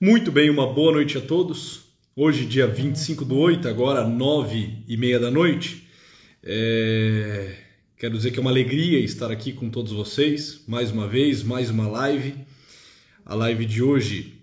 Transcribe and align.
Muito 0.00 0.30
bem, 0.30 0.48
uma 0.48 0.72
boa 0.72 0.92
noite 0.92 1.18
a 1.18 1.20
todos. 1.20 1.80
Hoje, 2.14 2.46
dia 2.46 2.68
25 2.68 3.24
do 3.24 3.36
8, 3.36 3.66
agora 3.66 4.08
9 4.08 4.84
e 4.86 4.96
meia 4.96 5.18
da 5.18 5.28
noite. 5.28 5.88
É... 6.40 7.56
Quero 7.96 8.16
dizer 8.16 8.30
que 8.30 8.38
é 8.38 8.40
uma 8.40 8.52
alegria 8.52 9.00
estar 9.00 9.28
aqui 9.32 9.52
com 9.52 9.68
todos 9.68 9.90
vocês, 9.90 10.62
mais 10.68 10.92
uma 10.92 11.08
vez, 11.08 11.42
mais 11.42 11.68
uma 11.68 11.88
live. 11.88 12.36
A 13.26 13.34
live 13.34 13.66
de 13.66 13.82
hoje 13.82 14.34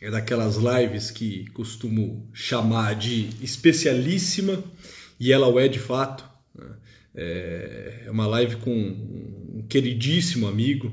é 0.00 0.10
daquelas 0.10 0.56
lives 0.56 1.10
que 1.10 1.44
costumo 1.50 2.26
chamar 2.32 2.94
de 2.94 3.28
especialíssima, 3.42 4.64
e 5.20 5.30
ela 5.34 5.48
o 5.48 5.60
é 5.60 5.68
de 5.68 5.78
fato. 5.78 6.24
Né? 6.54 6.76
É 7.14 8.08
uma 8.10 8.26
live 8.26 8.56
com 8.56 8.72
um 8.72 9.66
queridíssimo 9.68 10.46
amigo. 10.46 10.90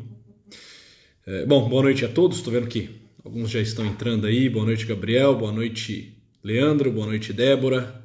É... 1.26 1.46
Bom, 1.46 1.70
boa 1.70 1.84
noite 1.84 2.04
a 2.04 2.10
todos. 2.10 2.40
Estou 2.40 2.52
vendo 2.52 2.68
que 2.68 3.05
Alguns 3.26 3.50
já 3.50 3.60
estão 3.60 3.84
entrando 3.84 4.28
aí. 4.28 4.48
Boa 4.48 4.64
noite, 4.64 4.86
Gabriel. 4.86 5.36
Boa 5.36 5.52
noite, 5.52 6.16
Leandro. 6.44 6.92
Boa 6.92 7.08
noite, 7.08 7.34
Débora. 7.34 8.04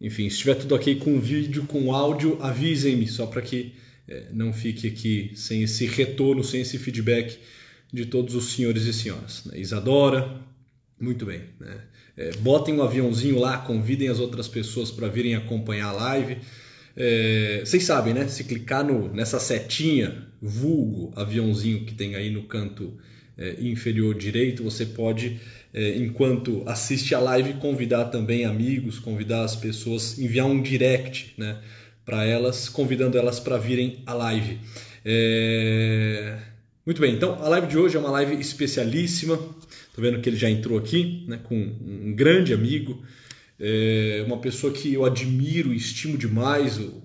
Enfim, 0.00 0.30
se 0.30 0.36
estiver 0.36 0.54
tudo 0.54 0.76
ok 0.76 0.94
com 0.94 1.18
vídeo, 1.18 1.64
com 1.64 1.92
áudio, 1.92 2.38
avisem-me, 2.40 3.08
só 3.08 3.26
para 3.26 3.42
que 3.42 3.74
é, 4.06 4.28
não 4.32 4.52
fique 4.52 4.86
aqui 4.86 5.32
sem 5.34 5.64
esse 5.64 5.86
retorno, 5.86 6.44
sem 6.44 6.60
esse 6.60 6.78
feedback 6.78 7.36
de 7.92 8.06
todos 8.06 8.36
os 8.36 8.52
senhores 8.52 8.84
e 8.84 8.92
senhoras. 8.92 9.44
Né? 9.44 9.58
Isadora, 9.58 10.40
muito 11.00 11.26
bem. 11.26 11.40
Né? 11.58 11.80
É, 12.16 12.30
botem 12.36 12.76
um 12.76 12.82
aviãozinho 12.84 13.40
lá, 13.40 13.58
convidem 13.58 14.06
as 14.06 14.20
outras 14.20 14.46
pessoas 14.46 14.92
para 14.92 15.08
virem 15.08 15.34
acompanhar 15.34 15.88
a 15.88 15.92
live. 15.92 16.38
É, 16.96 17.62
vocês 17.64 17.82
sabem, 17.82 18.14
né? 18.14 18.28
Se 18.28 18.44
clicar 18.44 18.84
no, 18.84 19.12
nessa 19.12 19.40
setinha, 19.40 20.28
vulgo 20.40 21.12
aviãozinho 21.16 21.84
que 21.84 21.92
tem 21.92 22.14
aí 22.14 22.30
no 22.30 22.44
canto 22.44 22.96
é, 23.38 23.56
inferior 23.60 24.14
direito, 24.14 24.64
você 24.64 24.84
pode, 24.84 25.40
é, 25.72 25.96
enquanto 25.96 26.62
assiste 26.66 27.14
a 27.14 27.20
live, 27.20 27.54
convidar 27.54 28.06
também 28.06 28.44
amigos, 28.44 28.98
convidar 28.98 29.44
as 29.44 29.54
pessoas, 29.54 30.18
enviar 30.18 30.46
um 30.46 30.60
direct 30.60 31.34
né, 31.38 31.58
para 32.04 32.24
elas, 32.24 32.68
convidando 32.68 33.16
elas 33.16 33.38
para 33.38 33.56
virem 33.56 34.02
à 34.04 34.12
live. 34.12 34.58
É... 35.04 36.38
Muito 36.84 37.00
bem, 37.00 37.14
então 37.14 37.34
a 37.42 37.48
live 37.50 37.66
de 37.66 37.78
hoje 37.78 37.96
é 37.96 38.00
uma 38.00 38.10
live 38.10 38.40
especialíssima. 38.40 39.34
Estou 39.34 40.02
vendo 40.02 40.20
que 40.20 40.28
ele 40.28 40.36
já 40.36 40.48
entrou 40.48 40.78
aqui 40.78 41.24
né, 41.28 41.38
com 41.44 41.54
um 41.54 42.14
grande 42.14 42.52
amigo, 42.52 43.02
é 43.60 44.22
uma 44.26 44.38
pessoa 44.38 44.72
que 44.72 44.94
eu 44.94 45.04
admiro 45.04 45.72
e 45.72 45.76
estimo 45.76 46.16
demais, 46.16 46.78
o 46.78 47.02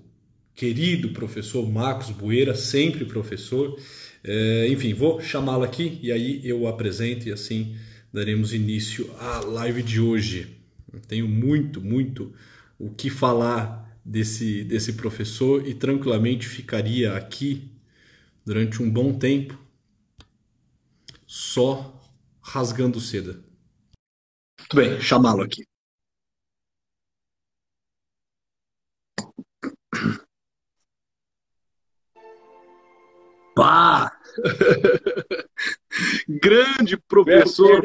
querido 0.54 1.10
professor 1.10 1.68
Marcos 1.68 2.10
Bueira, 2.10 2.54
sempre 2.54 3.04
professor. 3.04 3.78
É, 4.26 4.68
enfim, 4.68 4.94
vou 4.94 5.20
chamá-lo 5.20 5.64
aqui 5.64 5.98
e 6.02 6.10
aí 6.10 6.40
eu 6.42 6.66
apresento 6.66 7.28
e 7.28 7.32
assim 7.32 7.76
daremos 8.10 8.54
início 8.54 9.14
à 9.18 9.40
live 9.40 9.82
de 9.82 10.00
hoje. 10.00 10.56
tenho 11.06 11.28
muito, 11.28 11.80
muito 11.80 12.32
o 12.78 12.90
que 12.90 13.10
falar 13.10 13.98
desse, 14.04 14.64
desse 14.64 14.94
professor 14.94 15.66
e 15.66 15.74
tranquilamente 15.74 16.46
ficaria 16.48 17.14
aqui 17.16 17.70
durante 18.46 18.82
um 18.82 18.90
bom 18.90 19.12
tempo 19.18 19.58
só 21.26 22.00
rasgando 22.40 23.00
seda. 23.00 23.42
Muito 24.58 24.76
bem, 24.76 25.00
chamá-lo 25.00 25.42
aqui. 25.42 25.64
Grande 36.28 36.96
professor 36.96 37.82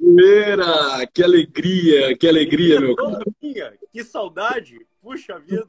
Moreira! 0.00 1.06
Que 1.12 1.22
alegria, 1.22 2.16
que 2.16 2.26
alegria, 2.26 2.80
meu 2.80 2.96
cara. 2.96 3.24
Que 3.92 4.04
saudade! 4.04 4.78
Puxa 5.00 5.38
vida! 5.38 5.66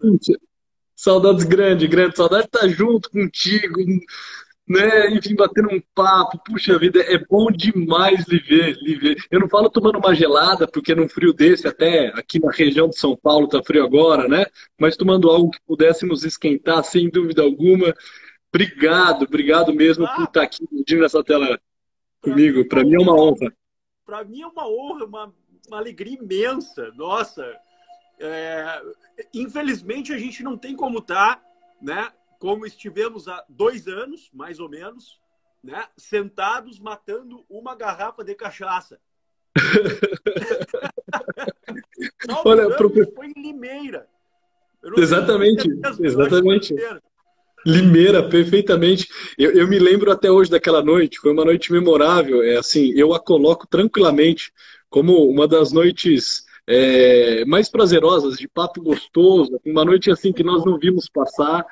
Saudades 0.95 1.43
grande, 1.43 1.87
grande. 1.87 2.15
Saudade 2.15 2.43
de 2.43 2.57
estar 2.57 2.67
junto 2.69 3.11
contigo, 3.11 3.79
né? 4.67 5.11
Enfim, 5.11 5.35
batendo 5.35 5.69
um 5.69 5.81
papo. 5.93 6.39
Puxa 6.45 6.79
vida, 6.79 7.01
é 7.01 7.17
bom 7.17 7.51
demais 7.51 8.25
lhe 8.27 8.39
ver, 8.39 8.77
lhe 8.81 8.95
ver. 8.95 9.17
Eu 9.29 9.41
não 9.41 9.49
falo 9.49 9.69
tomando 9.69 9.99
uma 9.99 10.15
gelada, 10.15 10.65
porque 10.67 10.95
num 10.95 11.09
frio 11.09 11.33
desse, 11.33 11.67
até 11.67 12.07
aqui 12.15 12.39
na 12.39 12.49
região 12.49 12.87
de 12.87 12.97
São 12.97 13.15
Paulo 13.15 13.47
tá 13.47 13.61
frio 13.61 13.83
agora, 13.83 14.27
né? 14.27 14.45
Mas 14.79 14.95
tomando 14.95 15.29
algo 15.29 15.51
que 15.51 15.59
pudéssemos 15.67 16.23
esquentar, 16.23 16.83
sem 16.83 17.09
dúvida 17.09 17.41
alguma. 17.43 17.93
Obrigado, 18.55 19.23
obrigado 19.23 19.73
mesmo 19.73 20.05
ah, 20.05 20.15
por 20.15 20.23
estar 20.23 20.43
aqui 20.43 20.65
dividindo 20.71 21.03
essa 21.03 21.21
tela 21.21 21.59
comigo. 22.21 22.65
Para 22.69 22.85
mim 22.85 22.95
é 22.95 22.99
uma 22.99 23.13
honra. 23.13 23.53
Para 24.05 24.23
mim 24.23 24.43
é 24.43 24.47
uma 24.47 24.65
honra, 24.65 25.03
uma, 25.03 25.35
uma 25.67 25.77
alegria 25.77 26.17
imensa. 26.17 26.89
Nossa, 26.95 27.53
é, 28.17 28.81
infelizmente 29.33 30.13
a 30.13 30.17
gente 30.17 30.41
não 30.41 30.57
tem 30.57 30.73
como 30.73 30.99
estar, 30.99 31.35
tá, 31.35 31.43
né? 31.81 32.13
Como 32.39 32.65
estivemos 32.65 33.27
há 33.27 33.43
dois 33.49 33.89
anos, 33.89 34.29
mais 34.33 34.57
ou 34.57 34.69
menos, 34.69 35.19
né? 35.61 35.85
Sentados 35.97 36.79
matando 36.79 37.45
uma 37.49 37.75
garrafa 37.75 38.23
de 38.23 38.35
cachaça. 38.35 39.01
Olha, 42.45 42.73
professor... 42.77 43.13
foi 43.15 43.33
em 43.35 43.41
Limeira. 43.41 44.07
Exatamente, 44.95 45.67
exatamente. 45.99 46.73
Limeira, 46.73 47.03
perfeitamente. 48.21 49.07
Eu, 49.37 49.51
eu, 49.51 49.67
me 49.67 49.79
lembro 49.79 50.11
até 50.11 50.29
hoje 50.29 50.51
daquela 50.51 50.83
noite, 50.83 51.19
foi 51.19 51.31
uma 51.31 51.43
noite 51.43 51.71
memorável. 51.71 52.43
É 52.43 52.57
assim, 52.57 52.93
eu 52.95 53.13
a 53.13 53.19
coloco 53.19 53.65
tranquilamente 53.65 54.53
como 54.87 55.27
uma 55.27 55.47
das 55.47 55.71
noites 55.71 56.45
é, 56.67 57.43
mais 57.45 57.67
prazerosas, 57.67 58.37
de 58.37 58.47
papo 58.47 58.81
gostoso, 58.81 59.59
uma 59.65 59.83
noite 59.83 60.11
assim 60.11 60.31
que 60.31 60.43
nós 60.43 60.63
não 60.63 60.77
vimos 60.77 61.09
passar. 61.09 61.65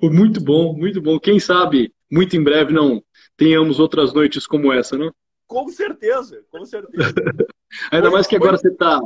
Foi 0.00 0.10
muito 0.10 0.40
bom, 0.40 0.72
muito 0.72 1.00
bom. 1.02 1.18
Quem 1.18 1.40
sabe, 1.40 1.92
muito 2.10 2.36
em 2.36 2.42
breve 2.42 2.72
não 2.72 3.02
tenhamos 3.36 3.80
outras 3.80 4.12
noites 4.12 4.46
como 4.46 4.72
essa, 4.72 4.96
não? 4.96 5.12
Com 5.48 5.68
certeza, 5.68 6.44
com 6.50 6.64
certeza. 6.64 7.12
Ainda 7.90 8.10
mais 8.10 8.26
que 8.26 8.36
agora 8.36 8.56
você 8.56 8.68
está 8.68 9.00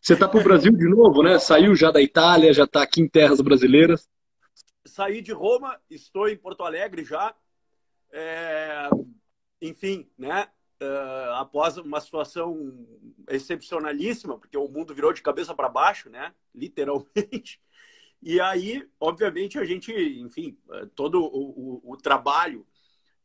você 0.00 0.16
tá 0.16 0.26
para 0.26 0.40
o 0.40 0.42
Brasil 0.44 0.72
de 0.72 0.88
novo, 0.88 1.22
né? 1.22 1.38
Saiu 1.38 1.76
já 1.76 1.90
da 1.90 2.00
Itália, 2.00 2.52
já 2.52 2.64
está 2.64 2.82
aqui 2.82 3.00
em 3.00 3.08
terras 3.08 3.40
brasileiras 3.40 4.08
saí 4.92 5.22
de 5.22 5.32
Roma, 5.32 5.80
estou 5.90 6.28
em 6.28 6.36
Porto 6.36 6.62
Alegre 6.62 7.04
já. 7.04 7.34
É, 8.12 8.90
enfim, 9.60 10.08
né? 10.18 10.48
Uh, 10.82 11.32
após 11.34 11.78
uma 11.78 12.00
situação 12.00 12.86
excepcionalíssima, 13.28 14.36
porque 14.36 14.56
o 14.56 14.68
mundo 14.68 14.94
virou 14.94 15.12
de 15.12 15.22
cabeça 15.22 15.54
para 15.54 15.68
baixo, 15.68 16.10
né? 16.10 16.34
Literalmente. 16.54 17.60
E 18.24 18.40
aí, 18.40 18.88
obviamente, 19.00 19.58
a 19.58 19.64
gente, 19.64 19.92
enfim, 19.92 20.56
todo 20.94 21.20
o, 21.20 21.80
o, 21.82 21.92
o 21.92 21.96
trabalho 21.96 22.64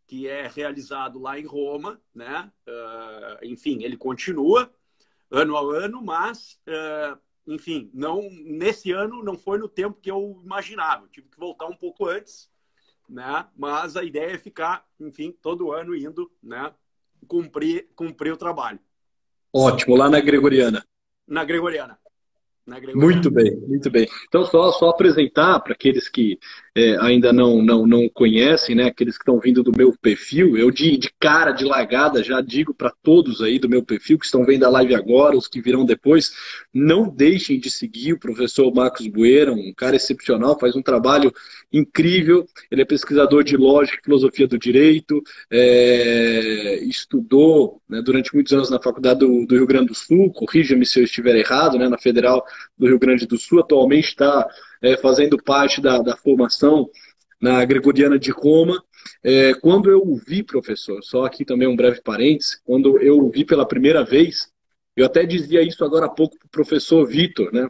que 0.08 0.28
é 0.28 0.48
realizado 0.48 1.20
lá 1.20 1.38
em 1.38 1.46
Roma, 1.46 2.02
né? 2.16 2.52
Uh, 2.68 3.46
enfim, 3.46 3.84
ele 3.84 3.96
continua 3.96 4.74
ano 5.30 5.56
a 5.56 5.62
ano, 5.84 6.02
mas 6.02 6.60
uh, 6.68 7.20
enfim, 7.48 7.90
não 7.94 8.30
nesse 8.44 8.92
ano 8.92 9.24
não 9.24 9.38
foi 9.38 9.58
no 9.58 9.70
tempo 9.70 10.00
que 10.02 10.12
eu 10.12 10.42
imaginava. 10.44 11.06
Eu 11.06 11.10
tive 11.10 11.30
que 11.30 11.40
voltar 11.40 11.66
um 11.66 11.76
pouco 11.76 12.06
antes, 12.08 12.50
né? 13.10 13.48
Mas 13.56 13.96
a 13.96 14.04
ideia 14.04 14.34
é 14.34 14.38
ficar, 14.38 14.86
enfim, 15.00 15.36
todo 15.42 15.72
ano 15.72 15.96
indo, 15.96 16.30
né? 16.44 16.74
Cumprir, 17.28 17.88
cumprir 17.96 18.34
o 18.34 18.38
trabalho. 18.38 18.80
Ótimo, 19.54 19.96
lá 19.96 20.10
na 20.10 20.20
Gregoriana. 20.20 20.86
Na 21.26 21.46
Gregoriana. 21.46 21.98
Muito 22.94 23.32
bem, 23.32 23.56
muito 23.56 23.90
bem. 23.90 24.08
Então, 24.28 24.46
só, 24.46 24.74
só 24.74 24.90
apresentar 24.90 25.62
para 25.62 25.72
aqueles 25.72 26.10
que 26.10 26.38
é, 26.78 26.96
ainda 27.00 27.34
não, 27.34 27.60
não, 27.60 27.88
não 27.88 28.08
conhecem, 28.08 28.76
né, 28.76 28.84
aqueles 28.84 29.18
que 29.18 29.24
estão 29.24 29.40
vindo 29.40 29.64
do 29.64 29.72
meu 29.76 29.96
perfil, 30.00 30.56
eu 30.56 30.70
de, 30.70 30.96
de 30.96 31.10
cara, 31.20 31.52
de 31.52 31.66
largada, 31.66 32.24
já 32.24 32.40
digo 32.40 32.72
para 32.72 32.94
todos 33.02 33.42
aí 33.42 33.58
do 33.58 33.68
meu 33.68 33.82
perfil 33.82 34.20
que 34.20 34.26
estão 34.26 34.46
vendo 34.46 34.64
a 34.64 34.70
live 34.70 34.94
agora, 34.94 35.36
os 35.36 35.48
que 35.48 35.60
virão 35.60 35.84
depois, 35.84 36.32
não 36.72 37.10
deixem 37.10 37.60
de 37.60 37.72
seguir 37.72 38.14
o 38.14 38.20
professor 38.20 38.72
Marcos 38.72 39.08
Bueira, 39.08 39.52
um 39.52 39.74
cara 39.76 39.96
excepcional, 39.96 40.60
faz 40.60 40.76
um 40.76 40.82
trabalho 40.84 41.34
incrível, 41.74 42.46
ele 42.70 42.84
é 42.84 42.86
pesquisador 42.86 43.44
de 43.44 43.58
lógica 43.58 43.98
e 44.00 44.06
filosofia 44.06 44.48
do 44.48 44.60
direito, 44.60 45.20
é, 45.50 46.80
estudou 46.84 47.82
né, 47.90 48.04
durante 48.04 48.36
muitos 48.36 48.54
anos 48.54 48.70
na 48.70 48.80
Faculdade 48.80 49.22
do, 49.22 49.48
do 49.48 49.56
Rio 49.56 49.66
Grande 49.66 49.88
do 49.88 49.96
Sul, 49.96 50.32
corrija-me 50.32 50.86
se 50.86 51.00
eu 51.00 51.06
estiver 51.06 51.36
errado, 51.36 51.80
né, 51.80 51.90
na 51.90 51.98
Federal 51.98 52.46
do 52.78 52.86
Rio 52.86 53.00
Grande 53.00 53.26
do 53.26 53.36
Sul, 53.36 53.62
atualmente 53.62 54.10
está 54.10 54.48
é, 54.82 54.98
fazendo 54.98 55.42
parte 55.42 55.82
da, 55.82 56.00
da, 56.00 56.16
formação 56.16 56.90
na 57.42 57.64
Gregoriana 57.66 58.18
de 58.18 58.32
Roma. 58.32 58.84
É, 59.24 59.54
quando 59.56 59.90
eu 59.90 60.02
o 60.02 60.16
vi, 60.16 60.44
professor, 60.44 61.04
só 61.04 61.26
aqui 61.26 61.46
também 61.46 61.68
um 61.68 61.76
breve 61.76 62.02
parênteses, 62.02 62.60
quando 62.64 63.00
eu 63.00 63.20
o 63.20 63.30
vi 63.30 63.46
pela 63.46 63.68
primeira 63.68 64.04
vez, 64.04 64.52
eu 64.96 65.06
até 65.06 65.26
dizia 65.26 65.62
isso 65.62 65.84
agora 65.86 66.08
há 66.08 66.10
pouco 66.10 66.38
para 66.38 66.48
o 66.48 66.50
professor 66.50 67.06
Vitor, 67.06 67.54
né? 67.54 67.70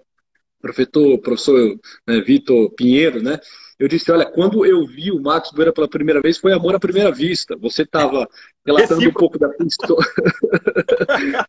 professor, 0.62 1.18
professor 1.20 1.80
né, 2.08 2.22
Vitor 2.22 2.72
Pinheiro, 2.72 3.22
né? 3.22 3.40
Eu 3.80 3.88
disse, 3.88 4.12
olha, 4.12 4.26
quando 4.26 4.66
eu 4.66 4.86
vi 4.88 5.12
o 5.12 5.22
Marcos 5.22 5.52
Boeira 5.52 5.72
pela 5.72 5.88
primeira 5.88 6.20
vez, 6.20 6.40
foi 6.40 6.52
amor 6.52 6.74
à 6.74 6.80
primeira 6.80 7.12
vista. 7.12 7.56
Você 7.58 7.84
estava 7.84 8.28
relatando 8.66 9.08
um 9.08 9.14
pouco 9.14 9.38
da 9.38 9.50
tua 9.50 9.66
história. 9.68 10.06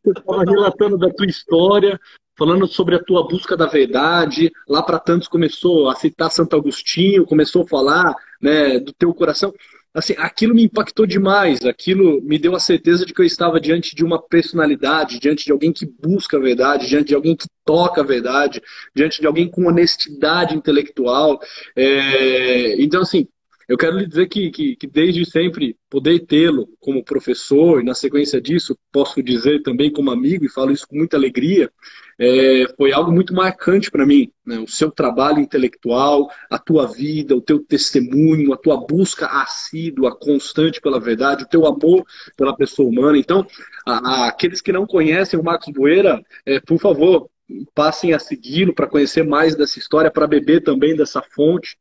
Você 0.04 0.18
estava 0.18 0.44
relatando 0.44 0.98
da 0.98 1.10
tua 1.10 1.26
história, 1.26 1.98
falando 2.38 2.66
sobre 2.68 2.94
a 2.94 3.02
tua 3.02 3.26
busca 3.26 3.56
da 3.56 3.66
verdade. 3.66 4.50
Lá 4.68 4.82
para 4.82 4.98
tantos 4.98 5.26
começou 5.26 5.90
a 5.90 5.96
citar 5.96 6.30
Santo 6.30 6.54
Agostinho, 6.56 7.26
começou 7.26 7.64
a 7.64 7.68
falar 7.68 8.14
né, 8.40 8.78
do 8.78 8.92
teu 8.92 9.12
coração 9.12 9.52
assim, 9.94 10.14
aquilo 10.18 10.54
me 10.54 10.64
impactou 10.64 11.06
demais, 11.06 11.64
aquilo 11.64 12.22
me 12.22 12.38
deu 12.38 12.54
a 12.54 12.60
certeza 12.60 13.04
de 13.04 13.12
que 13.12 13.20
eu 13.20 13.26
estava 13.26 13.60
diante 13.60 13.94
de 13.94 14.04
uma 14.04 14.20
personalidade, 14.20 15.18
diante 15.18 15.44
de 15.44 15.52
alguém 15.52 15.72
que 15.72 15.86
busca 15.86 16.36
a 16.36 16.40
verdade, 16.40 16.86
diante 16.86 17.08
de 17.08 17.14
alguém 17.14 17.34
que 17.34 17.48
toca 17.64 18.00
a 18.00 18.04
verdade, 18.04 18.62
diante 18.94 19.20
de 19.20 19.26
alguém 19.26 19.48
com 19.48 19.66
honestidade 19.66 20.54
intelectual. 20.54 21.40
É... 21.74 22.80
Então, 22.80 23.02
assim, 23.02 23.26
eu 23.68 23.76
quero 23.76 23.98
lhe 23.98 24.06
dizer 24.06 24.26
que, 24.28 24.50
que, 24.50 24.76
que 24.76 24.86
desde 24.86 25.30
sempre 25.30 25.76
poder 25.90 26.20
tê-lo 26.20 26.66
como 26.80 27.04
professor, 27.04 27.80
e 27.80 27.84
na 27.84 27.94
sequência 27.94 28.40
disso, 28.40 28.78
posso 28.90 29.22
dizer 29.22 29.62
também 29.62 29.92
como 29.92 30.10
amigo, 30.10 30.46
e 30.46 30.48
falo 30.48 30.72
isso 30.72 30.88
com 30.88 30.96
muita 30.96 31.18
alegria, 31.18 31.70
é, 32.18 32.64
foi 32.78 32.92
algo 32.92 33.12
muito 33.12 33.34
marcante 33.34 33.90
para 33.90 34.06
mim. 34.06 34.32
Né? 34.44 34.58
O 34.58 34.66
seu 34.66 34.90
trabalho 34.90 35.40
intelectual, 35.40 36.30
a 36.50 36.58
tua 36.58 36.86
vida, 36.86 37.36
o 37.36 37.42
teu 37.42 37.58
testemunho, 37.58 38.54
a 38.54 38.56
tua 38.56 38.78
busca 38.86 39.26
assídua, 39.26 40.16
constante 40.16 40.80
pela 40.80 40.98
verdade, 40.98 41.44
o 41.44 41.48
teu 41.48 41.66
amor 41.66 42.06
pela 42.38 42.56
pessoa 42.56 42.88
humana. 42.88 43.18
Então, 43.18 43.46
a, 43.86 44.24
a, 44.24 44.28
aqueles 44.28 44.62
que 44.62 44.72
não 44.72 44.86
conhecem 44.86 45.38
o 45.38 45.44
Marcos 45.44 45.74
Boeira, 45.74 46.22
é, 46.46 46.58
por 46.58 46.80
favor, 46.80 47.28
passem 47.74 48.14
a 48.14 48.18
segui-lo 48.18 48.74
para 48.74 48.86
conhecer 48.86 49.24
mais 49.24 49.54
dessa 49.54 49.78
história, 49.78 50.10
para 50.10 50.26
beber 50.26 50.62
também 50.62 50.96
dessa 50.96 51.22
fonte 51.22 51.76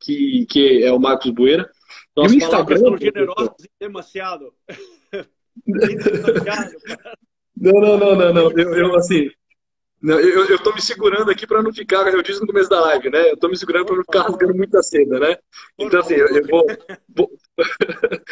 que, 0.00 0.46
que 0.48 0.82
é 0.82 0.92
o 0.92 0.98
Marcos 0.98 1.30
Boeira. 1.30 1.70
e 2.16 2.20
o 2.20 2.34
Instagram. 2.34 2.78
São 2.78 2.96
generosos 2.96 3.54
demasiado. 3.78 4.52
não, 7.56 7.72
não, 7.80 7.98
não, 7.98 8.16
não, 8.16 8.32
não. 8.32 8.50
Eu, 8.52 8.74
eu 8.74 8.94
assim, 8.96 9.30
não, 10.02 10.18
eu, 10.18 10.46
eu 10.46 10.58
tô 10.58 10.72
me 10.72 10.80
segurando 10.80 11.30
aqui 11.30 11.46
para 11.46 11.62
não 11.62 11.72
ficar, 11.72 12.08
eu 12.08 12.22
disse 12.22 12.40
no 12.40 12.46
começo 12.46 12.70
da 12.70 12.80
live, 12.80 13.10
né? 13.10 13.30
Eu 13.30 13.36
tô 13.36 13.48
me 13.48 13.56
segurando 13.56 13.84
para 13.84 13.96
não 13.96 14.02
ficar 14.02 14.22
rasgando 14.22 14.54
muita 14.54 14.82
seda, 14.82 15.20
né? 15.20 15.36
Então, 15.78 16.00
assim, 16.00 16.14
eu, 16.14 16.26
eu 16.28 16.46
vou, 16.46 16.64
vou, 17.14 17.30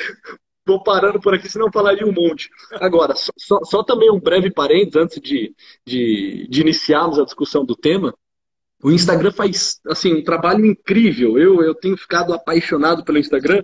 vou, 0.67 0.83
parando 0.83 1.21
por 1.21 1.35
aqui, 1.35 1.47
senão 1.47 1.67
eu 1.67 1.73
falaria 1.73 2.07
um 2.07 2.13
monte. 2.13 2.49
Agora, 2.73 3.15
só, 3.15 3.63
só 3.65 3.83
também 3.83 4.11
um 4.11 4.19
breve 4.19 4.51
parênteses 4.51 4.97
antes 4.97 5.21
de, 5.21 5.55
de, 5.87 6.49
de 6.49 6.61
iniciarmos 6.63 7.19
a 7.19 7.25
discussão 7.25 7.67
do 7.67 7.77
tema. 7.77 8.15
O 8.83 8.93
Instagram 8.93 9.33
faz, 9.33 9.81
assim, 9.87 10.15
um 10.15 10.25
trabalho 10.25 10.65
incrível. 10.65 11.39
Eu, 11.39 11.63
eu 11.63 11.75
tenho 11.75 11.97
ficado 11.97 12.33
apaixonado 12.33 13.05
pelo 13.05 13.19
Instagram, 13.19 13.63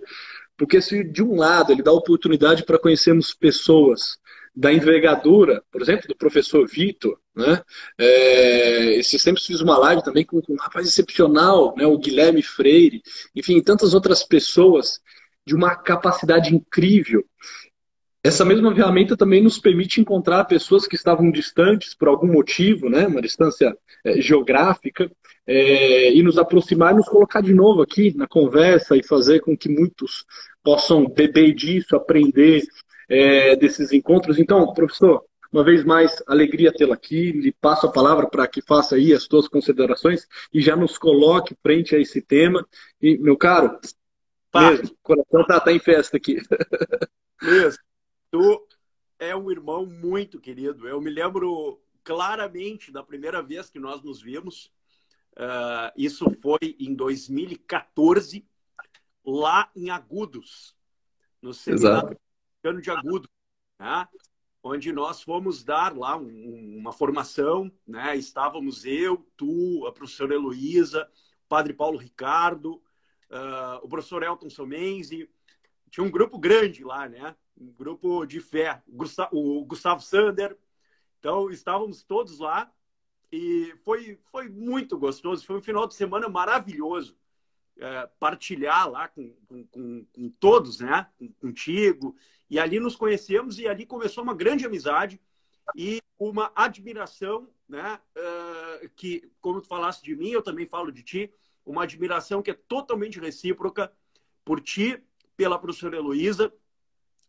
porque 0.56 0.80
se 0.80 1.04
de 1.04 1.22
um 1.22 1.36
lado 1.36 1.72
ele 1.72 1.82
dá 1.82 1.92
oportunidade 1.92 2.64
para 2.64 2.78
conhecermos 2.78 3.32
pessoas 3.32 4.18
da 4.56 4.72
envergadura, 4.72 5.62
por 5.70 5.82
exemplo, 5.82 6.06
do 6.06 6.16
professor 6.16 6.66
Vitor, 6.66 7.18
né? 7.34 7.60
É, 7.98 8.94
esses 8.94 9.22
tempos 9.22 9.44
fiz 9.44 9.60
uma 9.60 9.76
live 9.76 10.02
também 10.04 10.24
com, 10.24 10.40
com 10.40 10.52
um 10.52 10.58
rapaz 10.58 10.86
excepcional, 10.86 11.74
né? 11.76 11.84
o 11.84 11.98
Guilherme 11.98 12.42
Freire, 12.42 13.02
enfim, 13.34 13.60
tantas 13.60 13.94
outras 13.94 14.22
pessoas 14.22 15.00
de 15.44 15.54
uma 15.54 15.74
capacidade 15.74 16.54
incrível. 16.54 17.24
Essa 18.24 18.42
mesma 18.42 18.74
ferramenta 18.74 19.18
também 19.18 19.42
nos 19.42 19.58
permite 19.58 20.00
encontrar 20.00 20.46
pessoas 20.46 20.86
que 20.86 20.96
estavam 20.96 21.30
distantes 21.30 21.94
por 21.94 22.08
algum 22.08 22.26
motivo, 22.26 22.88
né? 22.88 23.06
uma 23.06 23.20
distância 23.20 23.76
é, 24.02 24.18
geográfica, 24.18 25.10
é, 25.46 26.10
e 26.10 26.22
nos 26.22 26.38
aproximar 26.38 26.94
e 26.94 26.96
nos 26.96 27.06
colocar 27.06 27.42
de 27.42 27.52
novo 27.52 27.82
aqui 27.82 28.16
na 28.16 28.26
conversa 28.26 28.96
e 28.96 29.06
fazer 29.06 29.40
com 29.40 29.54
que 29.54 29.68
muitos 29.68 30.24
possam 30.62 31.06
beber 31.06 31.52
disso, 31.52 31.94
aprender 31.94 32.62
é, 33.10 33.54
desses 33.56 33.92
encontros. 33.92 34.38
Então, 34.38 34.72
professor, 34.72 35.22
uma 35.52 35.62
vez 35.62 35.84
mais, 35.84 36.22
alegria 36.26 36.72
tê-lo 36.72 36.94
aqui. 36.94 37.30
Lhe 37.30 37.52
passo 37.52 37.86
a 37.86 37.92
palavra 37.92 38.26
para 38.26 38.48
que 38.48 38.62
faça 38.62 38.96
aí 38.96 39.12
as 39.12 39.24
suas 39.24 39.46
considerações 39.48 40.26
e 40.50 40.62
já 40.62 40.74
nos 40.74 40.96
coloque 40.96 41.54
frente 41.62 41.94
a 41.94 41.98
esse 41.98 42.22
tema. 42.22 42.66
E, 43.02 43.18
meu 43.18 43.36
caro, 43.36 43.78
tá. 44.50 44.70
mesmo, 44.70 44.86
o 44.86 44.96
coração 45.02 45.46
tá, 45.46 45.60
tá 45.60 45.72
em 45.72 45.78
festa 45.78 46.16
aqui. 46.16 46.38
Mesmo. 47.42 47.78
Tu 48.34 48.66
é 49.16 49.36
um 49.36 49.48
irmão 49.48 49.86
muito 49.86 50.40
querido. 50.40 50.88
Eu 50.88 51.00
me 51.00 51.08
lembro 51.08 51.80
claramente 52.02 52.90
da 52.90 53.00
primeira 53.00 53.40
vez 53.40 53.70
que 53.70 53.78
nós 53.78 54.02
nos 54.02 54.20
vimos. 54.20 54.72
Uh, 55.36 55.94
isso 55.96 56.28
foi 56.42 56.74
em 56.80 56.96
2014, 56.96 58.44
lá 59.24 59.70
em 59.76 59.88
Agudos, 59.88 60.76
no 61.40 61.54
seminário 61.54 62.18
de 62.82 62.90
agudo, 62.90 63.28
né? 63.78 64.08
onde 64.64 64.92
nós 64.92 65.22
fomos 65.22 65.62
dar 65.62 65.96
lá 65.96 66.16
um, 66.16 66.76
uma 66.76 66.92
formação, 66.92 67.70
né? 67.86 68.16
Estávamos 68.16 68.84
eu, 68.84 69.24
tu, 69.36 69.86
a 69.86 69.92
professora 69.92 70.34
Heloísa, 70.34 71.08
o 71.44 71.48
padre 71.48 71.72
Paulo 71.72 71.98
Ricardo, 71.98 72.82
uh, 73.30 73.78
o 73.80 73.88
professor 73.88 74.24
Elton 74.24 74.50
Somenzi, 74.50 75.30
tinha 75.88 76.02
um 76.02 76.10
grupo 76.10 76.36
grande 76.36 76.82
lá, 76.82 77.08
né? 77.08 77.36
Um 77.56 77.72
grupo 77.72 78.26
de 78.26 78.40
fé, 78.40 78.82
o 79.32 79.64
Gustavo 79.64 80.02
Sander. 80.02 80.56
Então, 81.18 81.50
estávamos 81.50 82.02
todos 82.02 82.38
lá 82.38 82.70
e 83.32 83.74
foi, 83.84 84.18
foi 84.30 84.48
muito 84.48 84.98
gostoso. 84.98 85.44
Foi 85.44 85.56
um 85.56 85.62
final 85.62 85.86
de 85.86 85.94
semana 85.94 86.28
maravilhoso. 86.28 87.16
É, 87.76 88.08
partilhar 88.20 88.88
lá 88.88 89.08
com, 89.08 89.34
com, 89.48 90.06
com, 90.12 90.30
todos, 90.38 90.78
né? 90.78 91.08
Contigo 91.40 92.14
e 92.48 92.58
ali 92.58 92.78
nos 92.78 92.94
conhecemos 92.94 93.58
e 93.58 93.66
ali 93.66 93.84
começou 93.84 94.22
uma 94.22 94.34
grande 94.34 94.64
amizade 94.64 95.20
e 95.74 96.00
uma 96.16 96.52
admiração, 96.54 97.48
né? 97.68 97.98
Uh, 98.16 98.88
que, 98.90 99.28
como 99.40 99.60
tu 99.60 99.66
falaste 99.66 100.04
de 100.04 100.14
mim, 100.14 100.30
eu 100.30 100.42
também 100.42 100.66
falo 100.66 100.92
de 100.92 101.02
ti, 101.02 101.32
uma 101.66 101.82
admiração 101.82 102.42
que 102.42 102.50
é 102.52 102.54
totalmente 102.54 103.18
recíproca 103.18 103.92
por 104.44 104.60
ti, 104.60 105.02
pela 105.36 105.58
professora 105.58 105.96
Heloísa. 105.96 106.52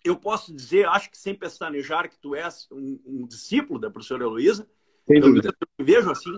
Eu 0.05 0.15
posso 0.15 0.55
dizer, 0.55 0.87
acho 0.87 1.09
que 1.09 1.17
sem 1.17 1.33
pestanejar, 1.33 2.09
que 2.09 2.19
tu 2.19 2.35
és 2.35 2.67
um, 2.71 2.99
um 3.05 3.27
discípulo 3.27 3.79
da 3.79 3.89
professora 3.89 4.23
Heloísa. 4.23 4.69
Sem 5.07 5.19
dúvida. 5.19 5.49
Eu, 5.49 5.67
eu 5.79 5.85
vejo 5.85 6.11
assim. 6.11 6.31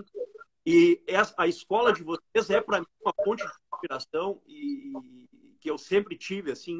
E 0.64 1.02
essa, 1.06 1.34
a 1.36 1.46
escola 1.46 1.92
de 1.92 2.02
vocês 2.02 2.50
é, 2.50 2.60
para 2.60 2.80
mim, 2.80 2.86
uma 3.00 3.12
fonte 3.24 3.44
de 3.44 3.52
inspiração 3.72 4.40
e, 4.46 4.92
que 5.60 5.70
eu 5.70 5.78
sempre 5.78 6.16
tive, 6.16 6.50
assim, 6.50 6.76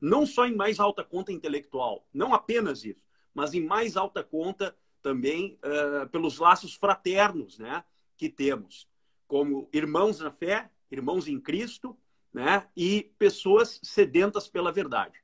não 0.00 0.26
só 0.26 0.46
em 0.46 0.54
mais 0.54 0.78
alta 0.78 1.04
conta 1.04 1.32
intelectual, 1.32 2.06
não 2.12 2.34
apenas 2.34 2.84
isso, 2.84 3.00
mas 3.32 3.54
em 3.54 3.64
mais 3.64 3.96
alta 3.96 4.22
conta 4.22 4.76
também 5.02 5.58
uh, 5.64 6.08
pelos 6.08 6.38
laços 6.38 6.74
fraternos, 6.74 7.58
né, 7.58 7.84
que 8.16 8.28
temos, 8.28 8.88
como 9.26 9.68
irmãos 9.72 10.18
na 10.20 10.30
fé, 10.30 10.70
irmãos 10.90 11.28
em 11.28 11.40
Cristo, 11.40 11.96
né, 12.32 12.66
e 12.76 13.12
pessoas 13.18 13.80
sedentas 13.82 14.48
pela 14.48 14.72
verdade. 14.72 15.18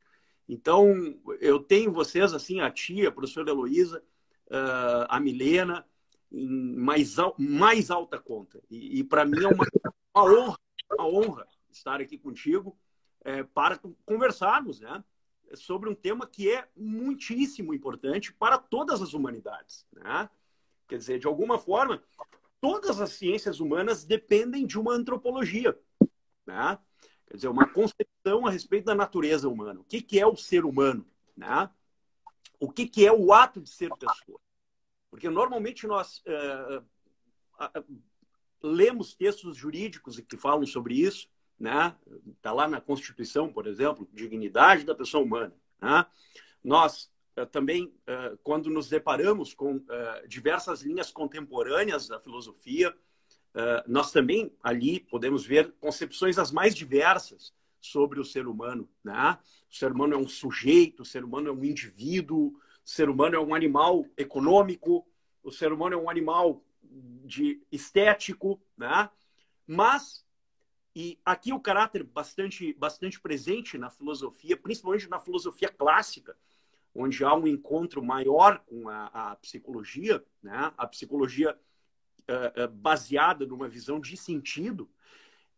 Então, 0.49 1.19
eu 1.41 1.59
tenho 1.59 1.93
vocês, 1.93 2.33
assim, 2.35 2.61
a 2.61 2.71
tia, 2.71 3.09
a 3.09 3.13
professora 3.13 3.51
Heloísa, 3.51 4.03
uh, 4.49 5.07
a 5.09 5.19
Milena, 5.19 5.87
em 6.31 6.77
mais, 6.77 7.17
mais 7.39 7.91
alta 7.91 8.19
conta. 8.19 8.63
E, 8.71 9.01
e 9.01 9.05
para 9.05 9.25
mim 9.25 9.43
é 9.43 9.49
uma, 9.49 9.67
uma 10.15 10.25
honra, 10.25 10.59
uma 10.93 11.07
honra 11.07 11.49
estar 11.71 12.01
aqui 12.01 12.19
contigo 12.19 12.77
é, 13.25 13.43
para 13.43 13.81
conversarmos 14.05 14.81
né, 14.81 15.03
sobre 15.55 15.89
um 15.89 15.95
tema 15.95 16.27
que 16.27 16.51
é 16.51 16.69
muitíssimo 16.77 17.73
importante 17.73 18.33
para 18.33 18.59
todas 18.59 19.01
as 19.01 19.15
humanidades. 19.15 19.87
Né? 19.93 20.29
Quer 20.87 20.99
dizer, 20.99 21.19
de 21.19 21.27
alguma 21.27 21.59
forma, 21.59 22.03
todas 22.61 23.01
as 23.01 23.13
ciências 23.13 23.61
humanas 23.61 24.05
dependem 24.05 24.67
de 24.67 24.79
uma 24.79 24.93
antropologia. 24.93 25.79
Né? 26.47 26.79
Quer 27.27 27.37
dizer, 27.37 27.49
uma 27.49 27.67
concepção 27.67 28.14
a 28.47 28.51
respeito 28.51 28.87
da 28.87 28.95
natureza 28.95 29.49
humana. 29.49 29.81
O 29.81 29.85
que, 29.85 30.01
que 30.01 30.19
é 30.19 30.27
o 30.27 30.37
ser 30.37 30.65
humano? 30.65 31.07
Né? 31.37 31.69
O 32.59 32.71
que, 32.71 32.87
que 32.87 33.07
é 33.07 33.13
o 33.13 33.33
ato 33.33 33.61
de 33.61 33.69
ser 33.69 33.91
pessoa? 33.97 34.41
Porque 35.11 35.29
normalmente 35.29 35.87
nós 35.87 36.23
é, 36.27 36.83
lemos 38.63 39.15
textos 39.15 39.57
jurídicos 39.57 40.19
que 40.21 40.37
falam 40.37 40.67
sobre 40.67 40.95
isso, 40.95 41.29
né? 41.59 41.95
Está 42.37 42.53
lá 42.53 42.67
na 42.67 42.81
Constituição, 42.81 43.53
por 43.53 43.67
exemplo, 43.67 44.09
dignidade 44.13 44.85
da 44.85 44.95
pessoa 44.95 45.23
humana. 45.23 45.55
Né? 45.81 46.05
Nós 46.63 47.13
uh, 47.39 47.47
também, 47.47 47.95
uh, 48.09 48.37
quando 48.43 48.71
nos 48.71 48.89
deparamos 48.89 49.55
com 49.55 49.77
uh, 49.77 50.29
diversas 50.29 50.83
linhas 50.83 51.13
contemporâneas 51.13 52.09
da 52.09 52.19
filosofia, 52.19 52.95
nós 53.87 54.11
também 54.11 54.53
ali 54.61 54.99
podemos 54.99 55.47
ver 55.47 55.73
concepções 55.79 56.41
as 56.41 56.51
mais 56.51 56.75
diversas 56.75 57.55
sobre 57.85 58.19
o 58.19 58.25
ser 58.25 58.47
humano. 58.47 58.89
Né? 59.03 59.39
O 59.71 59.75
ser 59.75 59.93
humano 59.93 60.15
é 60.15 60.17
um 60.17 60.27
sujeito, 60.27 61.03
o 61.03 61.05
ser 61.05 61.23
humano 61.23 61.49
é 61.49 61.53
um 61.53 61.65
indivíduo, 61.65 62.49
o 62.49 62.89
ser 62.89 63.11
humano 63.11 63.37
é 63.37 63.41
um 63.41 63.55
animal 63.55 64.07
econômico, 64.17 65.07
o 65.43 65.53
ser 65.53 65.71
humano 65.71 65.95
é 65.95 65.99
um 65.99 66.09
animal 66.09 66.65
de 66.83 67.63
estético, 67.71 68.61
né? 68.77 69.11
Mas 69.67 70.25
e 70.97 71.19
aqui 71.25 71.53
o 71.53 71.61
caráter 71.61 72.05
bastante 72.05 72.73
bastante 72.75 73.21
presente 73.21 73.77
na 73.77 73.91
filosofia, 73.91 74.57
principalmente 74.57 75.09
na 75.09 75.19
filosofia 75.19 75.69
clássica, 75.69 76.37
onde 76.95 77.25
há 77.25 77.35
um 77.35 77.47
encontro 77.47 78.03
maior 78.03 78.61
com 78.61 78.89
a, 78.89 79.07
a 79.07 79.37
psicologia, 79.37 80.25
né? 80.43 80.73
A 80.77 80.87
psicologia 80.87 81.59
uh, 82.31 82.65
uh, 82.65 82.69
baseada 82.69 83.45
numa 83.47 83.69
visão 83.69 84.01
de 84.01 84.17
sentido 84.17 84.89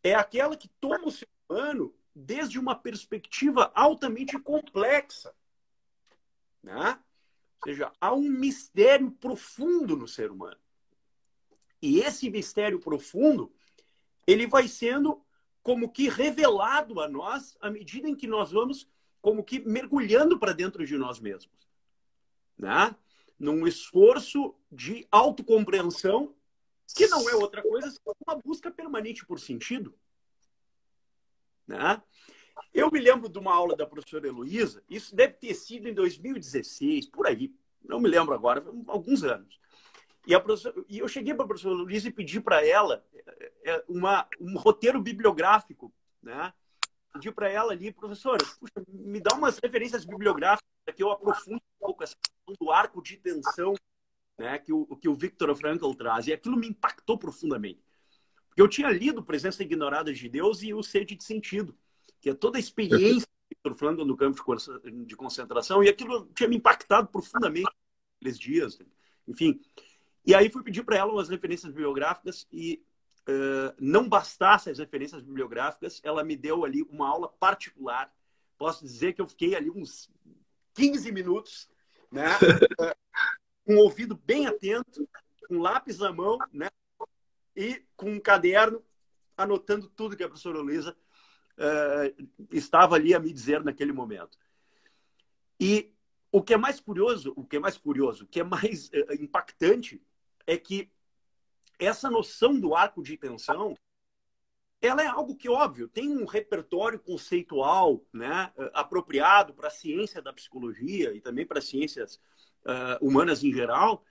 é 0.02 0.14
aquela 0.14 0.56
que 0.56 0.68
toma 0.80 1.06
o 1.06 1.10
ser 1.10 1.28
humano 1.48 1.94
desde 2.18 2.58
uma 2.58 2.74
perspectiva 2.74 3.70
altamente 3.74 4.38
complexa, 4.38 5.34
né? 6.62 6.98
Ou 7.60 7.68
seja, 7.70 7.92
há 8.00 8.14
um 8.14 8.22
mistério 8.22 9.10
profundo 9.10 9.94
no 9.94 10.08
ser 10.08 10.30
humano. 10.30 10.56
E 11.82 12.00
esse 12.00 12.30
mistério 12.30 12.80
profundo, 12.80 13.52
ele 14.26 14.46
vai 14.46 14.66
sendo 14.66 15.22
como 15.62 15.90
que 15.90 16.08
revelado 16.08 17.00
a 17.02 17.08
nós 17.08 17.54
à 17.60 17.68
medida 17.68 18.08
em 18.08 18.14
que 18.14 18.26
nós 18.26 18.50
vamos 18.50 18.88
como 19.20 19.44
que 19.44 19.58
mergulhando 19.60 20.38
para 20.38 20.52
dentro 20.54 20.86
de 20.86 20.96
nós 20.96 21.20
mesmos, 21.20 21.68
né? 22.56 22.96
Num 23.38 23.66
esforço 23.66 24.54
de 24.72 25.06
autocompreensão 25.10 26.34
que 26.94 27.06
não 27.08 27.28
é 27.28 27.34
outra 27.34 27.60
coisa 27.62 27.90
senão 27.90 28.14
uma 28.26 28.36
busca 28.36 28.70
permanente 28.70 29.26
por 29.26 29.38
sentido, 29.38 29.94
né? 31.66 32.02
Eu 32.72 32.90
me 32.90 33.00
lembro 33.00 33.28
de 33.28 33.38
uma 33.38 33.54
aula 33.54 33.76
da 33.76 33.86
professora 33.86 34.26
Heloísa, 34.26 34.82
isso 34.88 35.14
deve 35.14 35.34
ter 35.34 35.54
sido 35.54 35.88
em 35.88 35.94
2016, 35.94 37.06
por 37.06 37.26
aí, 37.26 37.54
não 37.84 38.00
me 38.00 38.08
lembro 38.08 38.34
agora, 38.34 38.64
alguns 38.86 39.22
anos. 39.24 39.58
E, 40.26 40.34
a 40.34 40.42
e 40.88 40.98
eu 40.98 41.08
cheguei 41.08 41.34
para 41.34 41.44
a 41.44 41.48
professora 41.48 41.74
Heloísa 41.74 42.08
e 42.08 42.12
pedi 42.12 42.40
para 42.40 42.66
ela 42.66 43.04
é, 43.14 43.52
é, 43.72 43.84
uma, 43.88 44.26
um 44.40 44.58
roteiro 44.58 45.00
bibliográfico, 45.00 45.92
né? 46.22 46.52
Pedi 47.12 47.30
para 47.30 47.48
ela 47.48 47.72
ali, 47.72 47.92
professora, 47.92 48.44
puxa, 48.58 48.84
me 48.88 49.20
dá 49.20 49.34
umas 49.34 49.58
referências 49.58 50.04
bibliográficas 50.04 50.68
para 50.84 50.92
que 50.92 51.02
eu 51.02 51.10
aprofunde 51.10 51.62
um 51.62 51.86
pouco 51.86 52.02
essa 52.02 52.14
questão 52.14 52.54
do 52.60 52.70
arco 52.70 53.00
de 53.00 53.16
tensão 53.16 53.74
né, 54.36 54.58
que, 54.58 54.72
o, 54.72 54.84
que 54.96 55.08
o 55.08 55.14
Victor 55.14 55.54
Frankl 55.56 55.92
traz. 55.92 56.26
E 56.26 56.32
aquilo 56.32 56.56
me 56.56 56.68
impactou 56.68 57.18
profundamente. 57.18 57.85
Eu 58.56 58.68
tinha 58.68 58.90
lido 58.90 59.22
Presença 59.22 59.62
Ignorada 59.62 60.12
de 60.12 60.28
Deus 60.28 60.62
e 60.62 60.72
o 60.72 60.82
Sede 60.82 61.14
de 61.14 61.24
Sentido 61.24 61.76
que 62.26 62.30
é 62.30 62.34
toda 62.34 62.58
a 62.58 62.60
experiência 62.60 63.26
do 63.26 63.48
Victor 63.48 63.74
Frankl 63.76 64.04
no 64.04 64.16
campo 64.16 64.36
de 65.06 65.14
concentração, 65.14 65.80
e 65.80 65.88
aquilo 65.88 66.28
tinha 66.34 66.48
me 66.48 66.56
impactado 66.56 67.06
profundamente 67.06 67.70
naqueles 68.16 68.36
dias. 68.36 68.78
Enfim, 69.28 69.60
e 70.24 70.34
aí 70.34 70.50
fui 70.50 70.64
pedir 70.64 70.82
para 70.82 70.96
ela 70.96 71.12
umas 71.12 71.28
referências 71.28 71.70
bibliográficas 71.72 72.44
e 72.52 72.82
uh, 73.28 73.72
não 73.78 74.08
bastasse 74.08 74.68
as 74.70 74.78
referências 74.78 75.22
bibliográficas, 75.22 76.00
ela 76.02 76.24
me 76.24 76.36
deu 76.36 76.64
ali 76.64 76.82
uma 76.82 77.08
aula 77.08 77.28
particular. 77.28 78.12
Posso 78.58 78.84
dizer 78.84 79.12
que 79.12 79.20
eu 79.20 79.26
fiquei 79.28 79.54
ali 79.54 79.70
uns 79.70 80.10
15 80.74 81.12
minutos, 81.12 81.68
né? 82.10 82.26
com 83.64 83.76
o 83.76 83.80
ouvido 83.82 84.20
bem 84.24 84.48
atento, 84.48 85.08
com 85.48 85.58
lápis 85.58 85.98
na 85.98 86.12
mão, 86.12 86.38
né? 86.52 86.68
E 87.56 87.84
com 87.96 88.12
um 88.12 88.20
caderno, 88.20 88.84
anotando 89.36 89.88
tudo 89.88 90.16
que 90.16 90.22
a 90.22 90.28
professora 90.28 90.58
Luísa 90.58 90.96
uh, 91.56 92.28
estava 92.52 92.96
ali 92.96 93.14
a 93.14 93.18
me 93.20 93.32
dizer 93.32 93.64
naquele 93.64 93.92
momento. 93.92 94.38
E 95.58 95.92
o 96.30 96.42
que 96.42 96.54
é 96.54 96.56
mais 96.56 96.80
curioso, 96.80 97.32
o 97.34 97.44
que 97.44 97.56
é 97.56 97.58
mais 97.58 97.78
curioso, 97.78 98.24
o 98.24 98.26
que 98.26 98.40
é 98.40 98.44
mais 98.44 98.88
uh, 98.88 99.14
impactante 99.20 100.02
é 100.46 100.56
que 100.56 100.90
essa 101.78 102.10
noção 102.10 102.58
do 102.58 102.74
arco 102.74 103.02
de 103.02 103.16
tensão 103.16 103.74
ela 104.80 105.02
é 105.02 105.06
algo 105.06 105.34
que 105.34 105.48
óbvio 105.48 105.88
tem 105.88 106.08
um 106.08 106.24
repertório 106.24 106.98
conceitual 106.98 108.04
né 108.12 108.52
apropriado 108.72 109.52
para 109.54 109.68
a 109.68 109.70
ciência 109.70 110.22
da 110.22 110.32
psicologia 110.32 111.14
e 111.14 111.20
também 111.20 111.46
para 111.46 111.58
as 111.58 111.66
ciências 111.66 112.20
uh, 112.64 113.04
humanas 113.04 113.42
em 113.42 113.52
geral 113.52 114.04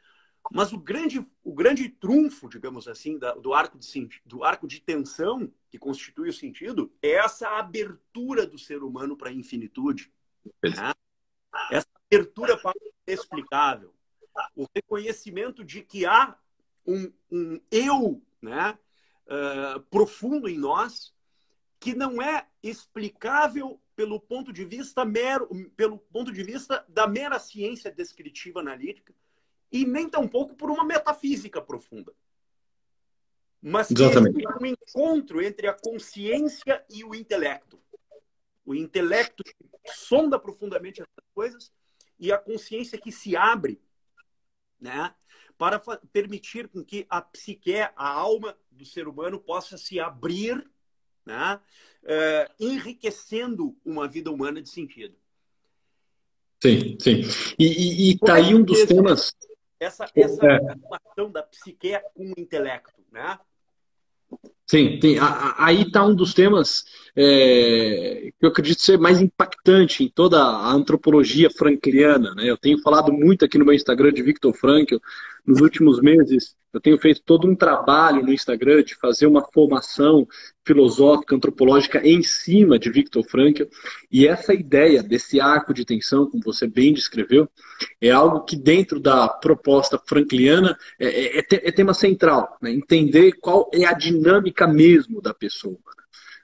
mas 0.52 0.72
o 0.74 0.78
grande, 0.78 1.26
o 1.44 1.54
grande 1.54 1.90
trunfo, 1.90 2.48
digamos 2.48 2.88
assim, 2.88 3.18
da, 3.18 3.34
do, 3.34 3.54
arco 3.54 3.78
de, 3.80 4.22
do 4.26 4.44
arco 4.44 4.68
de 4.68 4.80
tensão 4.80 5.52
que 5.70 5.80
constitui 5.80 6.30
o 6.30 6.34
sentido 6.34 6.94
é 7.02 7.14
essa 7.14 7.50
abertura 7.58 8.46
do 8.46 8.58
ser 8.58 8.84
humano 8.84 9.18
para 9.18 9.30
a 9.30 9.34
infinitude. 9.34 10.12
Né? 10.64 10.94
Essa 11.72 11.88
abertura 12.06 12.58
para 12.58 12.78
o 12.78 12.94
inexplicável. 13.08 13.94
O 14.56 14.68
reconhecimento 14.76 15.64
de 15.64 15.82
que 15.82 16.06
há 16.06 16.38
um, 16.86 17.12
um 17.32 17.60
eu 17.72 18.22
né, 18.42 18.78
uh, 19.28 19.80
profundo 19.90 20.48
em 20.48 20.58
nós 20.58 21.14
que 21.80 21.94
não 21.94 22.22
é 22.22 22.48
explicável 22.62 23.80
pelo 23.96 24.20
ponto 24.20 24.52
de 24.52 24.66
vista 24.66 25.06
mero, 25.06 25.48
pelo 25.76 25.98
ponto 25.98 26.32
de 26.32 26.44
vista 26.44 26.86
da 26.90 27.08
mera 27.08 27.40
ciência 27.40 27.92
descritiva 27.92 28.60
analítica, 28.60 29.14
e 29.76 29.86
nem 29.86 30.08
tampouco 30.08 30.56
por 30.56 30.72
uma 30.72 30.86
metafísica 30.86 31.62
profunda. 31.62 32.14
Mas 33.62 33.92
Exatamente. 33.92 34.48
um 34.62 34.66
encontro 34.66 35.42
entre 35.42 35.68
a 35.68 35.74
consciência 35.74 36.86
e 36.90 37.04
o 37.04 37.14
intelecto. 37.14 37.78
O 38.66 38.74
intelecto 38.74 39.44
que 39.44 39.54
sonda 39.88 40.40
profundamente 40.40 41.02
essas 41.02 41.30
coisas 41.34 41.74
e 42.18 42.32
a 42.32 42.38
consciência 42.38 42.98
que 42.98 43.12
se 43.12 43.36
abre 43.36 43.82
né, 44.80 45.14
para 45.58 45.78
permitir 46.14 46.70
com 46.70 46.82
que 46.82 47.06
a 47.10 47.22
psique, 47.22 47.76
a 47.76 47.92
alma 47.98 48.58
do 48.72 48.86
ser 48.86 49.10
humano 49.10 49.42
possa 49.42 49.78
se 49.78 50.00
abrir, 50.00 50.66
né, 51.26 51.60
uh, 52.04 52.54
enriquecendo 52.58 53.76
uma 53.84 54.08
vida 54.08 54.32
humana 54.32 54.62
de 54.62 54.70
sentido. 54.70 55.18
Sim, 56.64 56.98
sim. 57.00 57.22
E, 57.60 58.14
está 58.14 58.36
aí 58.36 58.56
um 58.56 58.64
dos 58.64 58.86
temas 58.86 59.36
essa, 59.80 60.06
essa 60.16 60.46
é. 60.46 60.60
relação 60.60 61.32
da 61.32 61.44
psique 61.44 62.00
com 62.14 62.26
o 62.26 62.40
intelecto, 62.40 63.02
né? 63.12 63.38
Sim, 64.68 64.98
tem, 65.00 65.18
aí 65.60 65.84
está 65.84 66.04
um 66.04 66.16
dos 66.16 66.34
temas 66.34 66.86
é, 67.16 68.32
que 68.38 68.46
eu 68.46 68.50
acredito 68.50 68.82
ser 68.82 68.98
mais 68.98 69.22
impactante 69.22 70.04
em 70.04 70.10
toda 70.10 70.42
a 70.42 70.72
antropologia 70.72 71.52
frankliana. 71.52 72.34
Né? 72.34 72.50
Eu 72.50 72.58
tenho 72.58 72.82
falado 72.82 73.14
muito 73.14 73.46
aqui 73.46 73.60
no 73.60 73.66
meu 73.66 73.76
Instagram 73.76 74.12
de 74.12 74.24
Victor 74.24 74.54
Frankl 74.56 74.96
nos 75.46 75.62
últimos 75.62 76.02
meses. 76.02 76.56
Eu 76.74 76.82
tenho 76.82 76.98
feito 76.98 77.22
todo 77.24 77.48
um 77.48 77.56
trabalho 77.56 78.22
no 78.22 78.34
Instagram 78.34 78.84
de 78.84 78.96
fazer 78.96 79.28
uma 79.28 79.42
formação 79.54 80.28
filosófica, 80.66 81.34
antropológica 81.34 82.06
em 82.06 82.22
cima 82.22 82.78
de 82.78 82.90
Victor 82.90 83.24
Frankl. 83.24 83.64
E 84.12 84.28
essa 84.28 84.54
ideia 84.54 85.02
desse 85.02 85.40
arco 85.40 85.74
de 85.74 85.86
tensão, 85.86 86.30
como 86.30 86.44
você 86.44 86.68
bem 86.68 86.94
descreveu, 86.94 87.50
é 88.02 88.12
algo 88.12 88.44
que 88.44 88.58
dentro 88.58 89.00
da 89.00 89.30
proposta 89.30 89.98
frankliana 90.06 90.78
é, 91.00 91.40
é, 91.40 91.46
é 91.50 91.72
tema 91.72 91.94
central. 91.94 92.58
Né? 92.62 92.72
Entender 92.72 93.34
qual 93.40 93.70
é 93.74 93.86
a 93.86 93.94
dinâmica 93.94 94.68
mesmo 94.68 95.22
da 95.22 95.34
pessoa. 95.34 95.78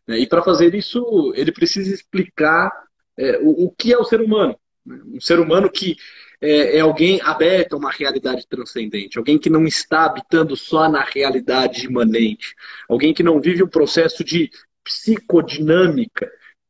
Né? 0.08 0.20
E 0.20 0.27
para 0.27 0.43
fazer 0.43 0.74
isso, 0.74 1.34
ele 1.36 1.51
precisa 1.51 1.93
explicar 1.93 2.72
é, 3.17 3.38
o, 3.39 3.65
o, 3.65 3.72
que 3.72 3.91
é 3.91 3.98
o 3.98 4.05
ser 4.05 4.22
humano. 4.22 4.55
Né? 4.86 5.01
Um 5.08 5.20
ser 5.20 5.39
humano 5.39 5.70
que 5.70 5.98
é, 6.41 6.77
é, 6.77 6.79
alguém 6.79 7.21
aberto 7.21 7.74
a 7.74 7.77
uma 7.77 7.91
realidade 7.91 8.48
transcendente, 8.48 9.17
alguém 9.17 9.38
que 9.38 9.50
não 9.50 9.65
está 9.65 10.05
habitando 10.05 10.57
só 10.57 10.89
na 10.89 11.03
realidade 11.03 11.86
imanente, 11.86 12.55
alguém 12.89 13.13
que 13.13 13.21
não 13.21 13.39
vive 13.39 13.63
um 13.63 13.67
processo 13.67 14.24
de 14.24 14.50
psicodinâmica, 14.83 16.29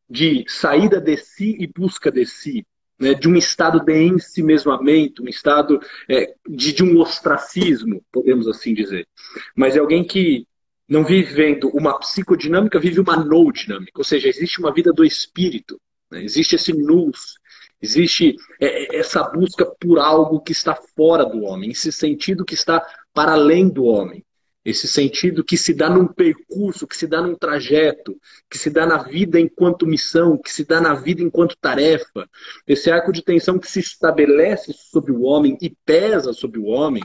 de 0.09 0.43
saída 0.47 0.99
de 0.99 1.15
si 1.15 1.55
e 1.57 1.65
busca 1.65 2.11
de 2.11 2.25
si, 2.25 2.65
né, 2.99 3.13
de 3.13 3.29
um 3.29 3.35
estado 3.35 3.79
de 3.79 4.03
ensimesmamento, 4.03 5.23
um 5.23 5.29
estado 5.29 5.79
é, 6.09 6.35
de, 6.47 6.73
de 6.73 6.83
um 6.83 6.99
ostracismo, 6.99 8.03
podemos 8.11 8.47
assim 8.47 8.73
dizer. 8.73 9.07
Mas 9.55 9.75
é 9.75 9.79
alguém 9.79 10.03
que 10.03 10.45
não 10.87 11.05
vive 11.05 11.33
vendo 11.33 11.69
uma 11.69 11.97
psicodinâmica, 11.97 12.77
vive 12.77 12.99
uma 12.99 13.15
no 13.15 13.51
dinâmica, 13.53 13.97
ou 13.97 14.03
seja, 14.03 14.27
existe 14.27 14.59
uma 14.59 14.73
vida 14.73 14.91
do 14.91 15.05
espírito, 15.05 15.79
né? 16.11 16.21
existe 16.21 16.55
esse 16.55 16.73
nus, 16.73 17.39
existe 17.81 18.35
é, 18.59 18.95
é, 18.95 18.99
essa 18.99 19.23
busca 19.23 19.65
por 19.65 19.99
algo 19.99 20.39
que 20.41 20.51
está 20.51 20.75
fora 20.95 21.25
do 21.25 21.41
homem, 21.41 21.71
esse 21.71 21.91
sentido 21.91 22.45
que 22.45 22.53
está 22.53 22.85
para 23.13 23.33
além 23.33 23.67
do 23.69 23.85
homem, 23.85 24.23
esse 24.63 24.87
sentido 24.87 25.43
que 25.43 25.57
se 25.57 25.73
dá 25.73 25.89
num 25.89 26.05
percurso, 26.05 26.87
que 26.87 26.95
se 26.95 27.07
dá 27.07 27.21
num 27.21 27.35
trajeto, 27.35 28.15
que 28.49 28.57
se 28.57 28.69
dá 28.69 28.85
na 28.85 29.01
vida 29.01 29.39
enquanto 29.39 29.87
missão, 29.87 30.37
que 30.37 30.51
se 30.51 30.63
dá 30.63 30.79
na 30.79 30.93
vida 30.93 31.21
enquanto 31.23 31.57
tarefa, 31.59 32.29
esse 32.67 32.91
arco 32.91 33.11
de 33.11 33.23
tensão 33.23 33.57
que 33.57 33.69
se 33.69 33.79
estabelece 33.79 34.71
sobre 34.73 35.11
o 35.11 35.23
homem 35.23 35.57
e 35.59 35.75
pesa 35.83 36.31
sobre 36.31 36.59
o 36.59 36.65
homem 36.65 37.03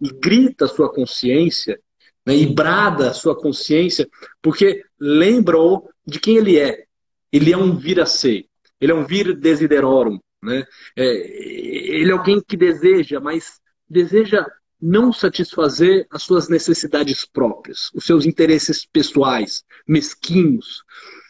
e 0.00 0.08
grita 0.10 0.66
a 0.66 0.68
sua 0.68 0.92
consciência 0.92 1.80
né, 2.24 2.36
e 2.36 2.46
brada 2.46 3.10
a 3.10 3.14
sua 3.14 3.36
consciência, 3.36 4.08
porque 4.40 4.84
lembra-o 4.98 5.88
de 6.06 6.20
quem 6.20 6.36
ele 6.36 6.58
é. 6.58 6.84
Ele 7.32 7.52
é 7.52 7.56
um 7.56 7.76
vir 7.76 8.00
a 8.00 8.06
ser, 8.06 8.46
ele 8.82 8.90
é 8.90 8.94
um 8.94 9.06
vir 9.06 9.36
desiderorum. 9.36 10.18
Né? 10.42 10.64
É, 10.96 11.04
ele 11.04 12.10
é 12.10 12.12
alguém 12.12 12.42
que 12.42 12.56
deseja, 12.56 13.20
mas 13.20 13.60
deseja 13.88 14.44
não 14.80 15.12
satisfazer 15.12 16.04
as 16.10 16.24
suas 16.24 16.48
necessidades 16.48 17.24
próprias, 17.24 17.90
os 17.94 18.04
seus 18.04 18.26
interesses 18.26 18.84
pessoais, 18.84 19.62
mesquinhos, 19.86 20.82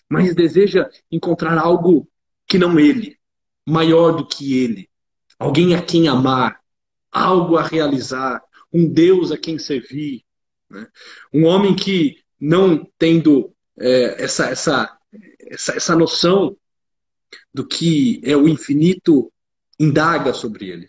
mas 0.09 0.35
deseja 0.35 0.89
encontrar 1.11 1.59
algo 1.59 2.09
que 2.47 2.57
não 2.57 2.81
ele, 2.81 3.19
maior 3.69 4.13
do 4.13 4.27
que 4.27 4.59
ele, 4.59 4.89
alguém 5.39 5.75
a 5.75 5.83
quem 5.83 6.09
amar, 6.09 6.59
algo 7.11 7.59
a 7.59 7.63
realizar, 7.63 8.43
um 8.73 8.89
Deus 8.89 9.31
a 9.31 9.37
quem 9.37 9.59
servir. 9.59 10.25
Né? 10.71 10.87
Um 11.31 11.45
homem 11.45 11.77
que, 11.77 12.17
não 12.41 12.91
tendo 12.99 13.55
é, 13.79 14.25
essa, 14.25 14.47
essa, 14.47 14.99
essa, 15.51 15.77
essa 15.77 15.95
noção 15.95 16.57
do 17.53 17.67
que 17.67 18.21
é 18.25 18.37
o 18.37 18.49
infinito, 18.49 19.33
indaga 19.79 20.33
sobre 20.33 20.69
ele. 20.69 20.89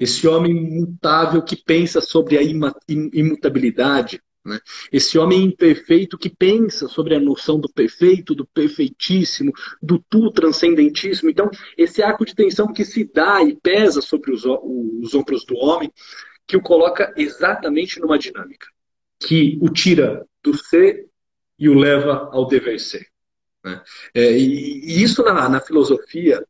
Esse 0.00 0.26
homem 0.26 0.52
imutável 0.52 1.42
que 1.42 1.56
pensa 1.56 2.00
sobre 2.00 2.36
a 2.36 2.42
imutabilidade. 2.88 4.20
Né? 4.44 4.58
Esse 4.92 5.18
homem 5.18 5.44
imperfeito 5.44 6.18
que 6.18 6.28
pensa 6.28 6.88
sobre 6.88 7.14
a 7.14 7.20
noção 7.20 7.58
do 7.58 7.68
perfeito, 7.68 8.34
do 8.34 8.46
perfeitíssimo, 8.46 9.52
do 9.82 9.98
tu 10.10 10.30
transcendentíssimo. 10.30 11.30
Então, 11.30 11.50
esse 11.76 12.02
arco 12.02 12.24
de 12.24 12.34
tensão 12.34 12.72
que 12.72 12.84
se 12.84 13.04
dá 13.04 13.42
e 13.42 13.56
pesa 13.56 14.00
sobre 14.00 14.32
os, 14.32 14.44
os 14.44 15.14
ombros 15.14 15.44
do 15.44 15.56
homem, 15.56 15.92
que 16.46 16.56
o 16.56 16.62
coloca 16.62 17.12
exatamente 17.16 18.00
numa 18.00 18.18
dinâmica, 18.18 18.68
que 19.20 19.58
o 19.60 19.68
tira 19.68 20.24
do 20.42 20.56
ser 20.56 21.06
e 21.58 21.68
o 21.68 21.74
leva 21.74 22.28
ao 22.32 22.46
dever 22.46 22.78
ser. 22.78 23.06
Né? 23.66 23.82
É, 24.14 24.38
e, 24.38 24.80
e, 24.84 25.02
isso 25.02 25.24
na, 25.24 25.48
na 25.48 25.60
filosofia 25.60 26.46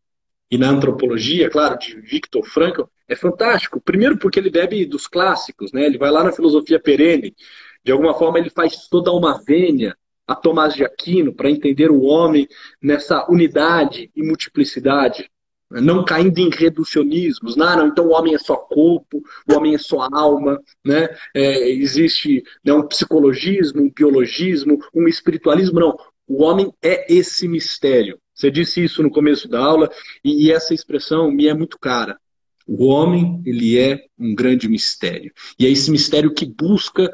e 0.51 0.59
na 0.59 0.69
antropologia, 0.69 1.49
claro, 1.49 1.79
de 1.79 1.99
Viktor 1.99 2.45
Frankl, 2.45 2.83
é 3.09 3.17
fantástico. 3.17 3.81
Primeiro 3.81 4.19
porque 4.19 4.39
ele 4.39 4.51
bebe 4.51 4.85
dos 4.85 5.07
clássicos, 5.07 5.73
né? 5.73 5.87
Ele 5.87 5.97
vai 5.97 6.11
lá 6.11 6.23
na 6.23 6.33
filosofia 6.33 6.79
perene, 6.79 7.35
de 7.83 7.91
alguma 7.91 8.15
forma 8.15 8.39
ele 8.39 8.51
faz 8.51 8.87
toda 8.89 9.11
uma 9.13 9.43
vênia 9.43 9.97
a 10.27 10.35
Tomás 10.35 10.75
de 10.75 10.85
Aquino 10.85 11.33
para 11.33 11.51
entender 11.51 11.91
o 11.91 12.03
homem 12.03 12.47
nessa 12.83 13.29
unidade 13.31 14.11
e 14.15 14.23
multiplicidade, 14.23 15.31
né? 15.71 15.81
não 15.81 16.05
caindo 16.05 16.39
em 16.39 16.51
reducionismos. 16.51 17.57
Não, 17.57 17.77
não, 17.77 17.87
então 17.87 18.07
o 18.07 18.13
homem 18.13 18.35
é 18.35 18.39
só 18.39 18.57
corpo, 18.57 19.23
o 19.49 19.55
homem 19.55 19.75
é 19.75 19.79
só 19.79 20.09
alma, 20.13 20.61
né? 20.85 21.09
É, 21.35 21.71
existe 21.71 22.43
né, 22.65 22.73
um 22.75 22.87
psicologismo, 22.87 23.83
um 23.83 23.91
biologismo, 23.91 24.79
um 24.95 25.09
espiritualismo. 25.09 25.81
Não, 25.81 25.97
o 26.27 26.43
homem 26.43 26.73
é 26.83 27.13
esse 27.13 27.47
mistério. 27.47 28.19
Você 28.35 28.51
disse 28.51 28.85
isso 28.85 29.03
no 29.03 29.11
começo 29.11 29.49
da 29.49 29.61
aula 29.61 29.91
e 30.25 30.53
essa 30.53 30.75
expressão 30.75 31.31
me 31.31 31.47
é 31.47 31.55
muito 31.55 31.79
cara. 31.79 32.19
O 32.67 32.87
homem, 32.87 33.41
ele 33.47 33.79
é 33.79 34.05
um 34.19 34.35
grande 34.35 34.69
mistério. 34.69 35.33
E 35.59 35.65
é 35.65 35.71
esse 35.71 35.91
mistério 35.91 36.35
que 36.35 36.45
busca 36.45 37.11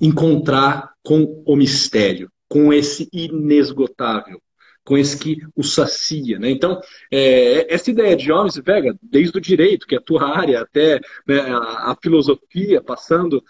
encontrar 0.00 0.92
com 1.02 1.42
o 1.46 1.54
mistério, 1.54 2.30
com 2.48 2.72
esse 2.72 3.08
inesgotável, 3.12 4.42
com 4.82 4.98
esse 4.98 5.16
que 5.16 5.38
o 5.54 5.62
sacia. 5.62 6.38
Né? 6.38 6.50
Então, 6.50 6.80
é, 7.10 7.72
essa 7.72 7.90
ideia 7.90 8.16
de 8.16 8.32
homem 8.32 8.50
se 8.50 8.62
pega 8.62 8.98
desde 9.00 9.38
o 9.38 9.40
direito, 9.40 9.86
que 9.86 9.94
é 9.94 9.98
a 9.98 10.02
tua 10.02 10.36
área, 10.36 10.60
até 10.60 11.00
né, 11.26 11.40
a, 11.40 11.92
a 11.92 11.96
filosofia, 12.02 12.82
passando 12.82 13.42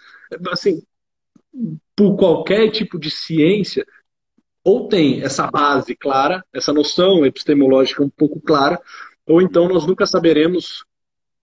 assim, 0.49 0.83
por 1.95 2.15
qualquer 2.17 2.69
tipo 2.69 2.99
de 2.99 3.09
ciência, 3.09 3.85
ou 4.63 4.87
tem 4.87 5.21
essa 5.21 5.47
base 5.47 5.95
clara, 5.95 6.43
essa 6.53 6.71
noção 6.71 7.25
epistemológica 7.25 8.03
um 8.03 8.09
pouco 8.09 8.39
clara, 8.39 8.79
ou 9.25 9.41
então 9.41 9.67
nós 9.67 9.85
nunca 9.85 10.05
saberemos 10.05 10.85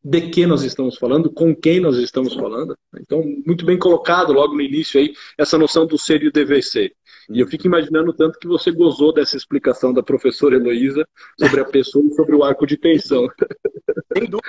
de 0.02 0.30
que 0.30 0.46
nós 0.46 0.62
estamos 0.62 0.96
falando, 0.96 1.30
com 1.30 1.54
quem 1.54 1.80
nós 1.80 1.96
estamos 1.96 2.34
falando. 2.34 2.76
Então, 3.00 3.22
muito 3.44 3.64
bem 3.64 3.78
colocado 3.78 4.32
logo 4.32 4.54
no 4.54 4.62
início 4.62 5.00
aí, 5.00 5.12
essa 5.36 5.58
noção 5.58 5.86
do 5.86 5.98
ser 5.98 6.22
e 6.22 6.28
o 6.28 6.32
dever 6.32 6.62
ser. 6.62 6.94
E 7.28 7.40
eu 7.40 7.46
fico 7.46 7.66
imaginando 7.66 8.12
tanto 8.12 8.38
que 8.38 8.46
você 8.46 8.70
gozou 8.70 9.12
dessa 9.12 9.36
explicação 9.36 9.92
da 9.92 10.02
professora 10.02 10.56
Heloísa 10.56 11.06
sobre 11.38 11.60
a 11.60 11.64
pessoa 11.64 12.04
e 12.06 12.14
sobre 12.14 12.34
o 12.34 12.44
arco 12.44 12.66
de 12.66 12.76
tensão. 12.76 13.28
Sem 14.16 14.24
dúvida. 14.30 14.48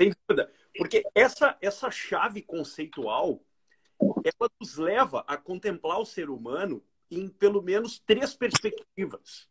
Sem 0.00 0.12
dúvida. 0.26 0.50
Porque 0.76 1.02
essa, 1.14 1.56
essa 1.60 1.90
chave 1.90 2.40
conceitual, 2.40 3.42
ela 4.00 4.50
nos 4.60 4.76
leva 4.76 5.24
a 5.26 5.36
contemplar 5.36 6.00
o 6.00 6.06
ser 6.06 6.30
humano 6.30 6.82
em 7.10 7.28
pelo 7.28 7.62
menos 7.62 7.98
três 7.98 8.34
perspectivas. 8.34 9.48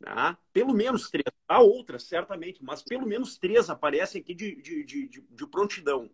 Tá? 0.00 0.38
Pelo 0.52 0.74
menos 0.74 1.10
três. 1.10 1.24
Há 1.48 1.60
outras, 1.60 2.04
certamente, 2.04 2.62
mas 2.62 2.82
pelo 2.82 3.06
menos 3.06 3.36
três 3.36 3.68
aparecem 3.68 4.20
aqui 4.20 4.34
de, 4.34 4.56
de, 4.62 4.84
de, 4.84 5.08
de 5.08 5.46
prontidão. 5.46 6.10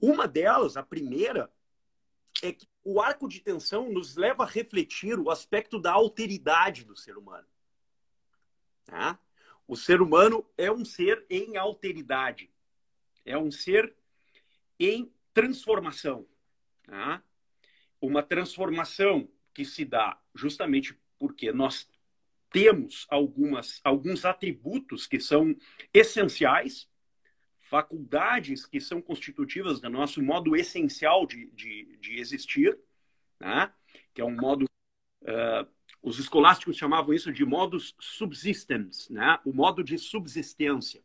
Uma 0.00 0.26
delas, 0.26 0.76
a 0.76 0.82
primeira, 0.82 1.52
é 2.42 2.52
que 2.52 2.66
o 2.82 3.00
arco 3.00 3.28
de 3.28 3.40
tensão 3.40 3.90
nos 3.92 4.16
leva 4.16 4.44
a 4.44 4.46
refletir 4.46 5.18
o 5.18 5.30
aspecto 5.30 5.78
da 5.78 5.92
alteridade 5.92 6.84
do 6.84 6.96
ser 6.96 7.16
humano. 7.16 7.46
Tá? 8.84 9.18
O 9.68 9.76
ser 9.76 10.00
humano 10.00 10.44
é 10.56 10.70
um 10.72 10.84
ser 10.84 11.24
em 11.28 11.56
alteridade. 11.56 12.50
É 13.24 13.36
um 13.36 13.50
ser 13.50 13.94
em 14.78 15.12
transformação. 15.34 16.26
Tá? 16.82 17.22
Uma 18.00 18.22
transformação 18.22 19.30
que 19.54 19.64
se 19.64 19.84
dá 19.84 20.18
justamente 20.34 20.98
porque 21.18 21.52
nós 21.52 21.88
temos 22.50 23.06
algumas, 23.08 23.80
alguns 23.84 24.24
atributos 24.24 25.06
que 25.06 25.20
são 25.20 25.54
essenciais, 25.94 26.88
faculdades 27.58 28.66
que 28.66 28.80
são 28.80 29.00
constitutivas 29.00 29.80
do 29.80 29.88
nosso 29.88 30.20
modo 30.20 30.56
essencial 30.56 31.26
de, 31.26 31.50
de, 31.52 31.96
de 32.00 32.18
existir, 32.18 32.76
né? 33.38 33.72
que 34.12 34.20
é 34.20 34.24
um 34.24 34.34
modo. 34.34 34.64
Uh, 35.22 35.68
os 36.02 36.18
escolásticos 36.18 36.76
chamavam 36.76 37.12
isso 37.12 37.30
de 37.30 37.44
modus 37.44 37.94
subsistens, 38.00 39.08
né? 39.10 39.38
o 39.44 39.52
modo 39.52 39.84
de 39.84 39.98
subsistência. 39.98 41.02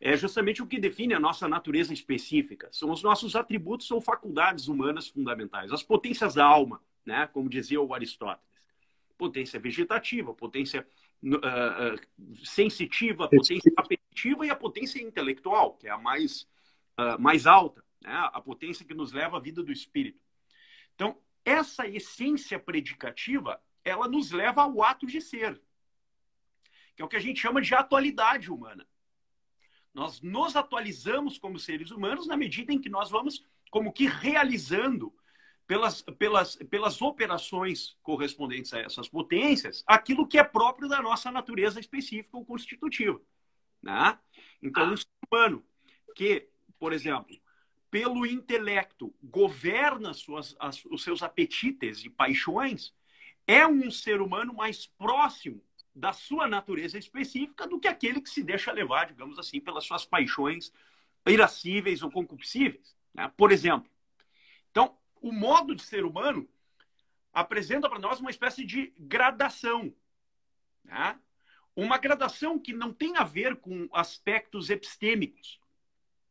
É 0.00 0.16
justamente 0.16 0.62
o 0.62 0.66
que 0.66 0.78
define 0.78 1.12
a 1.12 1.20
nossa 1.20 1.46
natureza 1.46 1.92
específica. 1.92 2.70
São 2.72 2.90
os 2.90 3.02
nossos 3.02 3.36
atributos 3.36 3.90
ou 3.90 4.00
faculdades 4.00 4.68
humanas 4.68 5.08
fundamentais, 5.08 5.72
as 5.72 5.82
potências 5.82 6.34
da 6.34 6.44
alma, 6.44 6.80
né? 7.04 7.26
como 7.26 7.48
dizia 7.48 7.80
o 7.80 7.94
Aristóteles. 7.94 8.48
Potência 9.16 9.60
vegetativa, 9.60 10.32
potência 10.32 10.86
uh, 11.22 11.36
uh, 11.36 12.46
sensitiva, 12.46 13.28
potência 13.28 13.72
apetitiva 13.76 14.46
e 14.46 14.50
a 14.50 14.56
potência 14.56 15.00
intelectual, 15.02 15.74
que 15.74 15.86
é 15.86 15.90
a 15.90 15.98
mais, 15.98 16.48
uh, 16.98 17.20
mais 17.20 17.46
alta, 17.46 17.84
né? 18.00 18.12
a 18.32 18.40
potência 18.40 18.84
que 18.84 18.94
nos 18.94 19.12
leva 19.12 19.36
à 19.36 19.40
vida 19.40 19.62
do 19.62 19.72
espírito. 19.72 20.22
Então, 20.94 21.18
essa 21.44 21.86
essência 21.86 22.58
predicativa, 22.58 23.60
ela 23.84 24.08
nos 24.08 24.30
leva 24.30 24.62
ao 24.62 24.82
ato 24.82 25.06
de 25.06 25.20
ser, 25.20 25.60
que 26.94 27.02
é 27.02 27.04
o 27.04 27.08
que 27.08 27.16
a 27.16 27.20
gente 27.20 27.40
chama 27.40 27.60
de 27.60 27.74
atualidade 27.74 28.50
humana. 28.50 28.86
Nós 29.92 30.20
nos 30.20 30.54
atualizamos 30.54 31.38
como 31.38 31.58
seres 31.58 31.90
humanos 31.90 32.26
na 32.26 32.36
medida 32.36 32.72
em 32.72 32.80
que 32.80 32.88
nós 32.88 33.10
vamos 33.10 33.44
como 33.70 33.92
que 33.92 34.06
realizando 34.06 35.14
pelas, 35.70 36.02
pelas, 36.02 36.56
pelas 36.56 37.00
operações 37.00 37.96
correspondentes 38.02 38.74
a 38.74 38.80
essas 38.80 39.08
potências, 39.08 39.84
aquilo 39.86 40.26
que 40.26 40.36
é 40.36 40.42
próprio 40.42 40.88
da 40.88 41.00
nossa 41.00 41.30
natureza 41.30 41.78
específica 41.78 42.36
ou 42.36 42.44
constitutiva. 42.44 43.20
Né? 43.80 44.18
Então, 44.60 44.92
um 44.92 44.96
ser 44.96 45.06
humano 45.30 45.64
que, 46.16 46.48
por 46.76 46.92
exemplo, 46.92 47.40
pelo 47.88 48.26
intelecto 48.26 49.14
governa 49.22 50.12
suas, 50.12 50.56
as, 50.58 50.84
os 50.86 51.04
seus 51.04 51.22
apetites 51.22 52.04
e 52.04 52.10
paixões, 52.10 52.92
é 53.46 53.64
um 53.64 53.92
ser 53.92 54.20
humano 54.20 54.52
mais 54.52 54.86
próximo 54.86 55.62
da 55.94 56.12
sua 56.12 56.48
natureza 56.48 56.98
específica 56.98 57.68
do 57.68 57.78
que 57.78 57.86
aquele 57.86 58.20
que 58.20 58.30
se 58.30 58.42
deixa 58.42 58.72
levar, 58.72 59.06
digamos 59.06 59.38
assim, 59.38 59.60
pelas 59.60 59.84
suas 59.84 60.04
paixões 60.04 60.72
irascíveis 61.24 62.02
ou 62.02 62.10
concupiscíveis. 62.10 62.96
Né? 63.14 63.32
Por 63.36 63.52
exemplo, 63.52 63.88
o 65.20 65.32
modo 65.32 65.74
de 65.74 65.82
ser 65.82 66.04
humano 66.04 66.48
apresenta 67.32 67.88
para 67.88 67.98
nós 67.98 68.20
uma 68.20 68.30
espécie 68.30 68.64
de 68.64 68.92
gradação. 68.98 69.94
Né? 70.84 71.18
Uma 71.76 71.98
gradação 71.98 72.58
que 72.58 72.72
não 72.72 72.92
tem 72.92 73.16
a 73.16 73.24
ver 73.24 73.56
com 73.56 73.88
aspectos 73.92 74.70
epistêmicos, 74.70 75.60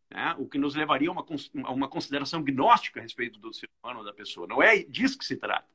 né? 0.10 0.36
o 0.38 0.48
que 0.48 0.58
nos 0.58 0.76
levaria 0.76 1.10
a 1.10 1.12
uma, 1.12 1.26
a 1.64 1.72
uma 1.72 1.88
consideração 1.88 2.44
gnóstica 2.44 3.00
a 3.00 3.04
respeito 3.04 3.40
do 3.40 3.54
ser 3.54 3.70
humano 3.82 4.00
ou 4.00 4.06
da 4.06 4.14
pessoa. 4.14 4.48
Não 4.48 4.62
é 4.62 4.80
disso 4.84 5.18
que 5.18 5.26
se 5.26 5.38
trata. 5.38 5.68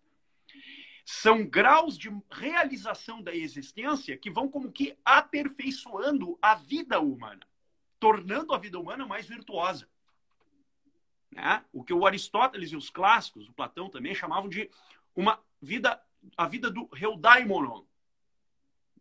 São 1.06 1.46
graus 1.46 1.98
de 1.98 2.10
realização 2.30 3.22
da 3.22 3.34
existência 3.34 4.16
que 4.16 4.30
vão 4.30 4.48
como 4.48 4.72
que 4.72 4.96
aperfeiçoando 5.04 6.38
a 6.40 6.54
vida 6.54 6.98
humana, 6.98 7.46
tornando 8.00 8.54
a 8.54 8.58
vida 8.58 8.78
humana 8.78 9.06
mais 9.06 9.26
virtuosa. 9.26 9.86
Né? 11.34 11.64
O 11.72 11.82
que 11.82 11.92
o 11.92 12.06
Aristóteles 12.06 12.70
e 12.70 12.76
os 12.76 12.88
clássicos, 12.88 13.48
o 13.48 13.52
Platão 13.52 13.90
também, 13.90 14.14
chamavam 14.14 14.48
de 14.48 14.70
uma 15.16 15.42
vida, 15.60 16.00
a 16.36 16.46
vida 16.46 16.70
do 16.70 16.88
Heudaimonon, 16.96 17.84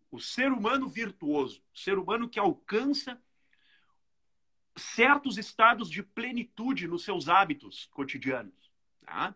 o 0.09 0.19
ser 0.19 0.51
humano 0.51 0.87
virtuoso, 0.87 1.63
o 1.73 1.77
ser 1.77 1.97
humano 1.97 2.27
que 2.27 2.39
alcança 2.39 3.21
certos 4.75 5.37
estados 5.37 5.89
de 5.89 6.01
plenitude 6.01 6.87
nos 6.87 7.03
seus 7.03 7.29
hábitos 7.29 7.85
cotidianos. 7.91 8.71
Tá? 9.05 9.35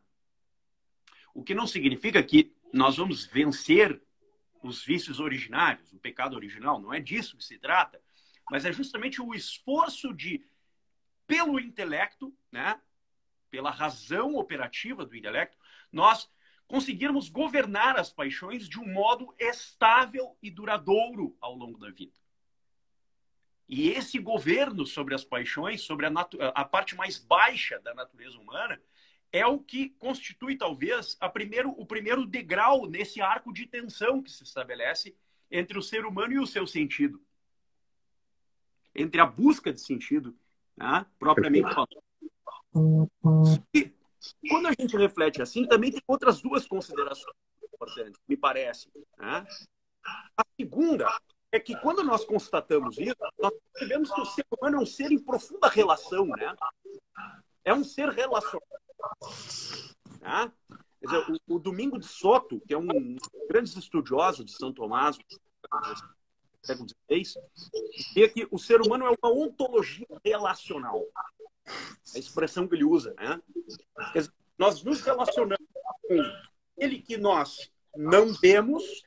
O 1.36 1.44
que 1.44 1.54
não 1.54 1.68
significa 1.68 2.22
que 2.24 2.52
nós 2.74 2.98
vamos 2.98 3.26
vencer 3.26 4.02
os 4.64 4.84
vícios 4.84 5.20
originários, 5.20 5.94
o 5.94 6.00
pecado 6.00 6.36
original, 6.36 6.82
não 6.82 6.92
é 6.92 7.00
disso 7.00 7.38
que 7.38 7.44
se 7.44 7.60
trata, 7.60 8.02
mas 8.50 8.66
é 8.66 8.74
justamente 8.74 9.22
o 9.22 9.36
esforço 9.36 10.12
de, 10.16 10.44
pelo 11.28 11.60
intelecto, 11.60 12.36
né, 12.52 12.82
pela 13.50 13.72
razão 13.72 14.36
operativa 14.36 15.06
do 15.06 15.16
intelecto, 15.16 15.58
nós 15.92 16.30
conseguirmos 16.68 17.30
governar 17.30 17.98
as 17.98 18.12
paixões 18.12 18.68
de 18.68 18.80
um 18.80 18.92
modo 18.92 19.34
estável 19.40 20.38
e 20.42 20.52
duradouro 20.52 21.36
ao 21.40 21.56
longo 21.56 21.80
da 21.80 21.90
vida. 21.90 22.14
E 23.68 23.90
esse 23.90 24.20
governo 24.20 24.86
sobre 24.86 25.14
as 25.14 25.24
paixões, 25.24 25.82
sobre 25.82 26.06
a, 26.06 26.12
a 26.56 26.66
parte 26.66 26.96
mais 26.96 27.18
baixa 27.18 27.80
da 27.80 27.94
natureza 27.94 28.38
humana, 28.38 28.82
é 29.32 29.46
o 29.46 29.60
que 29.60 29.90
constitui, 29.92 30.56
talvez, 30.56 31.18
a 31.20 31.28
primeiro, 31.28 31.72
o 31.72 31.86
primeiro 31.86 32.26
degrau 32.26 32.88
nesse 32.88 33.22
arco 33.22 33.52
de 33.52 33.66
tensão 33.66 34.22
que 34.22 34.32
se 34.32 34.44
estabelece 34.44 35.16
entre 35.52 35.78
o 35.78 35.82
ser 35.82 36.06
humano 36.06 36.34
e 36.34 36.40
o 36.40 36.48
seu 36.48 36.66
sentido. 36.66 37.22
Entre 38.96 39.20
a 39.20 39.26
busca 39.26 39.72
de 39.72 39.82
sentido, 39.82 40.38
né, 40.76 41.06
propriamente 41.20 41.74
falando. 41.74 42.07
E, 43.74 43.94
quando 44.50 44.68
a 44.68 44.74
gente 44.78 44.96
reflete 44.98 45.42
assim, 45.42 45.66
também 45.68 45.92
tem 45.92 46.02
outras 46.08 46.42
duas 46.42 46.68
considerações 46.68 47.36
importantes, 47.63 48.20
me 48.28 48.38
parece. 48.38 48.90
Né? 49.18 49.46
A 50.38 50.44
segunda 50.60 51.08
é 51.52 51.60
que 51.60 51.76
quando 51.78 52.04
nós 52.04 52.26
constatamos 52.26 52.98
isso, 52.98 53.16
nós 53.40 53.54
percebemos 53.74 54.12
que 54.12 54.22
o 54.22 54.26
ser 54.26 54.46
humano 54.52 54.78
é 54.78 54.80
um 54.80 54.86
ser 54.86 55.12
em 55.12 55.20
profunda 55.20 55.68
relação, 55.68 56.26
né? 56.28 56.56
É 57.63 57.74
um 57.74 57.84
ser 57.84 58.10
relacional. 58.10 58.62
Tá? 60.20 60.52
Quer 61.00 61.06
dizer, 61.06 61.42
o, 61.48 61.56
o 61.56 61.60
Domingo 61.60 61.98
de 61.98 62.08
Soto, 62.08 62.62
que 62.68 62.74
é 62.74 62.78
um 62.78 62.88
dos 62.88 63.30
grandes 63.50 63.76
estudiosos 63.76 64.46
de 64.46 64.52
São 64.52 64.74
Tomás, 64.74 65.18
século 66.68 66.88
XVI, 66.90 67.42
dizia 67.96 68.30
que 68.30 68.48
o 68.52 68.60
ser 68.60 68.82
humano 68.82 69.06
é 69.06 69.10
uma 69.10 69.34
ontologia 69.34 70.08
relacional. 70.24 71.04
A 72.14 72.20
expressão 72.20 72.68
que 72.68 72.76
ele 72.76 72.84
usa, 72.84 73.14
né? 73.16 73.42
Nós 74.58 74.84
nos 74.84 75.02
relacionamos 75.02 75.68
com 76.08 76.18
ele 76.78 77.02
que 77.02 77.18
nós 77.18 77.72
não 77.96 78.34
vemos, 78.34 79.04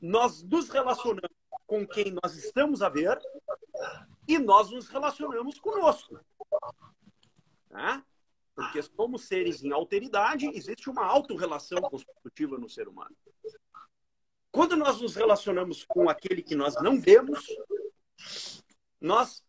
nós 0.00 0.42
nos 0.42 0.68
relacionamos 0.68 1.36
com 1.66 1.86
quem 1.86 2.16
nós 2.22 2.36
estamos 2.36 2.80
a 2.80 2.88
ver 2.88 3.18
e 4.26 4.38
nós 4.38 4.70
nos 4.70 4.88
relacionamos 4.88 5.58
conosco. 5.58 6.18
Tá? 7.68 8.04
Porque 8.54 8.82
somos 8.82 9.24
seres 9.24 9.62
em 9.62 9.72
alteridade, 9.72 10.46
existe 10.46 10.88
uma 10.88 11.04
autorrelação 11.04 11.80
constitutiva 11.82 12.58
no 12.58 12.68
ser 12.68 12.88
humano. 12.88 13.14
Quando 14.50 14.76
nós 14.76 15.00
nos 15.00 15.14
relacionamos 15.14 15.84
com 15.84 16.08
aquele 16.08 16.42
que 16.42 16.54
nós 16.54 16.74
não 16.82 17.00
vemos, 17.00 17.46
nós 19.00 19.44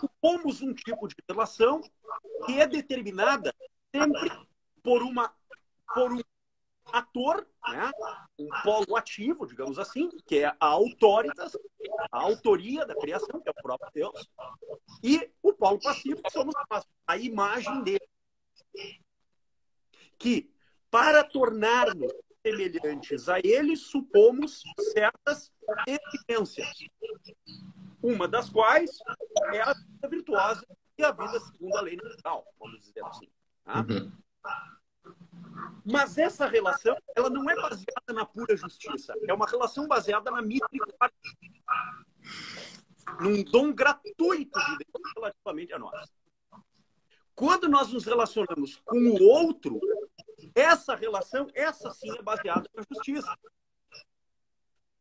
supomos 0.00 0.62
um 0.62 0.72
tipo 0.72 1.08
de 1.08 1.16
relação 1.28 1.80
que 2.46 2.60
é 2.60 2.66
determinada 2.66 3.54
sempre 3.94 4.30
por 4.82 5.02
uma 5.02 5.32
por 5.94 6.12
um 6.12 6.20
ator, 6.92 7.46
né? 7.68 7.90
um 8.38 8.48
polo 8.62 8.96
ativo, 8.96 9.46
digamos 9.46 9.78
assim, 9.78 10.10
que 10.26 10.40
é 10.40 10.46
a 10.46 10.56
autoritas, 10.60 11.56
a 12.10 12.22
autoria 12.22 12.86
da 12.86 12.94
criação, 12.94 13.40
que 13.40 13.48
é 13.48 13.52
o 13.52 13.62
próprio 13.62 13.90
Deus, 13.92 14.28
e 15.02 15.30
o 15.42 15.52
polo 15.52 15.80
passivo, 15.80 16.22
que 16.22 16.30
somos 16.30 16.54
a 17.06 17.16
imagem 17.16 17.82
dele. 17.82 18.08
Que, 20.18 20.52
para 20.90 21.24
tornar-nos 21.24 22.12
semelhantes 22.46 23.28
a 23.28 23.38
ele, 23.40 23.76
supomos 23.76 24.62
certas 24.92 25.52
evidências. 25.86 26.68
Uma 28.02 28.28
das 28.28 28.48
quais 28.48 28.90
é 29.52 29.60
a 29.60 29.72
vida 29.74 30.08
virtuosa 30.08 30.66
e 30.96 31.04
a 31.04 31.12
vida 31.12 31.40
segundo 31.40 31.76
a 31.76 31.80
lei 31.80 31.96
natural, 31.96 32.44
vamos 32.58 32.80
dizer 32.80 33.04
assim. 33.04 33.28
Tá? 33.64 33.86
Uhum. 33.88 34.12
Mas 35.84 36.18
essa 36.18 36.46
relação, 36.46 36.96
ela 37.16 37.30
não 37.30 37.48
é 37.50 37.54
baseada 37.54 38.12
na 38.12 38.24
pura 38.24 38.56
justiça. 38.56 39.14
É 39.26 39.32
uma 39.32 39.46
relação 39.46 39.88
baseada 39.88 40.30
na 40.30 40.42
misericórdia. 40.42 41.16
Num 43.20 43.42
dom 43.42 43.72
gratuito 43.72 44.58
de 44.58 44.76
Deus 44.78 45.12
relativamente 45.16 45.72
a 45.72 45.78
nós. 45.78 46.17
Quando 47.38 47.68
nós 47.68 47.92
nos 47.92 48.04
relacionamos 48.04 48.82
com 48.84 48.98
o 48.98 49.22
outro, 49.22 49.80
essa 50.52 50.96
relação, 50.96 51.46
essa 51.54 51.92
sim 51.92 52.10
é 52.10 52.20
baseada 52.20 52.68
na 52.74 52.82
justiça. 52.90 53.32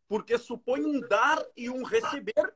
Porque 0.08 0.38
supõe 0.38 0.86
um 0.86 1.00
dar 1.00 1.44
e 1.58 1.68
um 1.68 1.82
receber 1.82 2.54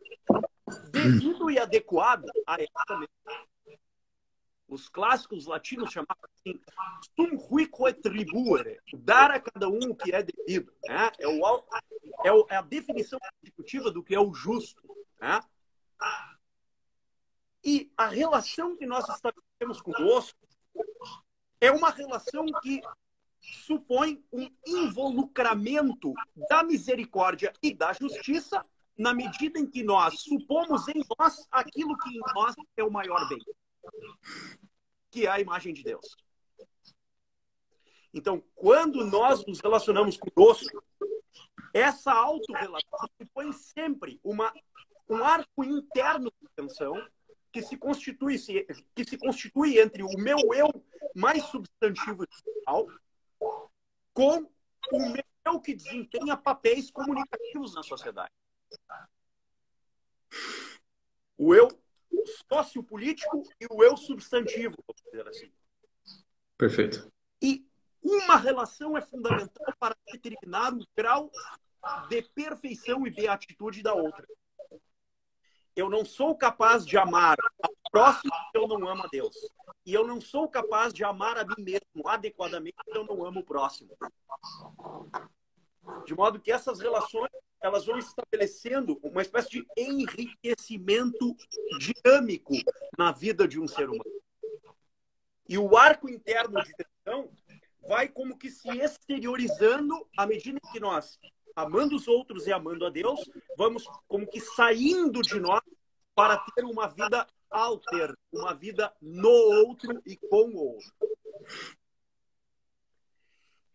devido 0.91 1.49
e 1.49 1.57
adequado 1.57 2.27
a 2.45 2.61
essa 2.61 3.07
os 4.67 4.87
clássicos 4.87 5.47
latinos 5.47 5.91
chamavam 5.91 6.29
assim, 6.37 6.61
sum 7.15 7.35
ruique 7.35 7.83
et 7.87 7.99
tribure, 8.01 8.79
dar 8.93 9.31
a 9.31 9.39
cada 9.39 9.67
um 9.67 9.89
o 9.89 9.95
que 9.95 10.13
é 10.13 10.21
devido. 10.21 10.71
Né? 10.87 11.11
É, 11.17 11.27
o, 11.27 11.63
é, 12.23 12.31
o, 12.31 12.47
é 12.51 12.55
a 12.55 12.61
definição 12.61 13.17
constitutiva 13.19 13.89
do 13.89 14.03
que 14.03 14.13
é 14.13 14.19
o 14.19 14.31
justo. 14.31 14.81
Né? 15.19 15.41
E 17.65 17.91
a 17.97 18.05
relação 18.05 18.77
que 18.77 18.85
nós 18.85 19.09
estabelecemos 19.09 19.50
conosco 19.81 20.39
é 21.59 21.71
uma 21.71 21.89
relação 21.89 22.45
que 22.61 22.81
supõe 23.65 24.23
um 24.31 24.49
involucramento 24.65 26.13
da 26.49 26.63
misericórdia 26.63 27.53
e 27.61 27.73
da 27.73 27.93
justiça 27.93 28.63
na 28.97 29.13
medida 29.13 29.59
em 29.59 29.65
que 29.65 29.83
nós 29.83 30.21
supomos 30.21 30.87
em 30.87 31.03
nós 31.17 31.47
aquilo 31.51 31.97
que 31.97 32.09
em 32.09 32.21
nós 32.35 32.55
é 32.77 32.83
o 32.83 32.91
maior 32.91 33.27
bem 33.27 33.39
que 35.11 35.25
é 35.25 35.29
a 35.29 35.39
imagem 35.39 35.73
de 35.73 35.83
Deus. 35.83 36.15
Então, 38.13 38.41
quando 38.55 39.05
nós 39.05 39.45
nos 39.45 39.59
relacionamos 39.59 40.17
conosco, 40.17 40.83
essa 41.73 42.11
autorrelação 42.11 43.07
supõe 43.21 43.51
sempre 43.53 44.19
uma, 44.23 44.51
um 45.09 45.23
arco 45.23 45.63
interno 45.63 46.31
de 46.41 46.47
tensão 46.55 46.95
que 47.51 47.61
se 47.61 47.77
constitui 47.77 48.37
que 48.95 49.03
se 49.03 49.17
constitui 49.17 49.79
entre 49.79 50.03
o 50.03 50.17
meu 50.17 50.37
eu 50.53 50.69
mais 51.15 51.43
substantivo 51.43 52.23
espiritual 52.23 52.87
com 54.13 54.49
o 54.91 55.09
meu 55.09 55.23
eu 55.45 55.59
que 55.59 55.73
desempenha 55.73 56.37
papéis 56.37 56.91
comunicativos 56.91 57.73
na 57.73 57.83
sociedade. 57.83 58.31
O 61.37 61.55
eu 61.55 61.67
sócio 62.51 62.83
político 62.83 63.43
e 63.59 63.65
o 63.71 63.83
eu 63.83 63.97
substantivo, 63.97 64.75
vamos 64.87 65.01
dizer 65.03 65.27
assim. 65.27 65.51
Perfeito. 66.57 67.11
E 67.41 67.65
uma 68.01 68.37
relação 68.37 68.97
é 68.97 69.01
fundamental 69.01 69.73
para 69.79 69.95
determinar 70.11 70.73
o 70.73 70.85
grau 70.95 71.31
de 72.09 72.21
perfeição 72.21 73.05
e 73.07 73.09
beatitude 73.09 73.81
da 73.81 73.93
outra. 73.93 74.27
Eu 75.75 75.89
não 75.89 76.03
sou 76.03 76.35
capaz 76.35 76.85
de 76.85 76.97
amar 76.97 77.37
ao 77.61 77.71
próximo 77.91 78.31
se 78.33 78.57
eu 78.57 78.67
não 78.67 78.87
amo 78.87 79.03
a 79.03 79.07
Deus. 79.07 79.35
E 79.85 79.93
eu 79.93 80.05
não 80.05 80.19
sou 80.21 80.47
capaz 80.47 80.93
de 80.93 81.03
amar 81.03 81.37
a 81.37 81.45
mim 81.45 81.63
mesmo 81.63 82.07
adequadamente 82.07 82.77
se 82.83 82.97
eu 82.97 83.05
não 83.05 83.25
amo 83.25 83.39
o 83.39 83.45
próximo. 83.45 83.97
De 86.05 86.13
modo 86.13 86.39
que 86.39 86.51
essas 86.51 86.79
relações 86.79 87.31
elas 87.61 87.85
vão 87.85 87.97
estabelecendo 87.97 88.99
uma 89.03 89.21
espécie 89.21 89.49
de 89.49 89.67
enriquecimento 89.77 91.35
dinâmico 91.77 92.53
na 92.97 93.11
vida 93.11 93.47
de 93.47 93.59
um 93.59 93.67
ser 93.67 93.87
humano. 93.87 94.21
E 95.47 95.57
o 95.57 95.77
arco 95.77 96.09
interno 96.09 96.61
de 96.63 96.73
tensão 96.73 97.31
vai 97.87 98.07
como 98.07 98.37
que 98.37 98.49
se 98.49 98.69
exteriorizando 98.69 100.07
à 100.17 100.25
medida 100.25 100.59
que 100.71 100.79
nós, 100.79 101.19
amando 101.55 101.95
os 101.95 102.07
outros 102.07 102.47
e 102.47 102.53
amando 102.53 102.85
a 102.85 102.89
Deus, 102.89 103.19
vamos 103.57 103.83
como 104.07 104.27
que 104.27 104.39
saindo 104.39 105.21
de 105.21 105.39
nós 105.39 105.61
para 106.15 106.37
ter 106.37 106.65
uma 106.65 106.87
vida 106.87 107.27
alter, 107.49 108.15
uma 108.31 108.53
vida 108.53 108.93
no 109.01 109.29
outro 109.29 110.01
e 110.05 110.15
com 110.15 110.49
o 110.49 110.73
outro. 110.73 110.91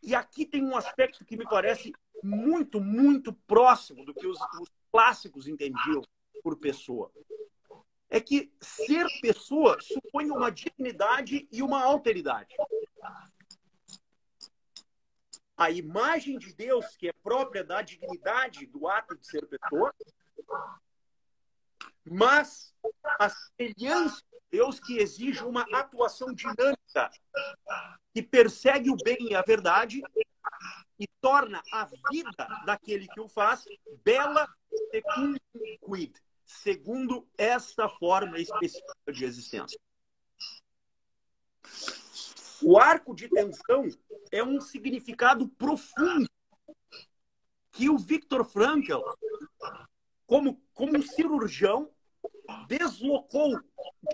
E 0.03 0.15
aqui 0.15 0.47
tem 0.47 0.65
um 0.65 0.77
aspecto 0.77 1.25
que 1.25 1.37
me 1.37 1.45
parece 1.45 1.93
muito, 2.23 2.81
muito 2.81 3.33
próximo 3.33 4.05
do 4.05 4.15
que 4.15 4.27
os, 4.27 4.39
os 4.61 4.71
clássicos 4.91 5.49
entendiam 5.49 6.03
por 6.43 6.57
pessoa. 6.57 7.11
É 8.09 8.21
que 8.21 8.53
ser 8.61 9.07
pessoa 9.21 9.77
supõe 9.81 10.31
uma 10.31 10.51
dignidade 10.51 11.49
e 11.51 11.63
uma 11.63 11.83
alteridade. 11.83 12.55
A 15.57 15.71
imagem 15.71 16.39
de 16.39 16.53
Deus, 16.55 16.97
que 16.97 17.09
é 17.09 17.13
própria 17.13 17.65
da 17.65 17.81
dignidade 17.81 18.67
do 18.67 18.87
ato 18.87 19.17
de 19.17 19.27
ser 19.27 19.47
pessoa, 19.47 19.95
mas 22.05 22.75
a 23.19 23.29
semelhança 23.29 24.23
de 24.31 24.41
Deus 24.51 24.79
que 24.79 24.99
exige 24.99 25.43
uma 25.45 25.63
atuação 25.73 26.33
dinâmica, 26.33 27.11
que 28.15 28.23
persegue 28.23 28.91
o 28.91 28.97
bem 28.97 29.31
e 29.31 29.35
a 29.35 29.43
verdade 29.43 30.03
e 30.99 31.07
torna 31.21 31.63
a 31.73 31.85
vida 32.11 32.47
daquele 32.65 33.07
que 33.09 33.21
o 33.21 33.29
faz 33.29 33.65
bela 34.05 34.49
segundo 34.91 35.41
quid, 35.85 36.15
segundo 36.45 37.29
esta 37.37 37.89
forma 37.89 38.39
específica 38.39 39.13
de 39.13 39.25
existência. 39.25 39.79
O 42.63 42.79
arco 42.79 43.15
de 43.15 43.29
tensão 43.29 43.89
é 44.33 44.43
um 44.43 44.61
significado 44.61 45.49
profundo 45.49 46.29
que 47.73 47.91
o 47.91 47.99
Viktor 47.99 48.45
Frankl, 48.45 49.01
como, 50.27 50.61
como 50.73 50.97
um 50.97 51.03
cirurgião, 51.03 51.91
deslocou 52.67 53.61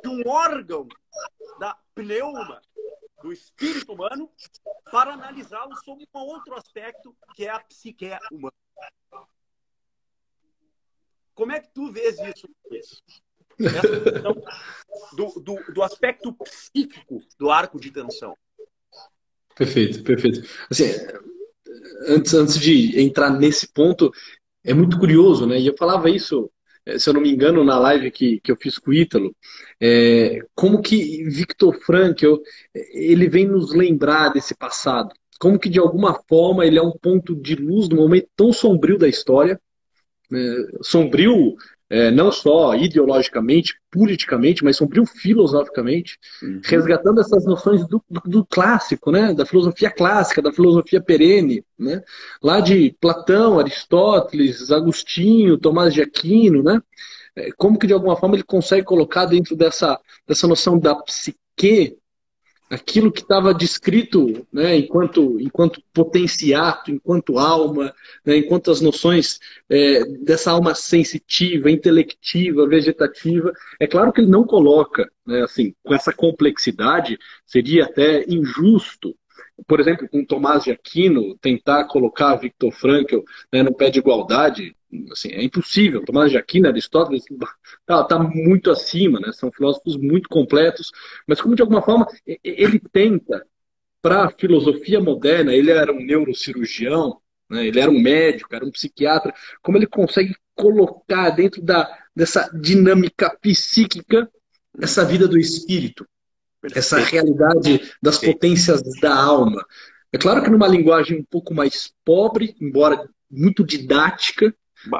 de 0.02 0.08
um 0.08 0.28
órgão 0.28 0.88
da 1.58 1.74
pneuma 1.94 2.60
do 3.22 3.32
espírito 3.32 3.92
humano 3.92 4.30
para 4.90 5.12
analisá-lo 5.12 5.76
sob 5.84 6.04
um 6.12 6.18
outro 6.18 6.54
aspecto, 6.56 7.16
que 7.34 7.46
é 7.46 7.50
a 7.50 7.60
psique 7.60 8.10
humana. 8.32 8.52
Como 11.34 11.52
é 11.52 11.60
que 11.60 11.68
tu 11.68 11.90
vês 11.90 12.18
isso, 12.18 12.48
Luiz? 13.58 13.72
do, 15.16 15.40
do, 15.40 15.72
do, 15.72 15.82
aspecto 15.82 16.32
psíquico 16.32 17.22
do 17.38 17.50
arco 17.50 17.80
de 17.80 17.90
tensão. 17.90 18.36
Perfeito, 19.56 20.02
perfeito. 20.02 20.42
Assim, 20.70 20.84
antes, 22.06 22.34
antes 22.34 22.58
de 22.58 23.00
entrar 23.00 23.30
nesse 23.30 23.68
ponto, 23.68 24.12
é 24.64 24.72
muito 24.72 24.98
curioso, 24.98 25.46
né? 25.46 25.58
E 25.58 25.66
eu 25.66 25.76
falava 25.76 26.08
isso, 26.08 26.50
eh, 26.86 26.98
se 26.98 27.08
eu 27.08 27.14
não 27.14 27.20
me 27.20 27.30
engano, 27.30 27.64
na 27.64 27.78
live 27.78 28.10
que, 28.10 28.40
que 28.40 28.50
eu 28.50 28.56
fiz 28.56 28.78
com 28.78 28.90
o 28.90 28.94
Ítalo, 28.94 29.34
é, 29.80 30.40
como 30.54 30.80
que 30.80 31.24
Victor 31.24 31.78
Frankl, 31.80 32.36
ele 32.74 33.28
vem 33.28 33.46
nos 33.46 33.74
lembrar 33.74 34.30
desse 34.30 34.54
passado. 34.54 35.12
Como 35.38 35.58
que, 35.58 35.68
de 35.68 35.80
alguma 35.80 36.22
forma, 36.28 36.64
ele 36.64 36.78
é 36.78 36.82
um 36.82 36.92
ponto 36.92 37.34
de 37.34 37.56
luz 37.56 37.88
num 37.88 37.96
momento 37.96 38.28
tão 38.36 38.52
sombrio 38.52 38.96
da 38.96 39.08
história, 39.08 39.60
né? 40.30 40.40
sombrio 40.82 41.56
é, 41.92 42.10
não 42.10 42.32
só 42.32 42.74
ideologicamente, 42.74 43.78
politicamente, 43.90 44.64
mas 44.64 44.78
sombrio 44.78 45.04
filosoficamente, 45.04 46.18
uhum. 46.42 46.58
resgatando 46.64 47.20
essas 47.20 47.44
noções 47.44 47.86
do, 47.86 48.02
do, 48.08 48.22
do, 48.24 48.46
clássico, 48.46 49.10
né? 49.10 49.34
da 49.34 49.44
filosofia 49.44 49.90
clássica, 49.90 50.40
da 50.40 50.50
filosofia 50.50 51.02
perene, 51.02 51.62
né? 51.78 52.02
lá 52.42 52.60
de 52.60 52.96
Platão, 52.98 53.58
Aristóteles, 53.58 54.70
Agostinho, 54.70 55.58
Tomás 55.58 55.92
de 55.92 56.00
Aquino, 56.00 56.62
né? 56.62 56.80
É, 57.36 57.50
como 57.58 57.78
que 57.78 57.86
de 57.86 57.92
alguma 57.92 58.16
forma 58.16 58.36
ele 58.36 58.42
consegue 58.42 58.86
colocar 58.86 59.26
dentro 59.26 59.54
dessa, 59.54 60.00
dessa 60.26 60.46
noção 60.46 60.78
da 60.78 60.94
psique 60.94 61.98
aquilo 62.72 63.12
que 63.12 63.20
estava 63.20 63.52
descrito 63.52 64.46
né, 64.50 64.74
enquanto, 64.76 65.38
enquanto 65.38 65.82
potenciato, 65.92 66.90
enquanto 66.90 67.38
alma, 67.38 67.94
né, 68.24 68.38
enquanto 68.38 68.70
as 68.70 68.80
noções 68.80 69.38
é, 69.68 70.02
dessa 70.24 70.52
alma 70.52 70.74
sensitiva, 70.74 71.70
intelectiva, 71.70 72.66
vegetativa. 72.66 73.52
É 73.78 73.86
claro 73.86 74.10
que 74.10 74.22
ele 74.22 74.30
não 74.30 74.44
coloca, 74.44 75.06
né, 75.26 75.42
assim, 75.42 75.74
com 75.82 75.94
essa 75.94 76.14
complexidade, 76.14 77.18
seria 77.44 77.84
até 77.84 78.24
injusto 78.26 79.14
por 79.66 79.80
exemplo, 79.80 80.08
com 80.08 80.24
Tomás 80.24 80.64
de 80.64 80.70
Aquino, 80.70 81.36
tentar 81.38 81.84
colocar 81.84 82.36
Victor 82.36 82.72
Frankl 82.72 83.20
né, 83.52 83.62
no 83.62 83.74
pé 83.74 83.90
de 83.90 83.98
igualdade, 83.98 84.76
assim, 85.10 85.30
é 85.30 85.42
impossível. 85.42 86.04
Tomás 86.04 86.30
de 86.30 86.38
Aquino, 86.38 86.68
Aristóteles, 86.68 87.24
está 87.80 88.04
tá 88.04 88.18
muito 88.18 88.70
acima, 88.70 89.20
né? 89.20 89.32
são 89.32 89.50
filósofos 89.52 89.96
muito 89.96 90.28
completos, 90.28 90.90
mas 91.26 91.40
como 91.40 91.54
de 91.54 91.62
alguma 91.62 91.82
forma 91.82 92.06
ele 92.44 92.80
tenta, 92.92 93.44
para 94.02 94.24
a 94.24 94.30
filosofia 94.30 95.00
moderna, 95.00 95.54
ele 95.54 95.70
era 95.70 95.92
um 95.92 96.04
neurocirurgião, 96.04 97.20
né? 97.48 97.64
ele 97.64 97.78
era 97.78 97.90
um 97.90 98.00
médico, 98.00 98.54
era 98.54 98.64
um 98.64 98.70
psiquiatra, 98.70 99.32
como 99.62 99.78
ele 99.78 99.86
consegue 99.86 100.34
colocar 100.56 101.30
dentro 101.30 101.62
da, 101.62 101.88
dessa 102.14 102.50
dinâmica 102.52 103.30
psíquica 103.40 104.28
essa 104.80 105.04
vida 105.04 105.28
do 105.28 105.38
espírito, 105.38 106.06
essa 106.74 106.98
realidade 106.98 107.92
das 108.00 108.18
potências 108.18 108.82
da 109.00 109.14
alma. 109.14 109.64
É 110.12 110.18
claro 110.18 110.42
que 110.42 110.50
numa 110.50 110.68
linguagem 110.68 111.18
um 111.18 111.24
pouco 111.24 111.54
mais 111.54 111.92
pobre, 112.04 112.54
embora 112.60 113.08
muito 113.30 113.64
didática, 113.64 114.54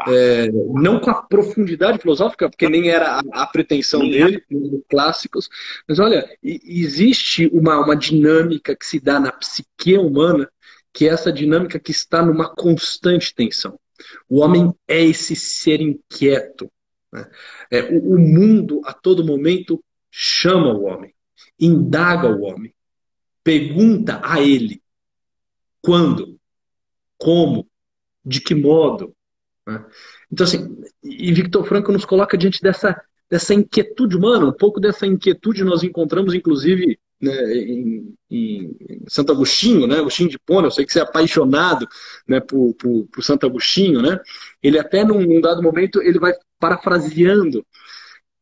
é, 0.09 0.48
não 0.51 1.01
com 1.01 1.11
a 1.11 1.22
profundidade 1.22 1.98
filosófica, 1.98 2.48
porque 2.48 2.68
nem 2.68 2.88
era 2.88 3.18
a, 3.18 3.42
a 3.42 3.46
pretensão 3.46 4.01
dele, 4.01 4.42
nos 4.51 4.81
clássicos, 4.88 5.48
mas 5.88 5.98
olha, 5.98 6.27
existe 6.42 7.48
uma, 7.53 7.79
uma 7.79 7.96
dinâmica 7.96 8.77
que 8.77 8.87
se 8.87 9.01
dá 9.01 9.18
na 9.18 9.33
psique 9.33 9.98
humana, 9.98 10.48
que 10.92 11.09
é 11.09 11.12
essa 11.12 11.33
dinâmica 11.33 11.79
que 11.81 11.90
está 11.90 12.25
numa 12.25 12.55
constante 12.55 13.35
tensão. 13.35 13.79
O 14.29 14.40
homem 14.40 14.72
é 14.87 15.03
esse 15.03 15.35
ser 15.35 15.81
inquieto. 15.81 16.70
Né? 17.12 17.29
É, 17.70 17.83
o, 17.83 18.14
o 18.14 18.18
mundo, 18.18 18.81
a 18.85 18.92
todo 18.92 19.25
momento, 19.25 19.83
chama 20.11 20.72
o 20.72 20.85
homem 20.85 21.12
indaga 21.64 22.29
o 22.29 22.42
homem, 22.42 22.75
pergunta 23.44 24.20
a 24.22 24.40
ele 24.40 24.83
quando, 25.81 26.38
como, 27.16 27.66
de 28.25 28.40
que 28.40 28.55
modo. 28.55 29.14
Né? 29.66 29.85
Então, 30.31 30.44
assim, 30.44 30.77
e 31.03 31.33
Victor 31.33 31.64
Franco 31.64 31.92
nos 31.92 32.05
coloca 32.05 32.37
diante 32.37 32.61
dessa, 32.61 33.01
dessa 33.31 33.55
inquietude 33.55 34.16
humana, 34.16 34.46
um 34.46 34.53
pouco 34.53 34.81
dessa 34.81 35.07
inquietude 35.07 35.64
nós 35.64 35.83
encontramos, 35.83 36.35
inclusive, 36.35 36.98
né, 37.20 37.55
em, 37.55 38.14
em, 38.29 38.77
Santo 39.09 39.31
Agostinho, 39.31 39.87
né, 39.87 39.98
Agostinho 39.98 40.31
de 40.31 40.38
Pona, 40.38 40.66
eu 40.66 40.70
sei 40.72 40.85
que 40.85 40.92
você 40.92 40.98
é 40.98 41.03
apaixonado 41.03 41.87
né, 42.27 42.40
por, 42.40 42.75
por, 42.75 43.07
por 43.07 43.22
Santo 43.22 43.46
Agostinho, 43.46 44.03
né, 44.03 44.18
ele 44.62 44.79
até 44.79 45.05
num, 45.05 45.20
num 45.20 45.40
dado 45.40 45.62
momento, 45.62 46.03
ele 46.03 46.18
vai 46.18 46.33
parafraseando 46.59 47.64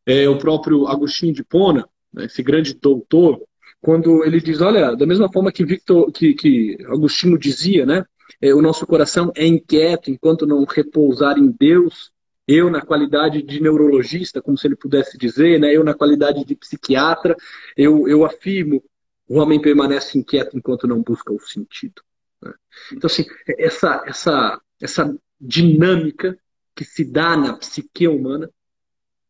é, 0.07 0.29
o 0.29 0.39
próprio 0.39 0.87
Agostinho 0.87 1.35
de 1.35 1.45
Pona, 1.45 1.87
né, 2.13 2.27
esse 2.27 2.43
grande 2.43 2.75
doutor, 2.75 3.43
quando 3.81 4.25
ele 4.25 4.41
diz, 4.41 4.61
olha, 4.61 4.95
da 4.95 5.07
mesma 5.07 5.31
forma 5.33 5.51
que 5.51 5.65
Victor, 5.65 6.11
que, 6.13 6.35
que 6.35 6.79
Agostinho 6.87 7.39
dizia, 7.39 7.87
né, 7.87 8.05
é, 8.41 8.55
o 8.55 8.63
nosso 8.63 8.87
coração 8.87 9.33
é 9.35 9.47
inquieto 9.47 10.11
enquanto 10.11 10.47
não 10.47 10.65
repousar 10.65 11.39
em 11.39 11.51
Deus. 11.51 12.13
Eu 12.47 12.69
na 12.69 12.81
qualidade 12.81 13.43
de 13.43 13.61
neurologista, 13.61 14.43
como 14.43 14.59
se 14.59 14.67
ele 14.67 14.77
pudesse 14.77 15.17
dizer, 15.17 15.61
né, 15.61 15.75
eu 15.75 15.85
na 15.85 15.95
qualidade 15.95 16.45
de 16.45 16.55
psiquiatra, 16.55 17.37
eu, 17.77 18.09
eu 18.09 18.25
afirmo, 18.25 18.83
o 19.29 19.39
homem 19.39 19.61
permanece 19.61 20.19
inquieto 20.19 20.57
enquanto 20.57 20.87
não 20.87 21.03
busca 21.03 21.33
o 21.33 21.39
sentido. 21.39 22.03
Né? 22.43 22.53
Então 22.93 23.07
assim, 23.07 23.25
essa 23.57 24.03
essa 24.07 24.61
essa 24.81 25.17
dinâmica 25.41 26.37
que 26.75 26.85
se 26.85 27.05
dá 27.05 27.37
na 27.37 27.55
psique 27.55 28.09
humana, 28.09 28.51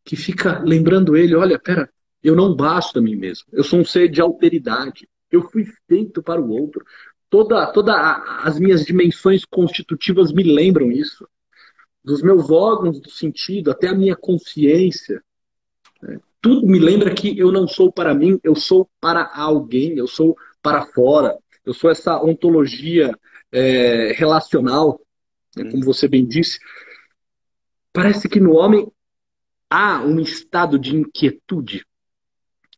que 0.05 0.17
fica 0.17 0.63
lembrando 0.65 1.17
ele, 1.17 1.35
olha, 1.35 1.59
pera, 1.59 1.91
eu 2.23 2.37
não 2.37 2.55
basto 2.55 2.99
a 2.99 3.03
mim 3.03 3.17
mesmo. 3.17 3.47
Eu 3.53 3.65
sou 3.65 3.81
um 3.81 3.85
ser 3.85 4.09
de 4.09 4.21
alteridade. 4.21 5.09
Eu 5.31 5.43
fui 5.49 5.65
feito 5.89 6.23
para 6.23 6.41
o 6.41 6.51
outro. 6.51 6.85
Toda, 7.31 7.67
toda 7.73 7.95
as 8.43 8.59
minhas 8.59 8.85
dimensões 8.85 9.45
constitutivas 9.45 10.33
me 10.33 10.43
lembram 10.43 10.91
isso. 10.91 11.27
Dos 12.05 12.23
meus 12.23 12.51
órgãos 12.51 13.01
do 13.01 13.11
sentido, 13.11 13.71
até 13.71 13.89
a 13.89 13.95
minha 13.95 14.17
consciência. 14.17 15.23
Né? 16.03 16.21
Tudo 16.43 16.67
me 16.67 16.79
lembra 16.79 17.15
que 17.15 17.39
eu 17.39 17.51
não 17.53 17.67
sou 17.67 17.93
para 17.93 18.15
mim, 18.15 18.39
eu 18.43 18.55
sou 18.55 18.89
para 19.01 19.31
alguém, 19.35 19.97
eu 19.97 20.07
sou 20.07 20.37
para 20.63 20.87
fora. 20.87 21.39
Eu 21.65 21.73
sou 21.73 21.91
essa 21.91 22.23
ontologia 22.23 23.17
é, 23.53 24.13
relacional, 24.13 25.01
né? 25.57 25.71
como 25.71 25.85
você 25.85 26.09
bem 26.09 26.27
disse. 26.27 26.59
Parece 27.93 28.29
que 28.29 28.41
no 28.41 28.55
homem 28.55 28.91
há 29.69 30.03
um 30.03 30.21
estado 30.21 30.79
de 30.79 30.97
inquietude 30.97 31.85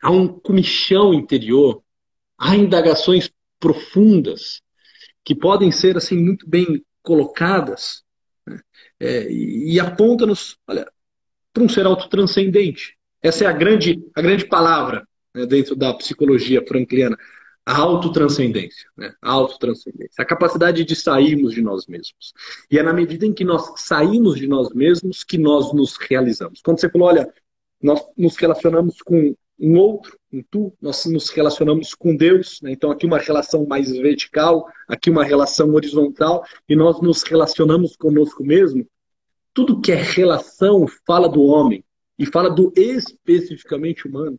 há 0.03 0.11
um 0.11 0.27
comichão 0.27 1.15
interior, 1.15 1.83
há 2.37 2.57
indagações 2.57 3.31
profundas 3.61 4.61
que 5.25 5.35
podem 5.35 5.71
ser 5.71 5.97
assim 5.97 6.17
muito 6.17 6.49
bem 6.49 6.85
colocadas 7.01 8.03
né? 8.45 8.61
é, 8.99 9.31
e, 9.31 9.79
aponta-nos 9.79 10.59
para 10.67 11.63
um 11.63 11.69
ser 11.69 11.87
autotranscendente. 11.87 12.97
Essa 13.23 13.45
é 13.45 13.47
a 13.47 13.53
grande, 13.53 14.05
a 14.17 14.21
grande 14.21 14.45
palavra 14.47 15.07
né, 15.33 15.47
dentro 15.47 15.77
da 15.77 15.95
psicologia 15.95 16.65
frankliana. 16.67 17.17
A 17.65 17.79
autotranscendência, 17.79 18.91
né? 18.97 19.15
a 19.23 19.31
autotranscendência, 19.31 20.21
a 20.21 20.25
capacidade 20.25 20.85
de 20.85 20.97
sairmos 20.97 21.55
de 21.55 21.63
nós 21.63 21.87
mesmos. 21.87 22.35
E 22.69 22.77
é 22.77 22.83
na 22.83 22.93
medida 22.93 23.25
em 23.25 23.33
que 23.33 23.45
nós 23.45 23.81
saímos 23.81 24.37
de 24.37 24.49
nós 24.49 24.75
mesmos 24.75 25.23
que 25.23 25.39
nós 25.39 25.73
nos 25.73 25.97
realizamos. 25.97 26.61
Quando 26.61 26.81
você 26.81 26.91
falou, 26.91 27.07
olha, 27.07 27.33
nós 27.81 28.03
nos 28.19 28.35
relacionamos 28.35 29.01
com 29.01 29.37
um 29.59 29.79
outro, 29.79 30.19
um 30.33 30.43
tu, 30.51 30.73
nós 30.81 31.05
nos 31.07 31.31
relacionamos 31.31 31.95
com 31.95 32.17
Deus, 32.17 32.61
né? 32.63 32.73
então 32.73 32.91
aqui 32.91 33.07
uma 33.07 33.19
relação 33.19 33.67
mais 33.67 33.91
vertical, 33.91 34.67
aqui 34.89 35.11
uma 35.11 35.25
relação 35.25 35.73
horizontal, 35.73 36.45
e 36.69 36.75
nós 36.75 37.01
nos 37.01 37.23
relacionamos 37.23 37.97
conosco 37.97 38.45
mesmo. 38.45 38.87
Tudo 39.55 39.81
que 39.81 39.93
é 39.93 39.97
relação 39.97 40.87
fala 41.07 41.29
do 41.29 41.43
homem, 41.43 41.85
e 42.19 42.27
fala 42.27 42.51
do 42.51 42.73
especificamente 42.77 44.07
humano, 44.07 44.39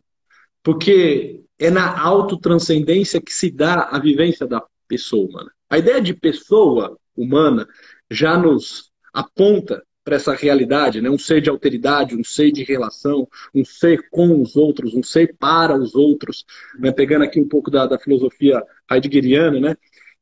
porque 0.62 1.42
é 1.58 1.70
na 1.70 2.00
autotranscendência 2.00 3.20
que 3.20 3.32
se 3.32 3.50
dá 3.50 3.88
a 3.90 3.98
vivência 3.98 4.46
da 4.46 4.62
pessoa 4.88 5.28
humana. 5.28 5.50
A 5.68 5.78
ideia 5.78 6.00
de 6.00 6.14
pessoa 6.14 6.98
humana 7.16 7.66
já 8.10 8.38
nos 8.38 8.90
aponta 9.12 9.82
para 10.04 10.16
essa 10.16 10.34
realidade, 10.34 11.00
né? 11.00 11.08
um 11.08 11.18
ser 11.18 11.40
de 11.40 11.48
alteridade, 11.48 12.14
um 12.14 12.22
ser 12.22 12.52
de 12.52 12.62
relação, 12.62 13.26
um 13.54 13.64
ser 13.64 14.08
com 14.10 14.40
os 14.40 14.54
outros, 14.54 14.94
um 14.94 15.02
ser 15.02 15.34
para 15.38 15.74
os 15.74 15.94
outros, 15.94 16.44
né? 16.78 16.92
pegando 16.92 17.24
aqui 17.24 17.40
um 17.40 17.48
pouco 17.48 17.70
da, 17.70 17.86
da 17.86 17.98
filosofia 17.98 18.62
heideggeriana. 18.90 19.58
Né? 19.58 19.76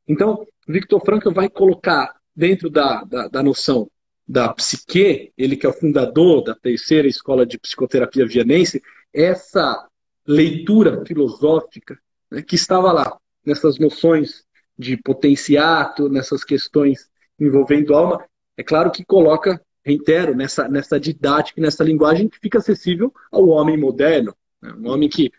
Então, 0.07 0.47
Victor 0.67 1.03
Frankl 1.03 1.31
vai 1.31 1.49
colocar 1.49 2.15
dentro 2.33 2.69
da, 2.69 3.03
da, 3.03 3.27
da 3.27 3.43
noção 3.43 3.89
da 4.25 4.53
psique, 4.53 5.33
ele 5.37 5.57
que 5.57 5.65
é 5.65 5.69
o 5.69 5.73
fundador 5.73 6.41
da 6.43 6.55
terceira 6.55 7.07
escola 7.07 7.45
de 7.45 7.59
psicoterapia 7.59 8.25
vianense, 8.25 8.81
essa 9.13 9.85
leitura 10.25 11.05
filosófica 11.05 11.99
né, 12.31 12.41
que 12.41 12.55
estava 12.55 12.93
lá, 12.93 13.17
nessas 13.45 13.77
noções 13.77 14.45
de 14.79 14.95
potenciato, 14.95 16.07
nessas 16.07 16.43
questões 16.45 17.09
envolvendo 17.37 17.93
alma, 17.93 18.25
é 18.57 18.63
claro 18.63 18.89
que 18.91 19.03
coloca 19.03 19.61
reitero, 19.85 20.35
nessa, 20.35 20.67
nessa 20.67 20.99
didática, 20.99 21.61
nessa 21.61 21.83
linguagem 21.83 22.29
que 22.29 22.39
fica 22.39 22.57
acessível 22.57 23.13
ao 23.31 23.47
homem 23.49 23.77
moderno. 23.77 24.35
Né? 24.61 24.73
Um 24.77 24.89
homem 24.89 25.09
que, 25.09 25.31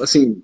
assim, 0.00 0.42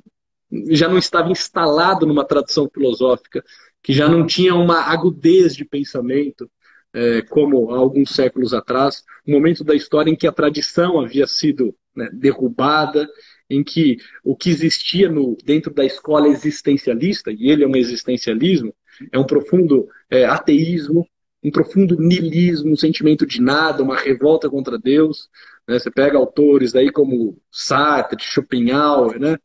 já 0.69 0.89
não 0.89 0.99
estava 0.99 1.31
instalado 1.31 2.07
numa 2.07 2.25
tradição 2.25 2.69
filosófica, 2.73 3.45
que 3.83 3.93
já 3.93 4.09
não 4.09 4.27
tinha 4.27 4.55
uma 4.55 4.81
agudez 4.81 5.55
de 5.55 5.65
pensamento, 5.65 6.51
é, 6.95 7.23
como 7.23 7.71
há 7.71 7.79
alguns 7.79 8.11
séculos 8.11 8.53
atrás, 8.53 9.03
um 9.27 9.33
momento 9.33 9.65
da 9.65 9.75
história 9.75 10.11
em 10.11 10.17
que 10.17 10.27
a 10.27 10.33
tradição 10.33 11.01
havia 11.01 11.27
sido 11.27 11.75
né, 11.95 12.09
derrubada, 12.13 13.09
em 13.49 13.63
que 13.63 13.99
o 14.25 14.37
que 14.37 14.51
existia 14.51 15.11
no, 15.11 15.37
dentro 15.45 15.73
da 15.73 15.85
escola 15.85 16.29
existencialista, 16.29 17.31
e 17.31 17.51
ele 17.51 17.65
é 17.65 17.67
um 17.67 17.77
existencialismo, 17.77 18.75
é 19.11 19.19
um 19.19 19.27
profundo 19.27 19.89
é, 20.11 20.25
ateísmo, 20.25 21.07
um 21.43 21.51
profundo 21.51 21.99
niilismo, 21.99 22.73
um 22.73 22.77
sentimento 22.77 23.27
de 23.27 23.41
nada, 23.41 23.83
uma 23.83 23.97
revolta 23.97 24.49
contra 24.49 24.79
Deus. 24.79 25.29
Né? 25.67 25.79
Você 25.79 25.91
pega 25.91 26.17
autores 26.17 26.73
daí 26.73 26.91
como 26.91 27.39
Sartre, 27.51 28.23
Schopenhauer, 28.23 29.19
né? 29.19 29.37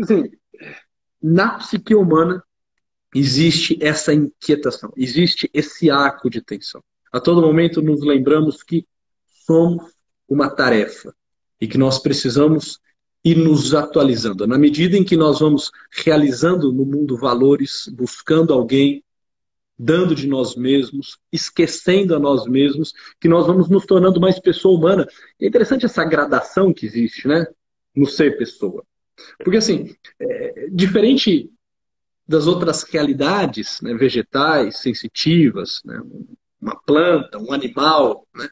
Assim, 0.00 0.30
na 1.20 1.58
psique 1.58 1.94
humana 1.94 2.42
existe 3.14 3.78
essa 3.80 4.12
inquietação, 4.12 4.92
existe 4.96 5.50
esse 5.52 5.90
arco 5.90 6.28
de 6.28 6.40
tensão. 6.42 6.82
A 7.10 7.18
todo 7.18 7.40
momento 7.40 7.80
nos 7.80 8.02
lembramos 8.02 8.62
que 8.62 8.86
somos 9.46 9.92
uma 10.28 10.50
tarefa 10.50 11.14
e 11.60 11.66
que 11.66 11.78
nós 11.78 11.98
precisamos 11.98 12.78
ir 13.24 13.36
nos 13.36 13.74
atualizando. 13.74 14.46
Na 14.46 14.58
medida 14.58 14.96
em 14.96 15.04
que 15.04 15.16
nós 15.16 15.40
vamos 15.40 15.70
realizando 15.90 16.72
no 16.72 16.84
mundo 16.84 17.16
valores, 17.16 17.88
buscando 17.92 18.52
alguém, 18.52 19.02
dando 19.78 20.14
de 20.14 20.26
nós 20.26 20.56
mesmos, 20.56 21.18
esquecendo 21.32 22.14
a 22.14 22.18
nós 22.18 22.46
mesmos, 22.46 22.92
que 23.20 23.28
nós 23.28 23.46
vamos 23.46 23.68
nos 23.68 23.86
tornando 23.86 24.20
mais 24.20 24.40
pessoa 24.40 24.76
humana. 24.76 25.06
É 25.40 25.46
interessante 25.46 25.86
essa 25.86 26.04
gradação 26.04 26.72
que 26.72 26.86
existe, 26.86 27.28
né? 27.28 27.46
No 27.94 28.06
ser 28.06 28.36
pessoa. 28.36 28.84
Porque, 29.38 29.58
assim, 29.58 29.94
é, 30.18 30.68
diferente 30.70 31.50
das 32.26 32.46
outras 32.46 32.82
realidades 32.82 33.80
né, 33.80 33.94
vegetais, 33.94 34.78
sensitivas, 34.78 35.80
né, 35.84 36.00
uma 36.60 36.76
planta, 36.82 37.38
um 37.38 37.52
animal, 37.52 38.26
né, 38.34 38.48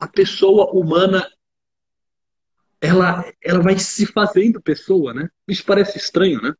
a 0.00 0.08
pessoa 0.08 0.72
humana 0.72 1.24
ela, 2.80 3.24
ela 3.40 3.60
vai 3.60 3.78
se 3.78 4.04
fazendo 4.06 4.60
pessoa, 4.60 5.14
né? 5.14 5.28
Isso 5.46 5.64
parece 5.64 5.96
estranho, 5.98 6.42
né? 6.42 6.52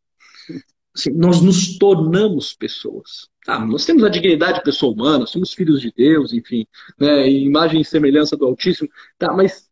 Assim, 0.95 1.11
nós 1.11 1.43
nos 1.43 1.77
tornamos 1.79 2.55
pessoas. 2.55 3.29
Ah, 3.47 3.65
nós 3.65 3.85
temos 3.85 4.05
a 4.05 4.09
dignidade 4.09 4.59
de 4.59 4.65
pessoa 4.65 4.93
humana, 4.93 5.27
somos 5.27 5.53
filhos 5.53 5.81
de 5.81 5.93
Deus, 5.97 6.33
enfim, 6.33 6.67
né, 6.99 7.29
imagem 7.29 7.81
e 7.81 7.85
semelhança 7.85 8.37
do 8.37 8.45
Altíssimo. 8.45 8.89
Tá, 9.19 9.33
mas 9.33 9.69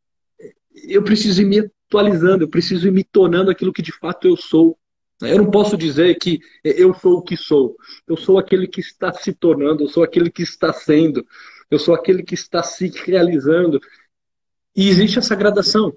eu 0.89 1.03
preciso 1.03 1.43
ir 1.43 1.45
me 1.45 1.71
atualizando, 1.87 2.45
eu 2.45 2.49
preciso 2.49 2.89
ir 2.89 2.91
me 2.91 3.05
tornando 3.05 3.51
aquilo 3.51 3.73
que 3.73 3.83
de 3.83 3.93
fato 3.93 4.27
eu 4.27 4.37
sou. 4.37 4.77
Eu 5.21 5.39
não 5.39 5.51
posso 5.51 5.77
dizer 5.77 6.15
que 6.17 6.41
eu 6.65 6.95
sou 6.95 7.19
o 7.19 7.23
que 7.23 7.37
sou. 7.37 7.77
Eu 8.09 8.17
sou 8.17 8.39
aquele 8.39 8.67
que 8.67 8.81
está 8.81 9.13
se 9.13 9.33
tornando, 9.33 9.85
eu 9.85 9.89
sou 9.89 10.03
aquele 10.03 10.31
que 10.31 10.43
está 10.43 10.73
sendo, 10.73 11.25
eu 11.71 11.79
sou 11.79 11.95
aquele 11.95 12.23
que 12.23 12.35
está 12.35 12.63
se 12.63 12.89
realizando. 13.05 13.79
E 14.75 14.89
existe 14.89 15.19
essa 15.19 15.35
gradação. 15.35 15.95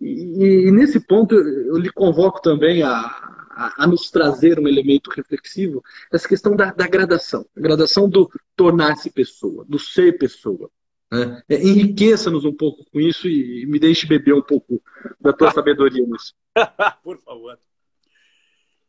E, 0.00 0.66
e 0.66 0.70
nesse 0.70 1.00
ponto 1.00 1.34
eu 1.34 1.76
lhe 1.76 1.90
convoco 1.92 2.42
também 2.42 2.82
a, 2.82 3.35
a, 3.56 3.84
a, 3.84 3.86
nos 3.86 4.10
trazer 4.10 4.60
um 4.60 4.68
elemento 4.68 5.10
reflexivo, 5.10 5.82
essa 6.12 6.28
questão 6.28 6.54
da, 6.54 6.72
da 6.72 6.86
gradação, 6.86 7.46
a 7.56 7.60
gradação 7.60 8.08
do 8.08 8.30
tornar-se 8.54 9.10
pessoa, 9.10 9.64
do 9.64 9.78
ser 9.78 10.18
pessoa. 10.18 10.70
Né? 11.10 11.42
É, 11.48 11.62
Enriqueça-nos 11.62 12.44
um 12.44 12.54
pouco 12.54 12.84
com 12.90 13.00
isso 13.00 13.26
e, 13.26 13.62
e 13.62 13.66
me 13.66 13.78
deixe 13.78 14.06
beber 14.06 14.34
um 14.34 14.42
pouco 14.42 14.82
da 15.18 15.32
tua 15.32 15.50
sabedoria 15.50 16.06
nisso. 16.06 16.34
Por 17.02 17.18
favor. 17.18 17.58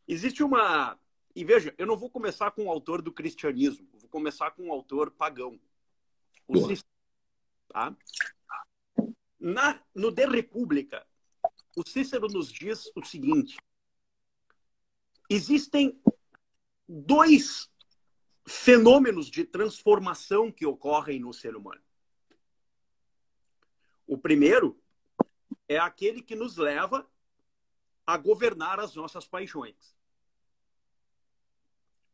Existe 0.06 0.44
uma. 0.44 1.00
E 1.34 1.46
veja, 1.46 1.74
eu 1.78 1.88
não 1.88 1.96
vou 1.96 2.10
começar 2.10 2.52
com 2.52 2.66
o 2.66 2.70
autor 2.70 3.02
do 3.02 3.12
cristianismo, 3.12 3.88
vou 3.94 4.10
começar 4.10 4.52
com 4.52 4.68
o 4.68 4.74
autor 4.74 5.12
pagão. 5.12 5.60
O 6.48 6.68
tá? 7.70 7.96
Na, 9.40 9.80
no 9.94 10.12
De 10.12 10.26
República, 10.26 11.06
o 11.76 11.88
Cícero 11.88 12.28
nos 12.28 12.52
diz 12.52 12.92
o 12.96 13.06
seguinte: 13.06 13.58
existem 15.30 16.00
dois 16.88 17.70
fenômenos 18.48 19.30
de 19.30 19.44
transformação 19.44 20.52
que 20.52 20.66
ocorrem 20.66 21.20
no 21.20 21.34
ser 21.34 21.56
humano. 21.56 21.82
O 24.06 24.18
primeiro 24.18 24.82
é 25.68 25.78
aquele 25.78 26.22
que 26.22 26.36
nos 26.36 26.56
leva 26.56 27.10
a 28.06 28.16
governar 28.16 28.80
as 28.80 28.96
nossas 28.96 29.28
paixões. 29.28 29.94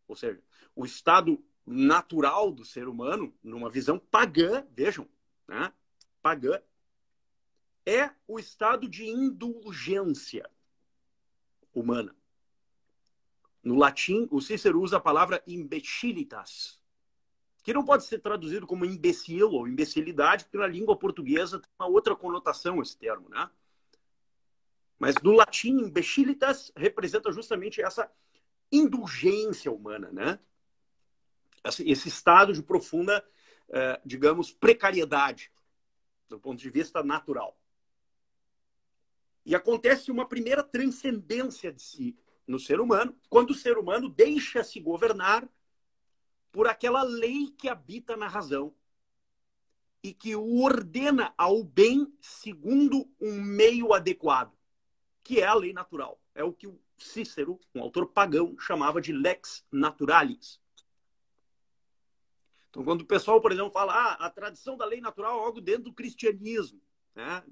Ou 0.08 0.16
seja, 0.16 0.42
o 0.76 0.86
estado 0.86 1.44
natural 1.66 2.52
do 2.52 2.66
ser 2.66 2.88
humano, 2.88 3.34
numa 3.44 3.70
visão 3.70 4.00
pagã, 4.00 4.66
vejam, 4.72 5.08
né? 5.48 5.72
pagã, 6.22 6.60
é 7.86 8.10
o 8.28 8.40
estado 8.40 8.88
de 8.88 9.06
indulgência 9.06 10.50
humana. 11.74 12.16
No 13.64 13.76
latim, 13.76 14.28
o 14.30 14.42
Cícero 14.42 14.82
usa 14.82 14.98
a 14.98 15.00
palavra 15.00 15.42
imbecilitas, 15.48 16.82
que 17.64 17.74
não 17.74 17.86
pode 17.86 18.04
ser 18.04 18.20
traduzido 18.20 18.68
como 18.68 18.84
imbecil 18.84 19.52
ou 19.52 19.68
imbecilidade, 19.68 20.44
porque 20.44 20.58
na 20.58 20.68
língua 20.68 20.98
portuguesa 20.98 21.60
tem 21.60 21.70
uma 21.80 21.88
outra 21.88 22.14
conotação 22.14 22.82
esse 22.82 22.98
termo, 22.98 23.30
né? 23.30 23.50
Mas 25.00 25.16
no 25.24 25.32
latim, 25.32 25.80
imbecilitas 25.80 26.74
representa 26.76 27.32
justamente 27.32 27.82
essa 27.82 28.12
indulgência 28.70 29.72
humana, 29.72 30.12
né? 30.12 30.40
Esse 31.64 32.10
estado 32.10 32.52
de 32.52 32.62
profunda, 32.62 33.26
eh, 33.70 34.02
digamos, 34.06 34.52
precariedade, 34.52 35.50
do 36.28 36.38
ponto 36.38 36.60
de 36.60 36.70
vista 36.70 37.02
natural. 37.02 37.58
E 39.46 39.56
acontece 39.56 40.12
uma 40.12 40.28
primeira 40.28 40.64
transcendência 40.64 41.72
de 41.72 41.82
si 41.82 42.18
no 42.46 42.60
ser 42.60 42.80
humano, 42.80 43.16
quando 43.30 43.52
o 43.52 43.56
ser 43.56 43.78
humano 43.78 44.10
deixa 44.10 44.64
se 44.64 44.80
governar 44.80 45.48
por 46.52 46.68
aquela 46.68 47.02
lei 47.02 47.52
que 47.58 47.68
habita 47.68 48.16
na 48.16 48.28
razão 48.28 48.74
e 50.04 50.14
que 50.14 50.36
o 50.36 50.62
ordena 50.62 51.34
ao 51.38 51.64
bem 51.64 52.14
segundo 52.22 53.10
um 53.20 53.42
meio 53.42 53.94
adequado, 53.94 54.54
que 55.24 55.40
é 55.40 55.46
a 55.46 55.54
lei 55.54 55.72
natural. 55.72 56.22
É 56.36 56.44
o 56.44 56.54
que 56.54 56.68
o 56.68 56.80
Cícero, 56.98 57.60
um 57.74 57.82
autor 57.82 58.08
pagão, 58.08 58.58
chamava 58.60 59.02
de 59.02 59.12
lex 59.12 59.66
naturalis. 59.72 60.62
Então, 62.70 62.84
quando 62.84 63.02
o 63.02 63.06
pessoal, 63.06 63.40
por 63.40 63.52
exemplo, 63.52 63.72
fala 63.72 63.94
ah, 63.94 64.26
a 64.26 64.30
tradição 64.30 64.76
da 64.76 64.86
lei 64.86 65.00
natural 65.00 65.40
é 65.40 65.46
algo 65.46 65.62
dentro 65.62 65.84
do 65.84 65.94
cristianismo, 65.94 66.82
né? 67.16 67.44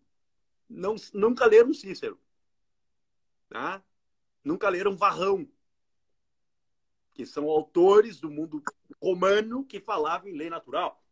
Não, 0.70 0.96
nunca 1.14 1.46
leram 1.46 1.74
Cícero. 1.74 2.20
Tá? 3.50 3.84
Nunca 4.44 4.70
leram 4.70 4.96
Varrão, 4.96 5.48
que 7.14 7.26
são 7.26 7.46
autores 7.50 8.20
do 8.20 8.32
mundo 8.32 8.64
romano 9.02 9.66
que 9.66 9.80
falavam 9.80 10.30
em 10.30 10.38
lei 10.38 10.50
natural. 10.50 11.04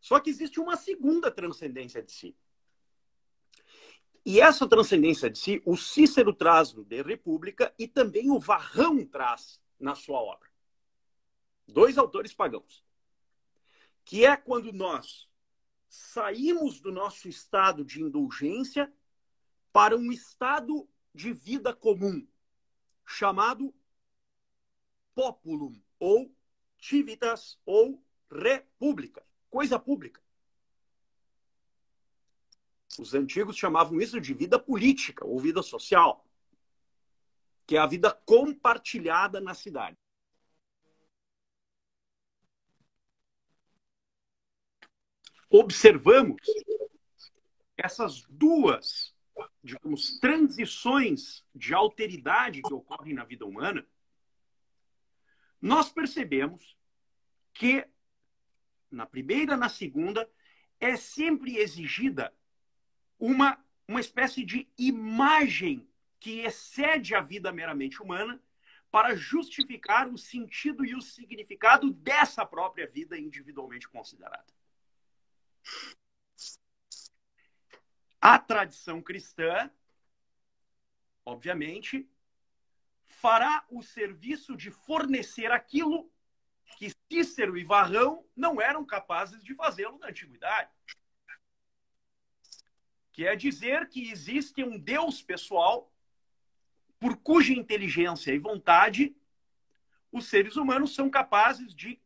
Só 0.00 0.20
que 0.20 0.30
existe 0.30 0.60
uma 0.60 0.76
segunda 0.76 1.30
transcendência 1.30 2.02
de 2.02 2.12
si. 2.12 2.36
E 4.24 4.40
essa 4.40 4.68
transcendência 4.68 5.30
de 5.30 5.38
si, 5.38 5.62
o 5.64 5.76
Cícero 5.76 6.32
traz 6.32 6.72
no 6.72 6.84
De 6.84 7.00
República 7.02 7.72
e 7.78 7.86
também 7.86 8.30
o 8.30 8.40
Varrão 8.40 9.04
traz 9.06 9.60
na 9.78 9.94
sua 9.94 10.20
obra. 10.20 10.48
Dois 11.66 11.96
autores 11.96 12.34
pagãos. 12.34 12.84
Que 14.04 14.24
é 14.24 14.36
quando 14.36 14.72
nós 14.72 15.28
saímos 15.88 16.80
do 16.80 16.90
nosso 16.90 17.28
estado 17.28 17.84
de 17.84 18.02
indulgência 18.02 18.92
para 19.72 19.96
um 19.96 20.10
estado 20.10 20.88
de 21.16 21.32
vida 21.32 21.74
comum, 21.74 22.28
chamado 23.04 23.74
populum, 25.14 25.82
ou 25.98 26.30
civitas, 26.78 27.58
ou 27.64 28.04
república, 28.30 29.26
coisa 29.48 29.78
pública. 29.78 30.22
Os 32.98 33.14
antigos 33.14 33.56
chamavam 33.56 34.00
isso 34.00 34.20
de 34.20 34.34
vida 34.34 34.58
política 34.58 35.26
ou 35.26 35.40
vida 35.40 35.62
social, 35.62 36.24
que 37.66 37.76
é 37.76 37.78
a 37.78 37.86
vida 37.86 38.12
compartilhada 38.12 39.40
na 39.40 39.54
cidade. 39.54 39.96
Observamos 45.48 46.42
essas 47.76 48.22
duas, 48.28 49.15
digamos, 49.66 50.18
transições 50.18 51.44
de 51.54 51.74
alteridade 51.74 52.62
que 52.62 52.72
ocorrem 52.72 53.12
na 53.12 53.24
vida 53.24 53.44
humana, 53.44 53.86
nós 55.60 55.90
percebemos 55.90 56.76
que 57.52 57.86
na 58.90 59.04
primeira, 59.04 59.56
na 59.56 59.68
segunda, 59.68 60.30
é 60.78 60.96
sempre 60.96 61.56
exigida 61.56 62.32
uma, 63.18 63.62
uma 63.88 64.00
espécie 64.00 64.44
de 64.44 64.68
imagem 64.78 65.86
que 66.20 66.40
excede 66.40 67.14
a 67.14 67.20
vida 67.20 67.50
meramente 67.52 68.00
humana 68.00 68.40
para 68.90 69.16
justificar 69.16 70.08
o 70.08 70.16
sentido 70.16 70.84
e 70.84 70.94
o 70.94 71.02
significado 71.02 71.90
dessa 71.90 72.46
própria 72.46 72.86
vida 72.86 73.18
individualmente 73.18 73.88
considerada. 73.88 74.46
A 78.20 78.38
tradição 78.38 79.00
cristã, 79.00 79.70
obviamente, 81.24 82.08
fará 83.04 83.64
o 83.70 83.82
serviço 83.82 84.56
de 84.56 84.70
fornecer 84.70 85.50
aquilo 85.50 86.10
que 86.76 86.90
Cícero 87.10 87.56
e 87.56 87.64
Varrão 87.64 88.24
não 88.34 88.60
eram 88.60 88.84
capazes 88.84 89.42
de 89.42 89.54
fazê-lo 89.54 89.98
na 89.98 90.08
antiguidade. 90.08 90.70
Que 93.12 93.26
é 93.26 93.36
dizer 93.36 93.88
que 93.88 94.10
existe 94.10 94.62
um 94.62 94.78
Deus 94.78 95.22
pessoal 95.22 95.92
por 96.98 97.16
cuja 97.16 97.52
inteligência 97.52 98.32
e 98.32 98.38
vontade 98.38 99.16
os 100.10 100.26
seres 100.26 100.56
humanos 100.56 100.94
são 100.94 101.10
capazes 101.10 101.74
de 101.74 102.00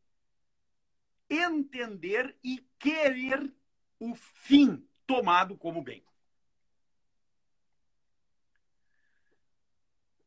entender 1.29 2.37
e 2.43 2.65
querer 2.79 3.53
o 4.01 4.15
fim 4.15 4.85
tomado 5.11 5.57
como 5.57 5.83
bem. 5.83 6.05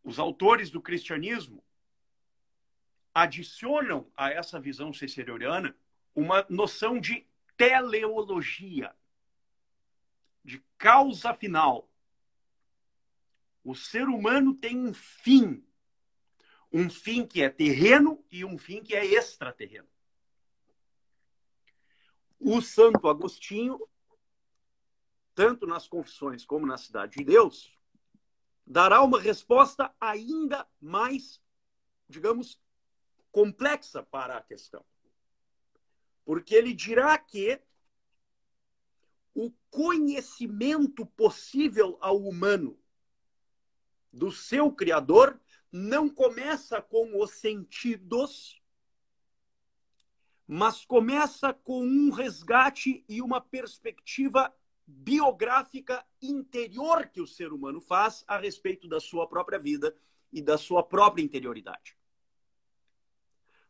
Os 0.03 0.19
autores 0.19 0.69
do 0.69 0.81
cristianismo 0.81 1.63
adicionam 3.13 4.11
a 4.13 4.29
essa 4.29 4.59
visão 4.59 4.91
ciceroriana 4.91 5.73
uma 6.13 6.45
noção 6.49 6.99
de 6.99 7.25
teleologia, 7.55 8.93
de 10.43 10.61
causa 10.77 11.33
final. 11.33 11.89
O 13.63 13.73
ser 13.73 14.09
humano 14.09 14.53
tem 14.53 14.77
um 14.77 14.93
fim, 14.93 15.65
um 16.73 16.89
fim 16.89 17.25
que 17.25 17.41
é 17.41 17.47
terreno 17.49 18.21
e 18.29 18.43
um 18.43 18.57
fim 18.57 18.83
que 18.83 18.93
é 18.93 19.05
extraterreno. 19.05 19.87
O 22.37 22.61
Santo 22.61 23.07
Agostinho, 23.07 23.79
tanto 25.35 25.65
nas 25.65 25.87
Confissões 25.87 26.45
como 26.45 26.65
na 26.65 26.77
Cidade 26.77 27.17
de 27.17 27.23
Deus, 27.23 27.77
dará 28.65 29.01
uma 29.01 29.19
resposta 29.19 29.93
ainda 29.99 30.67
mais, 30.79 31.41
digamos, 32.07 32.61
complexa 33.31 34.03
para 34.03 34.37
a 34.37 34.41
questão. 34.41 34.85
Porque 36.23 36.55
ele 36.55 36.73
dirá 36.73 37.17
que 37.17 37.61
o 39.33 39.51
conhecimento 39.69 41.05
possível 41.05 41.97
ao 41.99 42.17
humano 42.17 42.79
do 44.11 44.31
seu 44.31 44.71
Criador 44.71 45.39
não 45.71 46.07
começa 46.07 46.79
com 46.81 47.19
os 47.19 47.31
sentidos, 47.31 48.61
mas 50.47 50.85
começa 50.85 51.51
com 51.51 51.83
um 51.83 52.11
resgate 52.11 53.03
e 53.09 53.21
uma 53.21 53.41
perspectiva 53.41 54.55
biográfica 54.85 56.05
interior 56.21 57.07
que 57.07 57.21
o 57.21 57.27
ser 57.27 57.53
humano 57.53 57.79
faz 57.79 58.23
a 58.27 58.37
respeito 58.37 58.87
da 58.87 58.99
sua 58.99 59.27
própria 59.27 59.59
vida 59.59 59.95
e 60.31 60.41
da 60.41 60.57
sua 60.57 60.83
própria 60.83 61.23
interioridade. 61.23 61.97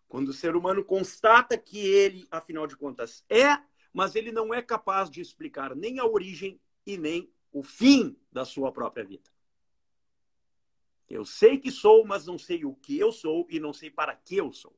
Quando 0.07 0.29
o 0.29 0.33
ser 0.33 0.55
humano 0.55 0.83
constata 0.83 1.57
que 1.57 1.79
ele, 1.79 2.27
afinal 2.29 2.67
de 2.67 2.77
contas, 2.77 3.25
é, 3.29 3.57
mas 3.91 4.15
ele 4.15 4.31
não 4.31 4.53
é 4.53 4.61
capaz 4.61 5.09
de 5.09 5.21
explicar 5.21 5.75
nem 5.75 5.99
a 5.99 6.05
origem 6.05 6.59
e 6.85 6.97
nem 6.97 7.31
o 7.51 7.63
fim 7.63 8.17
da 8.31 8.45
sua 8.45 8.71
própria 8.71 9.03
vida. 9.03 9.29
Eu 11.09 11.25
sei 11.25 11.59
que 11.59 11.71
sou, 11.71 12.05
mas 12.05 12.25
não 12.25 12.37
sei 12.37 12.65
o 12.65 12.73
que 12.73 12.97
eu 12.97 13.11
sou 13.11 13.45
e 13.49 13.59
não 13.59 13.73
sei 13.73 13.91
para 13.91 14.15
que 14.15 14.37
eu 14.37 14.51
sou. 14.51 14.75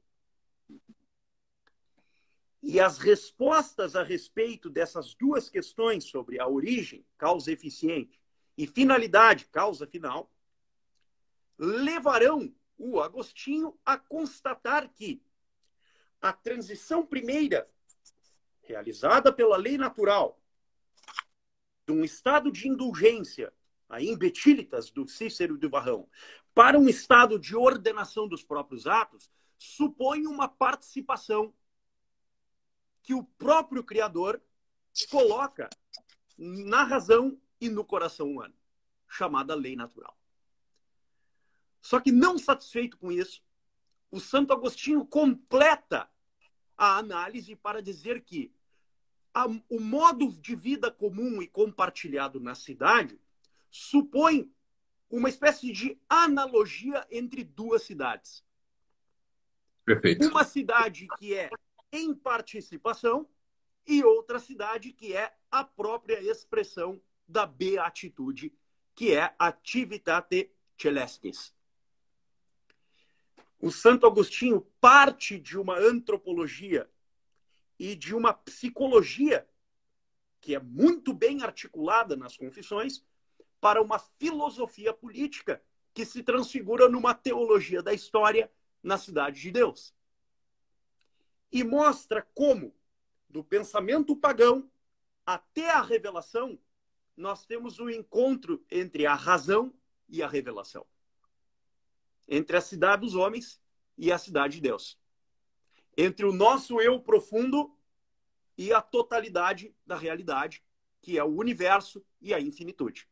E 2.67 2.79
as 2.79 2.97
respostas 2.97 3.95
a 3.95 4.01
respeito 4.01 4.71
dessas 4.71 5.13
duas 5.13 5.51
questões 5.51 6.05
sobre 6.05 6.39
a 6.39 6.47
origem, 6.47 7.05
causa 7.15 7.51
eficiente, 7.51 8.19
e 8.57 8.65
finalidade, 8.65 9.45
causa 9.45 9.85
final, 9.85 10.33
levarão 11.59 12.51
o 12.75 12.99
Agostinho 12.99 13.77
a 13.85 13.99
constatar 13.99 14.89
que 14.89 15.21
a 16.19 16.33
transição 16.33 17.05
primeira, 17.05 17.69
realizada 18.63 19.31
pela 19.31 19.57
lei 19.57 19.77
natural, 19.77 20.41
de 21.85 21.93
um 21.93 22.03
estado 22.03 22.51
de 22.51 22.67
indulgência, 22.67 23.53
a 23.87 24.01
imbetilitas 24.01 24.89
do 24.89 25.07
Cícero 25.07 25.55
de 25.55 25.67
Varrão, 25.67 26.09
para 26.55 26.79
um 26.79 26.89
estado 26.89 27.37
de 27.37 27.55
ordenação 27.55 28.27
dos 28.27 28.43
próprios 28.43 28.87
atos, 28.87 29.29
supõe 29.55 30.25
uma 30.25 30.47
participação 30.47 31.53
que 33.05 33.13
o 33.13 33.23
próprio 33.23 33.83
Criador 33.83 34.41
coloca 35.09 35.69
na 36.37 36.83
razão 36.83 37.39
e 37.61 37.69
no 37.69 37.85
coração 37.85 38.31
humano, 38.31 38.55
chamada 39.07 39.53
lei 39.53 39.75
natural. 39.75 40.17
Só 41.81 41.99
que 41.99 42.11
não 42.11 42.37
satisfeito 42.39 42.97
com 42.97 43.11
isso, 43.11 43.43
o 44.09 44.19
Santo 44.19 44.51
Agostinho 44.51 45.05
completa 45.05 46.09
a 46.75 46.97
análise 46.97 47.55
para 47.55 47.81
dizer 47.81 48.21
que 48.21 48.51
a, 49.33 49.45
o 49.69 49.79
modo 49.79 50.31
de 50.31 50.55
vida 50.55 50.89
comum 50.89 51.41
e 51.41 51.47
compartilhado 51.47 52.39
na 52.39 52.55
cidade 52.55 53.19
supõe 53.69 54.51
uma 55.09 55.29
espécie 55.29 55.71
de 55.71 55.99
analogia 56.09 57.05
entre 57.11 57.43
duas 57.43 57.83
cidades. 57.83 58.43
Perfeito. 59.85 60.27
Uma 60.27 60.43
cidade 60.43 61.07
que 61.19 61.35
é 61.35 61.51
em 61.95 62.13
participação 62.13 63.27
e 63.87 64.03
outra 64.03 64.37
cidade 64.37 64.91
que 64.91 65.15
é 65.15 65.33
a 65.49 65.63
própria 65.63 66.19
expressão 66.21 67.01
da 67.25 67.45
beatitude, 67.45 68.53
que 68.93 69.13
é 69.13 69.33
ativitate 69.39 70.51
celestis. 70.77 71.55
O 73.59 73.71
Santo 73.71 74.05
Agostinho 74.05 74.61
parte 74.81 75.39
de 75.39 75.57
uma 75.57 75.77
antropologia 75.79 76.89
e 77.79 77.95
de 77.95 78.13
uma 78.13 78.33
psicologia 78.33 79.47
que 80.41 80.53
é 80.53 80.59
muito 80.59 81.13
bem 81.13 81.43
articulada 81.43 82.15
nas 82.15 82.35
confissões 82.35 83.03
para 83.59 83.81
uma 83.81 83.97
filosofia 83.97 84.93
política 84.93 85.63
que 85.93 86.05
se 86.05 86.21
transfigura 86.21 86.89
numa 86.89 87.15
teologia 87.15 87.81
da 87.81 87.93
história 87.93 88.51
na 88.83 88.97
cidade 88.97 89.41
de 89.41 89.49
Deus. 89.49 89.95
E 91.51 91.63
mostra 91.63 92.21
como, 92.33 92.75
do 93.29 93.43
pensamento 93.43 94.15
pagão 94.15 94.69
até 95.25 95.69
a 95.69 95.81
revelação, 95.81 96.59
nós 97.15 97.45
temos 97.45 97.79
o 97.79 97.85
um 97.85 97.89
encontro 97.89 98.63
entre 98.69 99.05
a 99.05 99.15
razão 99.15 99.73
e 100.07 100.21
a 100.21 100.27
revelação 100.27 100.85
entre 102.27 102.57
a 102.57 102.61
cidade 102.61 103.01
dos 103.01 103.15
homens 103.15 103.61
e 103.97 104.11
a 104.11 104.17
cidade 104.17 104.55
de 104.55 104.61
Deus. 104.61 104.99
Entre 105.97 106.25
o 106.25 106.33
nosso 106.33 106.81
eu 106.81 106.99
profundo 106.99 107.73
e 108.57 108.73
a 108.73 108.81
totalidade 108.81 109.73
da 109.85 109.95
realidade, 109.95 110.63
que 111.01 111.17
é 111.17 111.23
o 111.23 111.37
universo 111.37 112.03
e 112.21 112.33
a 112.33 112.39
infinitude. 112.39 113.07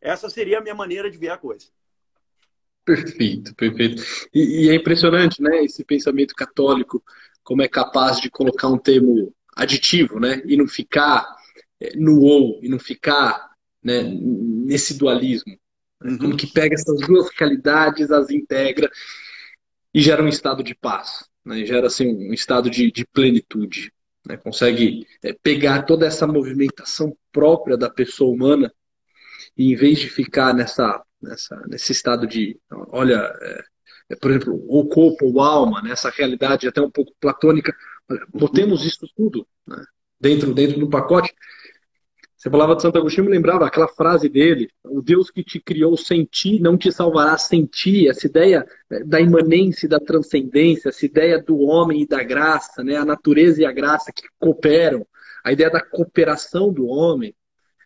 Essa 0.00 0.28
seria 0.30 0.58
a 0.58 0.60
minha 0.60 0.74
maneira 0.74 1.10
de 1.10 1.18
ver 1.18 1.30
a 1.30 1.38
coisa. 1.38 1.70
Perfeito, 2.84 3.54
perfeito. 3.54 4.02
E, 4.34 4.66
e, 4.66 4.70
é 4.70 4.74
impressionante, 4.74 5.40
né, 5.40 5.64
esse 5.64 5.84
pensamento 5.84 6.34
católico 6.34 7.02
como 7.44 7.62
é 7.62 7.68
capaz 7.68 8.20
de 8.20 8.30
colocar 8.30 8.68
um 8.68 8.78
termo 8.78 9.32
aditivo, 9.54 10.18
né? 10.18 10.42
E 10.44 10.56
não 10.56 10.66
ficar 10.66 11.26
é, 11.80 11.96
no 11.96 12.20
ou, 12.20 12.60
e 12.62 12.68
não 12.68 12.78
ficar 12.78 13.50
né, 13.82 14.02
nesse 14.02 14.94
dualismo. 14.94 15.58
Uhum. 16.02 16.18
Como 16.18 16.36
que 16.36 16.46
pega 16.46 16.74
essas 16.74 17.00
duas 17.00 17.28
realidades, 17.36 18.10
as 18.10 18.30
integra 18.30 18.90
e 19.94 20.00
gera 20.00 20.22
um 20.22 20.28
estado 20.28 20.62
de 20.62 20.74
paz, 20.74 21.28
né? 21.44 21.64
gera 21.64 21.86
assim, 21.86 22.06
um 22.06 22.32
estado 22.32 22.70
de, 22.70 22.90
de 22.90 23.04
plenitude. 23.06 23.92
Né? 24.26 24.36
Consegue 24.36 25.06
é, 25.22 25.32
pegar 25.32 25.82
toda 25.82 26.06
essa 26.06 26.26
movimentação 26.26 27.16
própria 27.30 27.76
da 27.76 27.90
pessoa 27.90 28.32
humana 28.32 28.72
e 29.56 29.72
em 29.72 29.76
vez 29.76 29.98
de 29.98 30.08
ficar 30.08 30.54
nessa, 30.54 31.02
nessa 31.22 31.60
nesse 31.68 31.92
estado 31.92 32.26
de, 32.26 32.58
olha, 32.88 33.32
é, 33.40 33.64
é, 34.10 34.16
por 34.16 34.30
exemplo, 34.30 34.54
o 34.68 34.86
corpo, 34.88 35.26
ou 35.26 35.40
alma, 35.40 35.80
né? 35.82 35.94
realidade 36.16 36.68
até 36.68 36.80
um 36.80 36.90
pouco 36.90 37.12
platônica, 37.20 37.74
botemos 38.32 38.84
isso 38.84 39.06
tudo 39.16 39.46
né? 39.66 39.82
dentro, 40.20 40.52
dentro 40.52 40.78
do 40.78 40.90
pacote 40.90 41.32
você 42.42 42.50
falava 42.50 42.74
de 42.74 42.82
Santo 42.82 42.98
Agostinho, 42.98 43.26
me 43.26 43.30
lembrava 43.30 43.64
aquela 43.64 43.86
frase 43.86 44.28
dele: 44.28 44.68
o 44.82 45.00
Deus 45.00 45.30
que 45.30 45.44
te 45.44 45.60
criou 45.60 45.96
sem 45.96 46.24
ti 46.24 46.58
não 46.58 46.76
te 46.76 46.90
salvará 46.90 47.38
sem 47.38 47.64
ti. 47.64 48.08
Essa 48.08 48.26
ideia 48.26 48.66
né, 48.90 49.04
da 49.04 49.20
imanência 49.20 49.86
e 49.86 49.88
da 49.88 50.00
transcendência, 50.00 50.88
essa 50.88 51.06
ideia 51.06 51.40
do 51.40 51.60
homem 51.60 52.02
e 52.02 52.06
da 52.06 52.20
graça, 52.24 52.82
né? 52.82 52.96
a 52.96 53.04
natureza 53.04 53.62
e 53.62 53.64
a 53.64 53.70
graça 53.70 54.10
que 54.12 54.24
cooperam, 54.40 55.06
a 55.44 55.52
ideia 55.52 55.70
da 55.70 55.80
cooperação 55.80 56.72
do 56.72 56.84
homem. 56.84 57.32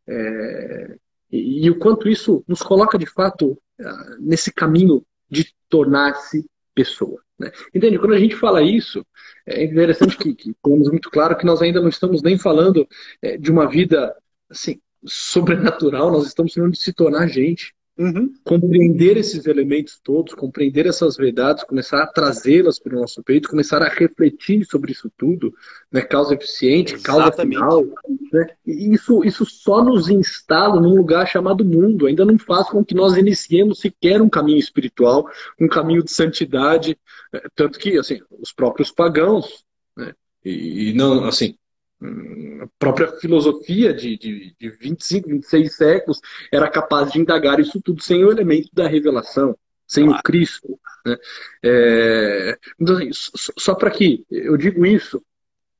É... 0.09 0.97
E, 1.37 1.66
e, 1.66 1.70
o 1.70 1.78
quanto 1.78 2.09
isso 2.09 2.45
nos 2.47 2.62
coloca 2.62 2.99
de 2.99 3.07
fato 3.07 3.59
ah, 3.80 4.16
nesse 4.18 4.53
caminho 4.53 5.05
de 5.30 5.53
tornar-se 5.68 6.45
pessoa. 6.74 7.20
Né? 7.39 7.51
Entende? 7.74 7.99
Quando 7.99 8.14
a 8.14 8.18
gente 8.18 8.34
fala 8.34 8.62
isso, 8.62 9.05
é 9.47 9.64
interessante 9.64 10.16
que, 10.16 10.34
que 10.34 10.55
temos 10.62 10.89
muito 10.89 11.11
claro 11.11 11.37
que 11.37 11.45
nós 11.45 11.61
ainda 11.61 11.80
não 11.80 11.89
estamos 11.89 12.22
nem 12.22 12.39
falando 12.39 12.87
é, 13.20 13.37
de 13.37 13.51
uma 13.51 13.68
vida 13.68 14.14
assim, 14.49 14.80
sobrenatural, 15.05 16.11
nós 16.11 16.26
estamos 16.26 16.55
falando 16.55 16.72
de 16.72 16.80
se 16.80 16.93
tornar 16.93 17.28
gente. 17.28 17.74
Uhum. 17.99 18.34
Compreender 18.44 19.16
esses 19.16 19.47
elementos 19.47 19.99
todos, 19.99 20.34
compreender 20.34 20.86
essas 20.86 21.16
verdades, 21.16 21.64
começar 21.64 22.03
a 22.03 22.07
trazê-las 22.07 22.78
para 22.78 22.94
o 22.94 23.01
nosso 23.01 23.22
peito, 23.22 23.49
começar 23.49 23.82
a 23.82 23.88
refletir 23.88 24.66
sobre 24.66 24.92
isso 24.92 25.11
tudo, 25.16 25.55
né? 25.90 26.03
causa 26.03 26.34
eficiente, 26.34 26.94
Exatamente. 26.94 27.30
causa 27.30 27.42
final. 27.42 27.84
Né? 28.30 28.49
Isso, 28.66 29.24
isso 29.24 29.47
só 29.47 29.82
nos 29.82 30.11
instala 30.11 30.78
num 30.78 30.94
lugar 30.94 31.26
chamado 31.26 31.64
mundo, 31.64 32.07
ainda 32.07 32.24
não 32.24 32.38
faz 32.38 32.68
com 32.68 32.84
que 32.84 32.94
nós 32.94 33.16
iniciemos 33.16 33.80
sequer 33.80 34.20
um 34.20 34.28
caminho 34.28 34.59
espiritual, 34.59 35.26
um 35.59 35.66
caminho 35.66 36.05
de 36.05 36.11
santidade, 36.11 36.99
né? 37.32 37.40
tanto 37.55 37.78
que 37.78 37.97
assim, 37.97 38.20
os 38.38 38.53
próprios 38.53 38.90
pagãos, 38.90 39.64
né? 39.97 40.12
e, 40.44 40.90
e 40.90 40.92
não 40.92 41.24
assim, 41.24 41.57
a 42.03 42.66
própria 42.78 43.09
filosofia 43.12 43.92
de, 43.94 44.18
de, 44.18 44.55
de 44.59 44.70
25, 44.70 45.28
26 45.28 45.74
séculos 45.74 46.20
era 46.53 46.68
capaz 46.70 47.11
de 47.12 47.20
indagar 47.20 47.59
isso 47.59 47.80
tudo 47.80 48.03
sem 48.03 48.24
o 48.24 48.30
elemento 48.30 48.68
da 48.72 48.86
revelação, 48.86 49.57
sem 49.86 50.09
o 50.09 50.22
Cristo. 50.22 50.78
Né? 51.05 51.16
É, 51.62 52.59
então, 52.78 52.97
assim, 52.97 53.11
só 53.12 53.74
para 53.74 53.90
que 53.90 54.24
eu 54.30 54.57
digo 54.57 54.84
isso, 54.84 55.22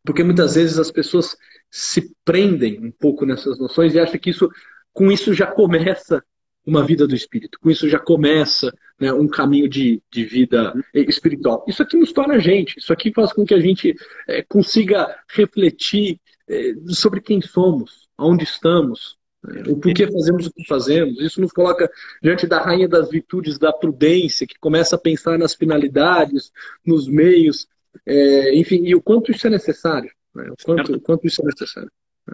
porque 0.04 0.22
muitas 0.22 0.54
vezes 0.54 0.78
as 0.78 0.90
pessoas 0.90 1.36
se 1.70 2.14
prendem 2.24 2.80
um 2.80 2.90
pouco 2.90 3.26
nessas 3.26 3.58
noções 3.58 3.94
e 3.94 4.00
acham 4.00 4.18
que 4.18 4.30
isso, 4.30 4.48
com 4.92 5.12
isso 5.12 5.34
já 5.34 5.46
começa 5.46 6.24
uma 6.66 6.84
vida 6.84 7.06
do 7.06 7.14
espírito. 7.14 7.58
Com 7.60 7.70
isso 7.70 7.88
já 7.88 7.98
começa 7.98 8.72
né, 9.00 9.12
um 9.12 9.28
caminho 9.28 9.68
de, 9.68 10.02
de 10.10 10.24
vida 10.24 10.74
espiritual. 10.92 11.64
Isso 11.68 11.82
aqui 11.82 11.96
nos 11.96 12.12
torna 12.12 12.40
gente, 12.40 12.78
isso 12.78 12.92
aqui 12.92 13.12
faz 13.12 13.32
com 13.32 13.44
que 13.44 13.54
a 13.54 13.60
gente 13.60 13.94
é, 14.26 14.42
consiga 14.42 15.16
refletir 15.30 16.20
é, 16.48 16.72
sobre 16.88 17.20
quem 17.20 17.40
somos, 17.40 18.08
aonde 18.18 18.44
estamos, 18.44 19.16
né, 19.44 19.62
o 19.68 19.76
porquê 19.76 20.10
fazemos 20.10 20.46
o 20.46 20.52
que 20.52 20.66
fazemos. 20.66 21.20
Isso 21.20 21.40
nos 21.40 21.52
coloca 21.52 21.88
diante 22.20 22.46
da 22.46 22.60
rainha 22.60 22.88
das 22.88 23.08
virtudes 23.08 23.58
da 23.58 23.72
prudência, 23.72 24.46
que 24.46 24.58
começa 24.58 24.96
a 24.96 24.98
pensar 24.98 25.38
nas 25.38 25.54
finalidades, 25.54 26.50
nos 26.84 27.06
meios, 27.06 27.68
é, 28.04 28.54
enfim, 28.56 28.82
e 28.84 28.94
o 28.94 29.00
quanto 29.00 29.30
isso 29.30 29.46
é 29.46 29.50
necessário. 29.50 30.10
Né, 30.34 30.50
o, 30.50 30.56
quanto, 30.64 30.94
o 30.94 31.00
quanto 31.00 31.26
isso 31.26 31.40
é 31.42 31.44
necessário. 31.46 31.90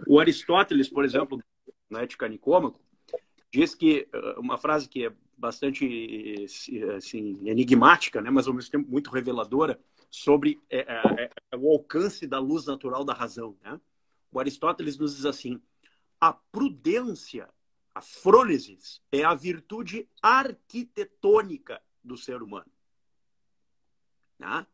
O 0.07 0.19
Aristóteles, 0.19 0.89
por 0.89 1.05
exemplo, 1.05 1.39
na 1.87 2.01
Ética 2.01 2.27
Nicômaco, 2.27 2.79
diz 3.53 3.75
que 3.75 4.09
eh, 4.11 4.35
uma 4.39 4.57
frase 4.57 4.89
que 4.89 5.05
é 5.05 5.13
bastante 5.37 6.45
assim, 6.97 7.39
enigmática, 7.47 8.21
né, 8.21 8.31
mas 8.31 8.47
ao 8.47 8.53
mesmo 8.53 8.71
tempo 8.71 8.89
muito 8.89 9.11
reveladora 9.11 9.79
sobre 10.09 10.61
é, 10.69 10.79
é, 10.79 11.31
é, 11.51 11.57
o 11.57 11.71
alcance 11.71 12.25
da 12.25 12.39
luz 12.39 12.65
natural 12.65 13.03
da 13.03 13.13
razão. 13.13 13.57
Né? 13.61 13.79
O 14.31 14.39
Aristóteles 14.39 14.97
nos 14.97 15.15
diz 15.15 15.25
assim: 15.25 15.61
a 16.19 16.33
prudência, 16.33 17.49
a 17.93 18.01
frônesis, 18.01 19.01
é 19.11 19.23
a 19.23 19.33
virtude 19.33 20.09
arquitetônica 20.21 21.81
do 22.03 22.17
ser 22.17 22.41
humano. 22.41 22.71
Né? 24.39 24.65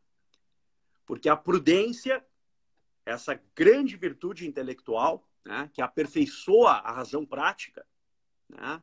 Porque 1.04 1.28
a 1.28 1.36
prudência, 1.36 2.24
essa 3.04 3.40
grande 3.54 3.96
virtude 3.96 4.46
intelectual, 4.46 5.28
né, 5.44 5.70
que 5.72 5.82
aperfeiçoa 5.82 6.72
a 6.72 6.92
razão 6.92 7.26
prática, 7.26 7.84
né? 8.50 8.82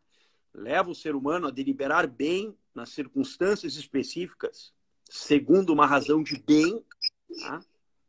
leva 0.54 0.90
o 0.90 0.96
ser 0.96 1.16
humano 1.16 1.48
a 1.48 1.52
deliberar 1.52 2.08
bem 2.08 2.58
nas 2.74 2.90
circunstâncias 2.90 3.76
específicas, 3.76 4.74
segundo 5.10 5.72
uma 5.72 5.86
razão 5.86 6.24
de 6.24 6.40
bem. 6.40 6.84
Tá? 7.42 7.64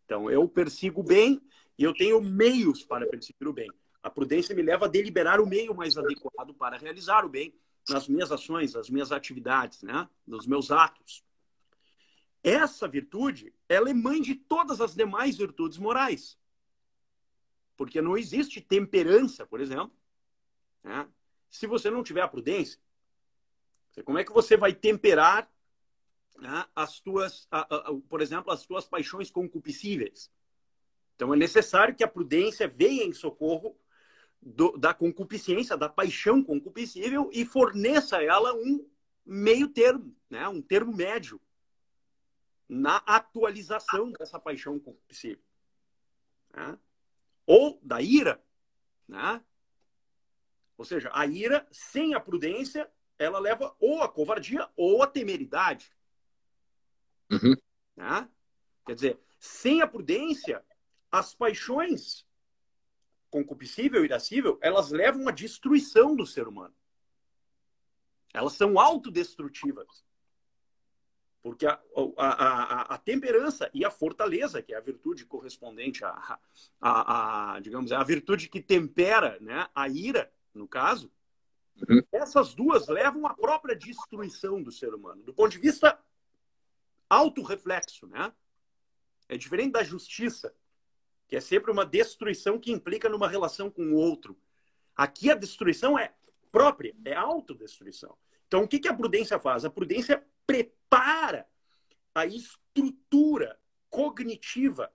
Então, 0.05 0.31
eu 0.31 0.49
persigo 0.49 1.01
o 1.01 1.05
bem 1.05 1.41
e 1.77 1.85
eu 1.85 1.93
tenho 1.93 2.21
meios 2.21 2.83
para 2.83 3.07
perseguir 3.07 3.47
o 3.47 3.53
bem. 3.53 3.71
A 4.03 4.11
prudência 4.11 4.55
me 4.55 4.63
leva 4.63 4.87
a 4.87 4.89
deliberar 4.89 5.41
o 5.41 5.47
meio 5.47 5.75
mais 5.75 5.97
adequado 5.97 6.55
para 6.55 6.79
realizar 6.79 7.25
o 7.25 7.29
bem 7.29 7.53
nas 7.89 8.09
minhas 8.09 8.33
ações, 8.33 8.75
nas 8.75 8.89
minhas 8.89 9.13
atividades, 9.13 9.83
né? 9.83 10.09
nos 10.27 10.47
meus 10.47 10.71
atos. 10.71 11.25
Essa 12.43 12.87
virtude, 12.87 13.53
ela 13.69 13.91
é 13.91 13.95
mãe 13.95 14.23
de 14.23 14.35
todas 14.35 14.81
as 14.81 14.95
demais 14.95 15.37
virtudes 15.37 15.77
morais. 15.77 16.39
Porque 17.77 18.01
não 18.01 18.17
existe 18.17 18.61
temperança, 18.61 19.47
por 19.47 19.61
exemplo, 19.61 19.93
né? 20.83 21.07
Se 21.59 21.67
você 21.67 21.91
não 21.91 22.05
tiver 22.05 22.21
a 22.21 22.29
prudência, 22.29 22.79
como 24.05 24.17
é 24.17 24.23
que 24.23 24.33
você 24.33 24.57
vai 24.57 24.73
temperar 24.73 25.51
né, 26.37 26.65
as 26.75 27.01
tuas, 27.01 27.49
a, 27.51 27.63
a, 27.75 27.95
por 28.09 28.21
exemplo, 28.21 28.53
as 28.53 28.65
tuas 28.65 28.87
paixões 28.87 29.29
concupiscíveis? 29.29 30.31
Então 31.17 31.35
é 31.35 31.37
necessário 31.37 31.97
que 31.97 32.05
a 32.05 32.09
prudência 32.09 32.69
venha 32.69 33.03
em 33.03 33.13
socorro 33.13 33.77
do, 34.41 34.79
da 34.79 34.95
concupiscência, 34.95 35.77
da 35.77 35.89
paixão 35.89 36.45
concupiscível 36.45 37.29
e 37.33 37.45
forneça 37.45 38.19
a 38.19 38.23
ela 38.23 38.55
um 38.55 38.89
meio 39.27 39.67
termo, 39.67 40.15
né, 40.31 40.47
um 40.47 40.63
termo 40.63 40.95
médio 40.95 41.41
na 42.69 42.99
atualização 42.99 44.13
dessa 44.13 44.39
paixão 44.39 44.79
concupiscível. 44.79 45.43
Né? 46.55 46.79
Ou 47.45 47.81
da 47.83 48.01
ira, 48.01 48.41
né? 49.09 49.43
Ou 50.79 50.85
seja, 50.85 51.11
a 51.13 51.27
ira 51.27 51.67
sem 51.73 52.15
a 52.15 52.21
prudência, 52.21 52.89
ela 53.19 53.41
leva 53.41 53.75
ou 53.81 54.01
a 54.01 54.09
covardia 54.09 54.67
ou 54.77 55.03
a 55.03 55.09
temeridade. 55.09 55.93
Uhum. 57.31 57.57
Né? 57.97 58.29
Quer 58.87 58.95
dizer, 58.95 59.21
sem 59.41 59.83
a 59.83 59.89
prudência, 59.89 60.65
as 61.11 61.35
paixões 61.35 62.25
concupiscível 63.29 64.03
e 64.03 64.07
irascível, 64.07 64.57
elas 64.63 64.91
levam 64.91 65.29
à 65.29 65.33
destruição 65.33 66.15
do 66.15 66.25
ser 66.25 66.47
humano. 66.47 66.75
Elas 68.33 68.53
são 68.53 68.79
autodestrutivas. 68.79 70.07
Porque 71.43 71.67
a, 71.67 71.81
a, 72.17 72.29
a, 72.29 72.83
a, 72.95 72.99
temperança 72.99 73.71
e 73.75 73.85
a 73.85 73.91
fortaleza, 73.91 74.63
que 74.63 74.73
é 74.73 74.77
a 74.77 74.81
virtude 74.81 75.27
correspondente 75.27 76.05
a, 76.05 76.39
a, 76.81 77.55
a 77.55 77.61
digamos, 77.61 77.91
é 77.91 77.97
a 77.97 78.03
virtude 78.03 78.49
que 78.49 78.61
tempera 78.61 79.39
né, 79.41 79.69
a 79.75 79.89
ira, 79.89 80.33
no 80.55 80.67
caso, 80.67 81.13
uhum. 81.89 82.03
essas 82.13 82.55
duas 82.55 82.89
levam 82.89 83.27
à 83.27 83.35
própria 83.35 83.77
destruição 83.77 84.63
do 84.63 84.73
ser 84.73 84.95
humano, 84.95 85.23
do 85.23 85.33
ponto 85.33 85.51
de 85.51 85.59
vista 85.59 85.99
autorreflexo, 87.09 88.07
né? 88.07 88.33
É 89.29 89.37
diferente 89.37 89.73
da 89.73 89.85
justiça, 89.85 90.55
que 91.27 91.37
é 91.37 91.41
sempre 91.41 91.71
uma 91.71 91.85
destruição 91.85 92.59
que 92.59 92.73
implica 92.73 93.09
numa 93.09 93.29
relação 93.29 93.71
com 93.71 93.83
o 93.93 93.95
outro. 93.95 94.39
Aqui 94.97 95.31
a 95.31 95.35
destruição 95.35 95.99
é 95.99 96.15
própria, 96.51 96.97
é 97.05 97.15
autodestruição. 97.15 98.17
Então, 98.47 98.63
o 98.63 98.69
que, 98.69 98.79
que 98.79 98.89
a 98.89 98.95
prudência 98.95 99.39
faz? 99.39 99.65
A 99.65 99.71
prudência 99.71 100.27
prepara 100.47 101.47
a 102.15 102.27
estrutura 102.27 103.61
cognitiva 103.91 104.91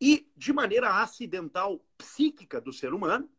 e, 0.00 0.30
de 0.36 0.52
maneira 0.52 1.00
acidental, 1.00 1.80
psíquica 1.96 2.60
do 2.60 2.72
ser 2.72 2.92
humano 2.92 3.30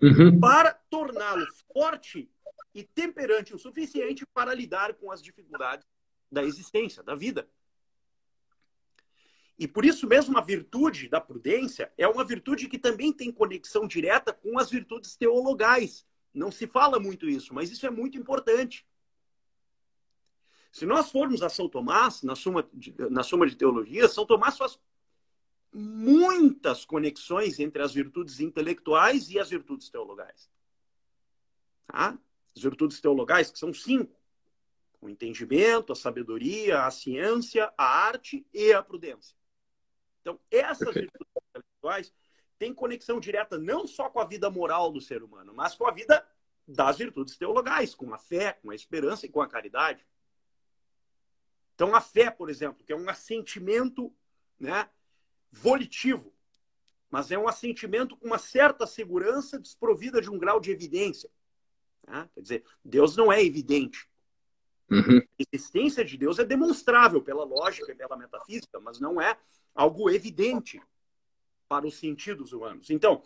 uhum. 0.00 0.38
para 0.40 0.74
torná-lo 0.90 1.46
forte 1.72 2.30
e 2.74 2.84
temperante 2.84 3.54
o 3.54 3.58
suficiente 3.58 4.26
para 4.26 4.54
lidar 4.54 4.94
com 4.94 5.10
as 5.10 5.22
dificuldades 5.22 5.86
da 6.30 6.44
existência, 6.44 7.02
da 7.02 7.14
vida. 7.14 7.48
E 9.58 9.66
por 9.66 9.84
isso 9.84 10.06
mesmo 10.06 10.38
a 10.38 10.40
virtude 10.40 11.08
da 11.08 11.20
prudência 11.20 11.92
é 11.98 12.06
uma 12.06 12.24
virtude 12.24 12.68
que 12.68 12.78
também 12.78 13.12
tem 13.12 13.32
conexão 13.32 13.88
direta 13.88 14.32
com 14.32 14.58
as 14.58 14.70
virtudes 14.70 15.16
teologais. 15.16 16.06
Não 16.32 16.52
se 16.52 16.66
fala 16.66 17.00
muito 17.00 17.28
isso, 17.28 17.52
mas 17.52 17.70
isso 17.70 17.84
é 17.84 17.90
muito 17.90 18.16
importante. 18.16 18.86
Se 20.70 20.86
nós 20.86 21.10
formos 21.10 21.42
a 21.42 21.48
São 21.48 21.68
Tomás, 21.68 22.22
na 22.22 22.36
Suma 22.36 22.68
de, 22.72 22.94
na 23.10 23.24
suma 23.24 23.46
de 23.48 23.56
Teologia, 23.56 24.06
São 24.06 24.24
Tomás 24.24 24.56
faz 24.56 24.78
muitas 25.72 26.84
conexões 26.84 27.58
entre 27.58 27.82
as 27.82 27.92
virtudes 27.92 28.40
intelectuais 28.40 29.30
e 29.30 29.38
as 29.38 29.50
virtudes 29.50 29.88
teologais. 29.88 30.50
Tá? 31.86 32.18
As 32.56 32.62
virtudes 32.62 33.00
teologais, 33.00 33.50
que 33.50 33.58
são 33.58 33.72
cinco: 33.72 34.18
o 35.00 35.08
entendimento, 35.08 35.92
a 35.92 35.96
sabedoria, 35.96 36.84
a 36.84 36.90
ciência, 36.90 37.72
a 37.76 37.84
arte 37.84 38.46
e 38.52 38.72
a 38.72 38.82
prudência. 38.82 39.36
Então, 40.20 40.40
essas 40.50 40.94
virtudes 40.94 41.32
intelectuais 41.48 42.12
têm 42.58 42.74
conexão 42.74 43.20
direta 43.20 43.56
não 43.56 43.86
só 43.86 44.10
com 44.10 44.20
a 44.20 44.24
vida 44.24 44.50
moral 44.50 44.90
do 44.90 45.00
ser 45.00 45.22
humano, 45.22 45.54
mas 45.54 45.74
com 45.74 45.86
a 45.86 45.92
vida 45.92 46.26
das 46.66 46.98
virtudes 46.98 47.36
teologais, 47.36 47.94
com 47.94 48.12
a 48.12 48.18
fé, 48.18 48.52
com 48.54 48.70
a 48.70 48.74
esperança 48.74 49.24
e 49.24 49.28
com 49.28 49.40
a 49.40 49.48
caridade. 49.48 50.04
Então, 51.74 51.94
a 51.94 52.00
fé, 52.00 52.30
por 52.30 52.50
exemplo, 52.50 52.84
que 52.84 52.92
é 52.92 52.96
um 52.96 53.08
assentimento 53.08 54.12
né, 54.58 54.90
volitivo, 55.50 56.32
mas 57.10 57.30
é 57.30 57.38
um 57.38 57.48
assentimento 57.48 58.16
com 58.16 58.26
uma 58.26 58.38
certa 58.38 58.86
segurança 58.86 59.58
desprovida 59.58 60.20
de 60.20 60.30
um 60.30 60.38
grau 60.38 60.60
de 60.60 60.70
evidência. 60.70 61.30
Né? 62.06 62.28
Quer 62.34 62.40
dizer, 62.40 62.64
Deus 62.84 63.16
não 63.16 63.32
é 63.32 63.42
evidente. 63.42 64.08
Uhum. 64.90 65.18
A 65.18 65.42
existência 65.52 66.04
de 66.04 66.16
Deus 66.16 66.38
é 66.38 66.44
demonstrável 66.44 67.22
pela 67.22 67.44
lógica 67.44 67.92
e 67.92 67.94
pela 67.94 68.16
metafísica, 68.16 68.80
mas 68.80 68.98
não 68.98 69.20
é 69.20 69.38
algo 69.74 70.10
evidente 70.10 70.82
para 71.68 71.86
os 71.86 71.98
sentidos 71.98 72.52
humanos. 72.52 72.88
Então, 72.90 73.22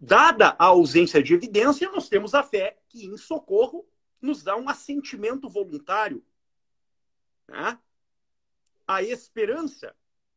dada 0.00 0.56
a 0.58 0.66
ausência 0.66 1.22
de 1.22 1.34
evidência, 1.34 1.90
nós 1.90 2.08
temos 2.08 2.34
a 2.34 2.42
fé 2.42 2.78
que, 2.88 3.04
em 3.04 3.16
socorro, 3.16 3.86
nos 4.20 4.42
dá 4.42 4.56
um 4.56 4.68
assentimento 4.68 5.48
voluntário. 5.48 6.24
Né? 7.46 7.78
A 8.86 9.02
esperança, 9.02 9.94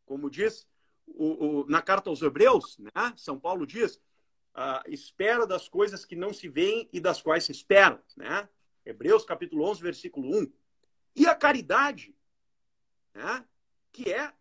como 0.08 0.32
diz 0.32 0.68
o, 1.06 1.62
o, 1.62 1.70
na 1.70 1.82
carta 1.82 2.10
aos 2.10 2.22
Hebreus, 2.24 2.80
né? 2.80 3.14
São 3.16 3.40
Paulo 3.40 3.68
diz, 3.68 4.02
a 4.56 4.82
espera 4.88 5.46
das 5.46 5.70
coisas 5.70 6.04
que 6.04 6.16
não 6.16 6.34
se 6.34 6.50
veem 6.50 6.90
e 6.92 7.00
das 7.00 7.22
quais 7.22 7.44
se 7.44 7.52
esperam. 7.52 8.02
Né? 8.16 8.50
Hebreus 8.84 9.24
capítulo 9.24 9.64
11, 9.66 9.82
versículo 9.84 10.36
1. 10.36 10.52
E 11.16 11.28
a 11.28 11.36
caridade, 11.36 12.16
né? 13.14 13.46
que 13.92 14.12
é 14.12 14.34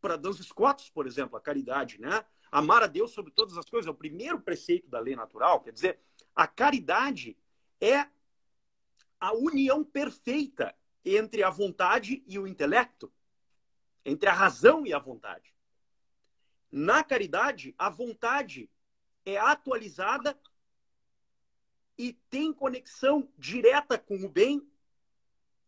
para 0.00 0.16
Dan 0.16 0.32
Scott, 0.32 0.90
por 0.92 1.06
exemplo, 1.06 1.36
a 1.36 1.40
caridade, 1.40 2.00
né? 2.00 2.24
Amar 2.50 2.82
a 2.82 2.86
Deus 2.86 3.12
sobre 3.12 3.30
todas 3.30 3.56
as 3.56 3.68
coisas 3.68 3.86
é 3.86 3.90
o 3.90 3.94
primeiro 3.94 4.40
preceito 4.40 4.88
da 4.88 4.98
lei 4.98 5.14
natural. 5.14 5.60
Quer 5.60 5.72
dizer, 5.72 6.00
a 6.34 6.46
caridade 6.46 7.36
é 7.80 8.06
a 9.20 9.32
união 9.34 9.84
perfeita 9.84 10.74
entre 11.04 11.42
a 11.42 11.50
vontade 11.50 12.24
e 12.26 12.38
o 12.38 12.46
intelecto, 12.46 13.12
entre 14.04 14.28
a 14.28 14.32
razão 14.32 14.86
e 14.86 14.92
a 14.92 14.98
vontade. 14.98 15.54
Na 16.70 17.02
caridade, 17.02 17.74
a 17.76 17.90
vontade 17.90 18.70
é 19.24 19.36
atualizada 19.36 20.38
e 21.98 22.12
tem 22.30 22.52
conexão 22.52 23.30
direta 23.36 23.98
com 23.98 24.24
o 24.24 24.28
bem 24.28 24.66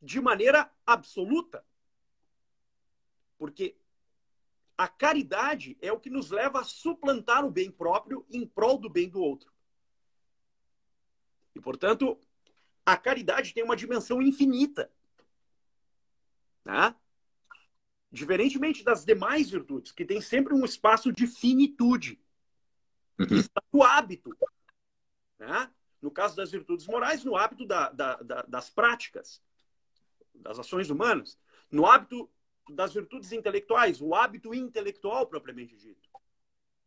de 0.00 0.20
maneira 0.20 0.72
absoluta. 0.86 1.64
Porque 3.36 3.76
a 4.78 4.88
caridade 4.88 5.76
é 5.80 5.92
o 5.92 6.00
que 6.00 6.08
nos 6.08 6.30
leva 6.30 6.60
a 6.60 6.64
suplantar 6.64 7.44
o 7.44 7.50
bem 7.50 7.70
próprio 7.70 8.24
em 8.30 8.46
prol 8.46 8.78
do 8.78 8.88
bem 8.88 9.08
do 9.08 9.20
outro. 9.20 9.52
E, 11.54 11.60
portanto, 11.60 12.18
a 12.84 12.96
caridade 12.96 13.52
tem 13.52 13.62
uma 13.62 13.76
dimensão 13.76 14.22
infinita. 14.22 14.90
Né? 16.64 16.94
Diferentemente 18.12 18.84
das 18.84 19.04
demais 19.04 19.50
virtudes, 19.50 19.90
que 19.90 20.04
tem 20.04 20.20
sempre 20.20 20.52
um 20.52 20.64
espaço 20.64 21.10
de 21.10 21.26
finitude, 21.26 22.20
uhum. 23.18 23.38
está 23.38 23.62
no 23.72 23.82
hábito. 23.82 24.36
Né? 25.38 25.70
No 26.00 26.10
caso 26.10 26.36
das 26.36 26.50
virtudes 26.50 26.86
morais, 26.86 27.24
no 27.24 27.36
hábito 27.36 27.64
da, 27.64 27.88
da, 27.90 28.16
da, 28.16 28.42
das 28.42 28.68
práticas, 28.68 29.40
das 30.34 30.58
ações 30.58 30.90
humanas. 30.90 31.38
No 31.70 31.86
hábito 31.86 32.28
das 32.68 32.92
virtudes 32.92 33.32
intelectuais, 33.32 34.00
o 34.00 34.14
hábito 34.14 34.54
intelectual 34.54 35.26
propriamente 35.26 35.76
dito, 35.76 36.08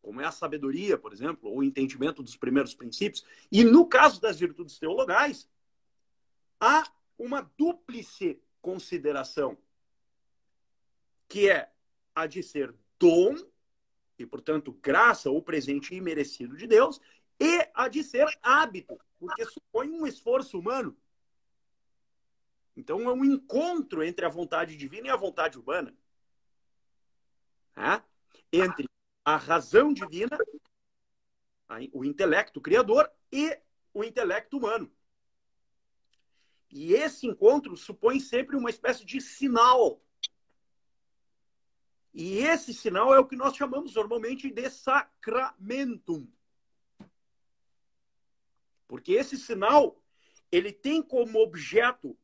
como 0.01 0.21
é 0.21 0.25
a 0.25 0.31
sabedoria, 0.31 0.97
por 0.97 1.11
exemplo, 1.11 1.49
ou 1.49 1.57
o 1.57 1.63
entendimento 1.63 2.21
dos 2.21 2.37
primeiros 2.37 2.75
princípios. 2.75 3.25
E 3.51 3.63
no 3.63 3.87
caso 3.87 4.21
das 4.21 4.39
virtudes 4.39 4.77
teologais, 4.77 5.49
há 6.59 6.83
uma 7.17 7.41
dúplice 7.57 8.39
consideração, 8.61 9.57
que 11.27 11.49
é 11.49 11.71
a 12.13 12.27
de 12.27 12.41
ser 12.41 12.73
dom, 12.99 13.35
e 14.17 14.25
portanto 14.25 14.71
graça 14.73 15.29
ou 15.29 15.41
presente 15.41 15.93
imerecido 15.93 16.55
de 16.55 16.67
Deus, 16.67 16.99
e 17.39 17.69
a 17.73 17.87
de 17.87 18.03
ser 18.03 18.25
hábito, 18.41 18.97
porque 19.19 19.45
supõe 19.45 19.89
um 19.89 20.07
esforço 20.07 20.57
humano. 20.57 20.97
Então 22.75 23.01
é 23.09 23.13
um 23.13 23.23
encontro 23.23 24.03
entre 24.03 24.25
a 24.25 24.29
vontade 24.29 24.75
divina 24.75 25.07
e 25.07 25.09
a 25.09 25.15
vontade 25.15 25.57
humana. 25.57 25.95
Né? 27.75 28.03
Entre 28.51 28.89
a 29.23 29.37
razão 29.37 29.93
divina, 29.93 30.37
o 31.91 32.05
intelecto 32.05 32.61
criador 32.61 33.09
e 33.31 33.57
o 33.93 34.03
intelecto 34.03 34.57
humano. 34.57 34.91
E 36.69 36.93
esse 36.93 37.25
encontro 37.25 37.75
supõe 37.77 38.19
sempre 38.19 38.55
uma 38.55 38.69
espécie 38.69 39.05
de 39.05 39.21
sinal. 39.21 40.01
E 42.15 42.39
esse 42.39 42.73
sinal 42.73 43.13
é 43.13 43.19
o 43.19 43.25
que 43.27 43.35
nós 43.35 43.55
chamamos 43.55 43.93
normalmente 43.93 44.49
de 44.49 44.69
sacramentum. 44.69 46.27
Porque 48.87 49.11
esse 49.11 49.37
sinal, 49.37 50.01
ele 50.51 50.71
tem 50.71 51.01
como 51.01 51.39
objeto 51.39 52.17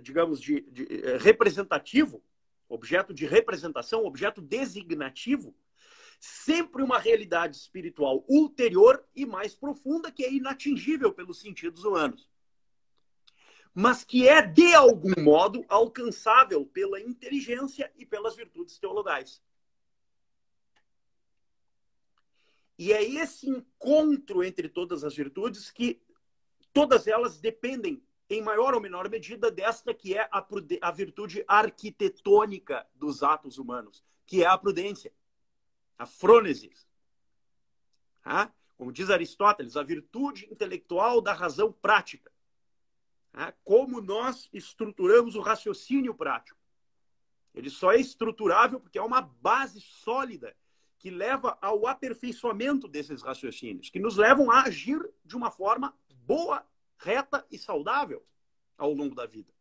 digamos, 0.00 0.40
de, 0.40 0.60
de 0.62 0.86
eh, 0.90 1.16
representativo, 1.18 2.22
objeto 2.68 3.12
de 3.12 3.26
representação, 3.26 4.04
objeto 4.04 4.40
designativo, 4.40 5.54
sempre 6.18 6.82
uma 6.82 6.98
realidade 6.98 7.56
espiritual 7.56 8.24
ulterior 8.28 9.04
e 9.14 9.26
mais 9.26 9.54
profunda 9.54 10.10
que 10.10 10.24
é 10.24 10.32
inatingível 10.32 11.12
pelos 11.12 11.40
sentidos 11.40 11.84
humanos, 11.84 12.28
mas 13.74 14.04
que 14.04 14.28
é 14.28 14.40
de 14.40 14.72
algum 14.72 15.20
modo 15.20 15.64
alcançável 15.68 16.64
pela 16.64 17.00
inteligência 17.00 17.92
e 17.96 18.06
pelas 18.06 18.36
virtudes 18.36 18.78
teologais. 18.78 19.42
E 22.78 22.92
é 22.92 23.02
esse 23.02 23.48
encontro 23.48 24.44
entre 24.44 24.68
todas 24.68 25.02
as 25.02 25.14
virtudes 25.14 25.70
que 25.70 26.00
todas 26.72 27.06
elas 27.06 27.40
dependem 27.40 28.02
em 28.28 28.42
maior 28.42 28.74
ou 28.74 28.80
menor 28.80 29.08
medida, 29.08 29.50
desta 29.50 29.92
que 29.92 30.16
é 30.16 30.28
a, 30.30 30.46
a 30.80 30.90
virtude 30.90 31.44
arquitetônica 31.46 32.86
dos 32.94 33.22
atos 33.22 33.58
humanos, 33.58 34.02
que 34.26 34.42
é 34.42 34.46
a 34.46 34.56
prudência, 34.56 35.12
a 35.98 36.06
frônesis. 36.06 36.88
Ah? 38.24 38.50
Como 38.76 38.92
diz 38.92 39.10
Aristóteles, 39.10 39.76
a 39.76 39.82
virtude 39.82 40.46
intelectual 40.50 41.20
da 41.20 41.32
razão 41.32 41.72
prática. 41.72 42.32
Ah? 43.34 43.52
Como 43.64 44.00
nós 44.00 44.48
estruturamos 44.52 45.34
o 45.34 45.40
raciocínio 45.40 46.14
prático. 46.14 46.58
Ele 47.52 47.68
só 47.68 47.92
é 47.92 48.00
estruturável 48.00 48.80
porque 48.80 48.98
é 48.98 49.02
uma 49.02 49.20
base 49.20 49.80
sólida 49.80 50.56
que 50.98 51.10
leva 51.10 51.58
ao 51.60 51.86
aperfeiçoamento 51.86 52.88
desses 52.88 53.22
raciocínios, 53.22 53.90
que 53.90 54.00
nos 54.00 54.16
levam 54.16 54.50
a 54.50 54.62
agir 54.62 54.98
de 55.24 55.36
uma 55.36 55.50
forma 55.50 55.94
boa 56.24 56.66
reta 56.96 57.44
e 57.50 57.58
saudável 57.58 58.24
ao 58.78 58.92
longo 58.92 59.14
da 59.14 59.26
vida. 59.26 59.52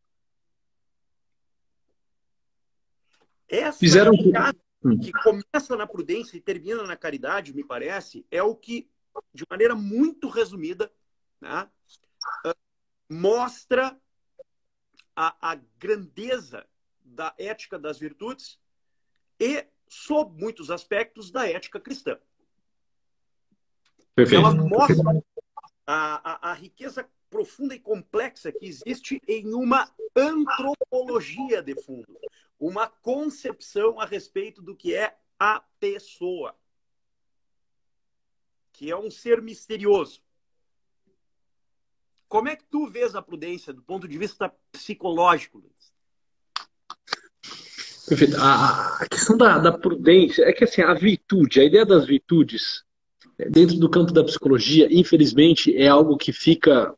Essa 3.48 3.78
Fizeram... 3.78 4.14
que 4.14 5.12
começa 5.24 5.76
na 5.76 5.86
prudência 5.86 6.38
e 6.38 6.42
termina 6.42 6.84
na 6.84 6.96
caridade, 6.96 7.54
me 7.54 7.64
parece, 7.64 8.26
é 8.32 8.42
o 8.42 8.56
que, 8.56 8.90
de 9.34 9.46
maneira 9.50 9.76
muito 9.76 10.30
resumida, 10.30 10.92
né, 11.42 11.70
mostra 13.10 14.00
a, 15.16 15.52
a 15.52 15.56
grandeza 15.78 16.68
da 17.04 17.34
ética 17.38 17.78
das 17.78 18.00
virtudes 18.00 18.60
e, 19.40 19.66
sob 19.88 20.40
muitos 20.42 20.72
aspectos, 20.72 21.32
da 21.32 21.48
ética 21.48 21.80
cristã. 21.80 22.18
Perfeito. 24.16 24.46
Ela 24.46 24.54
mostra 24.54 25.24
a, 25.86 26.50
a, 26.50 26.52
a 26.52 26.54
riqueza 26.54 27.10
profunda 27.30 27.76
e 27.76 27.80
complexa 27.80 28.52
que 28.52 28.66
existe 28.66 29.22
em 29.28 29.54
uma 29.54 29.92
antropologia 30.16 31.62
de 31.62 31.76
fundo. 31.82 32.18
uma 32.60 32.88
concepção 32.88 34.00
a 34.00 34.06
respeito 34.06 34.62
do 34.62 34.76
que 34.76 34.96
é 34.96 35.18
a 35.38 35.60
pessoa, 35.80 36.56
que 38.72 38.90
é 38.90 38.96
um 38.96 39.12
ser 39.12 39.42
misterioso. 39.42 40.24
Como 42.34 42.50
é 42.50 42.56
que 42.56 42.64
tu 42.64 42.88
vês 42.88 43.14
a 43.14 43.22
prudência 43.22 43.72
do 43.72 43.84
ponto 43.84 44.08
de 44.08 44.18
vista 44.18 44.52
psicológico, 44.72 45.60
Luiz? 45.60 45.94
Perfeito. 48.08 48.36
A, 48.40 49.06
questão 49.08 49.38
da, 49.38 49.60
da, 49.60 49.72
prudência 49.72 50.42
é 50.42 50.52
que 50.52 50.64
assim, 50.64 50.82
a 50.82 50.96
virtude, 50.96 51.62
a 51.62 51.64
ideia 51.64 51.86
das 51.86 52.08
virtudes, 52.08 52.84
é, 53.38 53.48
dentro 53.48 53.76
do 53.78 53.88
campo 53.88 54.12
da 54.12 54.24
psicologia, 54.24 54.88
infelizmente, 54.90 55.78
é 55.78 55.88
algo 55.88 56.18
que 56.18 56.34
fica 56.34 56.92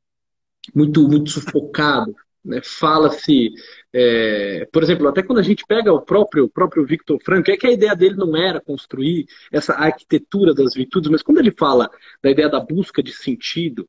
muito, 0.73 1.05
muito 1.05 1.29
sufocado. 1.31 2.15
Né? 2.41 2.61
Fala-se, 2.63 3.51
é, 3.91 4.65
por 4.71 4.83
exemplo, 4.83 5.05
até 5.05 5.21
quando 5.21 5.39
a 5.39 5.43
gente 5.43 5.65
pega 5.67 5.91
o 5.91 6.01
próprio, 6.01 6.45
o 6.45 6.49
próprio 6.49 6.85
Victor 6.85 7.19
Frankl, 7.21 7.51
é 7.51 7.57
que 7.57 7.67
a 7.67 7.73
ideia 7.73 7.93
dele 7.93 8.15
não 8.15 8.37
era 8.37 8.61
construir 8.61 9.25
essa 9.51 9.73
arquitetura 9.73 10.53
das 10.53 10.73
virtudes, 10.73 11.11
mas 11.11 11.21
quando 11.21 11.39
ele 11.39 11.51
fala 11.51 11.89
da 12.23 12.31
ideia 12.31 12.47
da 12.47 12.61
busca 12.61 13.03
de 13.03 13.11
sentido, 13.11 13.85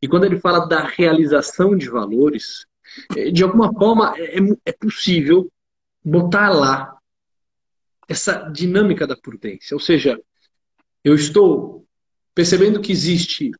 e 0.00 0.08
quando 0.08 0.24
ele 0.24 0.40
fala 0.40 0.66
da 0.66 0.86
realização 0.86 1.76
de 1.76 1.88
valores, 1.88 2.66
é, 3.16 3.30
de 3.30 3.42
alguma 3.42 3.72
forma 3.72 4.14
é, 4.16 4.38
é 4.64 4.72
possível 4.72 5.50
botar 6.04 6.50
lá 6.50 6.96
essa 8.08 8.48
dinâmica 8.48 9.06
da 9.06 9.16
prudência. 9.16 9.74
Ou 9.74 9.80
seja, 9.80 10.18
eu 11.04 11.14
estou 11.14 11.86
percebendo 12.34 12.80
que 12.80 12.92
existe 12.92 13.50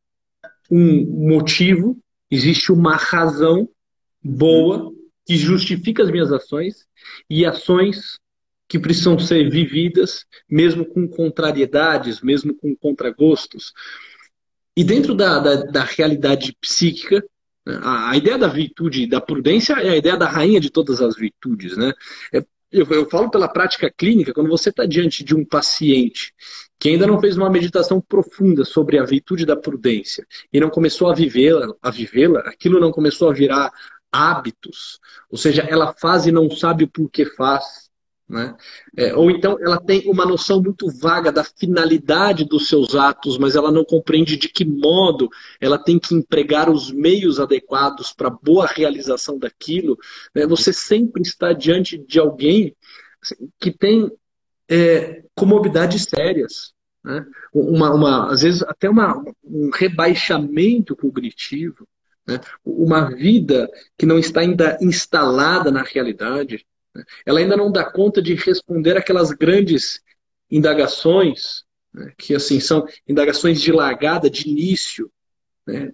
um 0.71 1.29
motivo, 1.29 1.99
existe 2.31 2.73
uma 2.73 2.97
razão 2.97 3.69
boa 4.23 4.93
que 5.27 5.37
justifica 5.37 6.03
as 6.03 6.11
minhas 6.11 6.33
ações 6.33 6.87
e 7.29 7.45
ações 7.45 8.19
que 8.67 8.79
precisam 8.79 9.19
ser 9.19 9.51
vividas, 9.51 10.27
mesmo 10.49 10.85
com 10.85 11.09
contrariedades, 11.09 12.21
mesmo 12.21 12.55
com 12.55 12.77
contragostos. 12.77 13.73
E 14.79 14.85
dentro 14.85 15.13
da, 15.13 15.41
da, 15.41 15.57
da 15.57 15.83
realidade 15.83 16.57
psíquica, 16.61 17.21
a, 17.67 18.11
a, 18.11 18.17
ideia 18.17 18.39
da 18.39 18.47
virtude 18.47 19.09
da 19.09 19.21
prudência 19.21 19.73
é 19.73 19.89
a 19.89 19.97
ideia 19.97 20.17
da 20.17 20.29
rainha 20.29 20.61
de 20.61 20.71
todas 20.71 21.03
as 21.03 21.17
virtudes. 21.17 21.77
Né? 21.77 21.93
É, 22.33 22.45
eu, 22.71 22.87
eu 22.87 23.11
falo 23.11 23.29
pela 23.29 23.49
prática 23.49 23.91
clínica, 23.91 24.33
quando 24.33 24.49
você 24.49 24.69
está 24.69 24.87
diante 24.87 25.25
de 25.25 25.35
um 25.35 25.45
paciente 25.45 26.33
que 26.79 26.91
ainda 26.91 27.09
não 27.09 27.21
fez 27.21 27.37
uma 27.37 27.51
meditação 27.51 28.01
profunda 28.01 28.65
sobre 28.65 29.01
a 29.01 29.05
virtude 29.05 29.45
da 29.45 29.57
prudência 29.57 30.25
e 30.53 30.61
não 30.61 30.71
começou 30.71 31.11
a 31.11 31.13
vivê-la, 31.13 31.75
a 31.83 31.91
vivê-la, 31.91 32.39
aquilo 32.43 32.79
não 32.79 32.93
começou 32.93 33.29
a 33.31 33.35
virar 33.35 33.73
hábitos, 34.13 35.01
ou 35.29 35.37
seja, 35.37 35.63
ela 35.63 35.93
faz 35.93 36.25
e 36.25 36.31
não 36.31 36.49
sabe 36.53 36.87
por 36.87 37.11
que 37.11 37.25
faz, 37.25 37.88
né? 38.29 38.55
É, 38.95 39.15
ou 39.15 39.31
então 39.31 39.57
ela 39.61 39.81
tem 39.81 40.03
uma 40.07 40.27
noção 40.27 40.63
muito 40.63 40.91
vaga 40.91 41.33
da 41.33 41.43
finalidade 41.43 42.45
dos 42.45 42.69
seus 42.69 42.95
atos, 42.95 43.39
mas 43.39 43.57
ela 43.57 43.73
não 43.73 43.85
compreende 43.85 44.37
de 44.37 44.49
que 44.49 44.67
modo 44.67 45.31
ela 45.59 45.79
tem 45.79 45.99
que 45.99 46.15
empregar 46.15 46.69
os 46.69 46.93
meios 46.93 47.41
adequados 47.41 48.13
para 48.13 48.29
boa 48.29 48.67
realização 48.67 49.39
daquilo. 49.39 49.97
Né? 50.35 50.47
Você 50.47 50.73
sempre 50.73 51.23
está 51.23 51.55
diante 51.55 51.97
de 51.97 52.19
alguém 52.19 52.77
assim, 53.23 53.51
que 53.59 53.71
tem 53.71 54.11
é, 54.69 55.23
comorbidades 55.35 56.03
sérias. 56.03 56.75
Né? 57.03 57.25
Uma, 57.55 57.95
uma, 57.95 58.31
às 58.31 58.43
vezes 58.43 58.63
até 58.63 58.91
uma, 58.91 59.25
um 59.43 59.71
rebaixamento 59.73 60.95
cognitivo. 60.95 61.89
Né? 62.27 62.39
Uma 62.63 63.09
vida 63.09 63.71
que 63.97 64.05
não 64.05 64.19
está 64.19 64.41
ainda 64.43 64.77
instalada 64.83 65.71
na 65.71 65.83
realidade. 65.83 66.67
Né? 66.95 67.05
Ela 67.25 67.41
ainda 67.41 67.57
não 67.57 67.71
dá 67.71 67.85
conta 67.85 68.21
de 68.21 68.35
responder 68.35 68.97
aquelas 68.97 69.31
grandes 69.31 70.01
indagações, 70.51 71.65
né? 71.93 72.13
que 72.17 72.35
assim 72.35 72.61
são 72.61 72.87
indagações 73.07 73.61
de 73.61 73.73
largada, 73.73 74.31
de 74.31 74.49
início. 74.49 75.11
Né? 75.67 75.93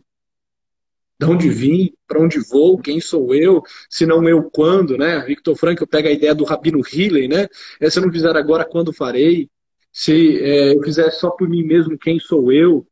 De 1.19 1.27
onde 1.27 1.49
vim, 1.49 1.93
para 2.07 2.21
onde 2.21 2.39
vou, 2.41 2.79
quem 2.79 3.01
sou 3.01 3.35
eu, 3.35 3.63
se 3.89 4.05
não 4.05 4.29
eu, 4.29 4.51
quando, 4.51 4.99
né? 4.99 5.21
Victor 5.25 5.57
Frankl 5.57 5.87
pega 5.87 6.09
a 6.09 6.13
ideia 6.13 6.35
do 6.35 6.43
Rabino 6.43 6.81
Hillel, 6.81 7.29
né? 7.29 7.47
É, 7.81 7.89
se 7.89 8.01
eu 8.01 8.05
não 8.05 8.13
fizer 8.13 8.37
agora, 8.37 8.65
quando 8.65 8.93
farei? 8.93 9.49
Se 9.93 10.41
é, 10.43 10.75
eu 10.75 10.83
fizer 10.83 11.09
só 11.13 11.31
por 11.31 11.49
mim 11.49 11.63
mesmo, 11.63 11.97
quem 11.97 12.19
sou 12.19 12.51
eu? 12.51 12.85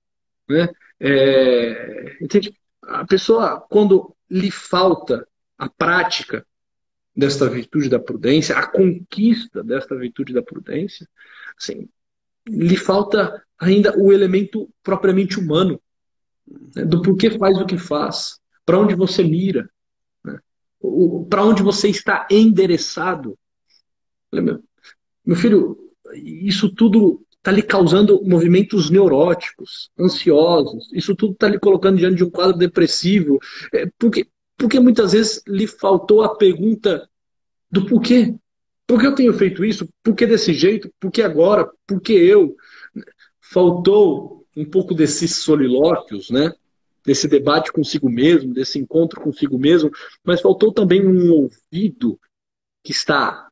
Né? 0.48 0.68
É, 1.00 2.16
entende? 2.20 2.54
A 2.82 3.04
pessoa, 3.04 3.60
quando 3.68 4.14
lhe 4.30 4.52
falta 4.52 5.26
a 5.58 5.68
prática 5.68 6.46
desta 7.14 7.48
virtude 7.48 7.88
da 7.88 7.98
prudência, 7.98 8.56
a 8.56 8.66
conquista 8.66 9.62
desta 9.62 9.96
virtude 9.96 10.32
da 10.32 10.42
prudência, 10.42 11.08
assim, 11.58 11.88
lhe 12.48 12.76
falta 12.76 13.42
ainda 13.58 13.96
o 13.98 14.12
elemento 14.12 14.68
propriamente 14.82 15.38
humano, 15.38 15.80
né, 16.74 16.84
do 16.84 17.02
porquê 17.02 17.30
faz 17.30 17.58
o 17.58 17.66
que 17.66 17.78
faz, 17.78 18.40
para 18.64 18.78
onde 18.78 18.94
você 18.94 19.22
mira, 19.22 19.68
né, 20.24 20.38
para 21.28 21.44
onde 21.44 21.62
você 21.62 21.88
está 21.88 22.26
endereçado. 22.30 23.38
Meu, 24.32 25.36
filho, 25.36 25.78
isso 26.14 26.74
tudo 26.74 27.24
está 27.42 27.50
lhe 27.50 27.62
causando 27.62 28.22
movimentos 28.24 28.88
neuróticos, 28.88 29.90
ansiosos. 29.98 30.88
Isso 30.92 31.14
tudo 31.14 31.32
está 31.32 31.48
lhe 31.48 31.58
colocando 31.58 31.98
diante 31.98 32.16
de 32.16 32.24
um 32.24 32.30
quadro 32.30 32.56
depressivo. 32.56 33.38
É, 33.74 33.90
porque, 33.98 34.28
porque 34.62 34.78
muitas 34.78 35.10
vezes 35.10 35.42
lhe 35.44 35.66
faltou 35.66 36.22
a 36.22 36.36
pergunta 36.36 37.10
do 37.68 37.84
porquê. 37.84 38.32
Por 38.86 39.00
que 39.00 39.06
eu 39.08 39.14
tenho 39.14 39.34
feito 39.34 39.64
isso? 39.64 39.88
Por 40.04 40.14
que 40.14 40.24
desse 40.24 40.54
jeito? 40.54 40.88
Por 41.00 41.10
que 41.10 41.20
agora? 41.20 41.68
Por 41.84 42.00
que 42.00 42.12
eu? 42.12 42.54
Faltou 43.40 44.46
um 44.56 44.64
pouco 44.64 44.94
desses 44.94 45.34
solilóquios, 45.38 46.30
né? 46.30 46.52
desse 47.04 47.26
debate 47.26 47.72
consigo 47.72 48.08
mesmo, 48.08 48.54
desse 48.54 48.78
encontro 48.78 49.20
consigo 49.20 49.58
mesmo, 49.58 49.90
mas 50.22 50.40
faltou 50.40 50.72
também 50.72 51.04
um 51.04 51.32
ouvido 51.32 52.16
que 52.84 52.92
está 52.92 53.48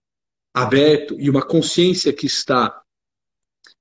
aberto 0.54 1.16
e 1.18 1.28
uma 1.28 1.44
consciência 1.44 2.12
que 2.12 2.26
está 2.26 2.80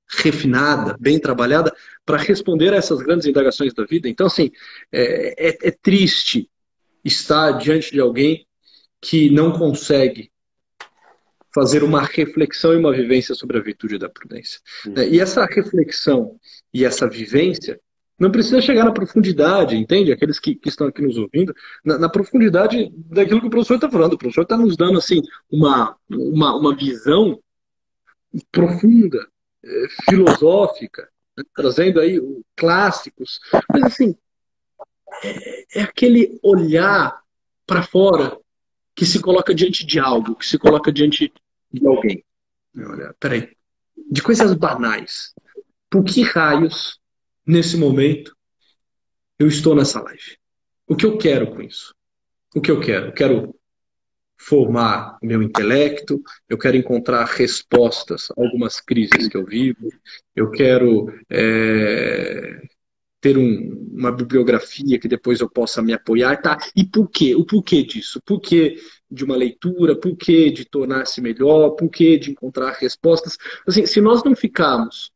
refinada, 0.08 0.98
bem 1.00 1.20
trabalhada, 1.20 1.72
para 2.04 2.18
responder 2.18 2.74
a 2.74 2.78
essas 2.78 3.04
grandes 3.04 3.28
indagações 3.28 3.72
da 3.72 3.86
vida. 3.86 4.10
Então, 4.10 4.26
assim, 4.26 4.50
é, 4.92 5.50
é, 5.50 5.58
é 5.68 5.72
triste 5.72 6.50
estar 7.04 7.52
diante 7.54 7.92
de 7.92 8.00
alguém 8.00 8.46
que 9.02 9.30
não 9.30 9.52
consegue 9.52 10.32
fazer 11.54 11.84
uma 11.84 12.04
reflexão 12.04 12.74
e 12.74 12.78
uma 12.78 12.94
vivência 12.94 13.34
sobre 13.34 13.58
a 13.58 13.62
virtude 13.62 13.98
da 13.98 14.10
prudência. 14.10 14.60
E 15.10 15.20
essa 15.20 15.46
reflexão 15.46 16.38
e 16.74 16.86
essa 16.86 17.10
vivência 17.10 17.80
não 18.20 18.30
precisa 18.30 18.62
chegar 18.62 18.84
na 18.84 18.92
profundidade, 18.92 19.78
entende? 19.78 20.12
Aqueles 20.12 20.40
que, 20.40 20.54
que 20.54 20.68
estão 20.68 20.88
aqui 20.88 21.02
nos 21.02 21.18
ouvindo, 21.18 21.54
na, 21.84 21.98
na, 21.98 22.10
profundidade 22.10 22.92
daquilo 22.94 23.40
que 23.40 23.48
o 23.48 23.50
professor 23.50 23.76
está 23.76 23.90
falando. 23.90 24.14
O 24.14 24.18
professor 24.18 24.42
está 24.42 24.58
nos 24.58 24.76
dando 24.76 24.98
assim 24.98 25.22
uma, 25.50 25.96
uma, 26.10 26.56
uma 26.56 26.76
visão 26.76 27.40
profunda 28.52 29.26
filosófica, 30.10 31.08
né? 31.38 31.44
trazendo 31.56 32.00
aí 32.00 32.22
clássicos, 32.56 33.40
mas 33.72 33.84
assim, 33.84 34.16
é, 35.24 35.80
é 35.80 35.82
aquele 35.82 36.40
olhar 36.44 37.22
para 37.66 37.84
fora 37.84 38.38
que 38.96 39.06
se 39.06 39.20
coloca 39.22 39.54
diante 39.54 39.86
de 39.86 40.00
algo, 40.00 40.36
que 40.36 40.46
se 40.46 40.58
coloca 40.58 40.92
diante 40.92 41.32
de 41.72 41.88
alguém. 41.88 42.24
Olha, 42.78 43.16
peraí, 43.20 43.56
de 44.10 44.22
coisas 44.22 44.54
banais. 44.54 45.34
Por 45.90 46.04
que 46.04 46.22
raios, 46.22 47.00
nesse 47.46 47.78
momento, 47.78 48.36
eu 49.38 49.48
estou 49.48 49.76
nessa 49.76 50.02
live? 50.02 50.38
O 50.88 50.96
que 50.96 51.06
eu 51.06 51.18
quero 51.18 51.52
com 51.52 51.62
isso? 51.62 51.94
O 52.56 52.62
que 52.62 52.72
eu 52.72 52.80
quero? 52.80 53.08
Eu 53.08 53.14
quero 53.14 53.56
formar 54.40 55.18
meu 55.22 55.44
intelecto, 55.44 56.22
eu 56.48 56.58
quero 56.58 56.78
encontrar 56.78 57.26
respostas 57.26 58.32
a 58.32 58.42
algumas 58.42 58.80
crises 58.80 59.28
que 59.28 59.36
eu 59.36 59.46
vivo, 59.46 59.90
eu 60.34 60.50
quero 60.50 61.14
é, 61.30 62.62
ter 63.22 63.38
um, 63.38 63.90
uma 63.92 64.12
bibliografia 64.12 65.00
que 65.00 65.08
depois 65.08 65.40
eu 65.40 65.50
possa 65.50 65.82
me 65.82 65.94
apoiar, 65.94 66.42
tá? 66.42 66.58
E 66.76 66.86
por 66.86 67.10
quê? 67.10 67.36
O 67.36 67.46
porquê 67.46 67.84
disso? 67.84 68.22
Por 68.26 68.40
que 68.40 68.78
de 69.12 69.24
uma 69.24 69.36
leitura? 69.36 69.96
Por 69.96 70.16
que 70.16 70.50
de 70.50 70.66
tornar-se 70.66 71.20
melhor? 71.22 71.72
Por 71.72 71.90
que 71.90 72.18
de 72.18 72.32
encontrar 72.32 72.74
respostas? 72.74 73.38
Assim, 73.68 73.86
se 73.86 74.00
nós 74.00 74.24
não 74.24 74.36
ficarmos 74.36 75.12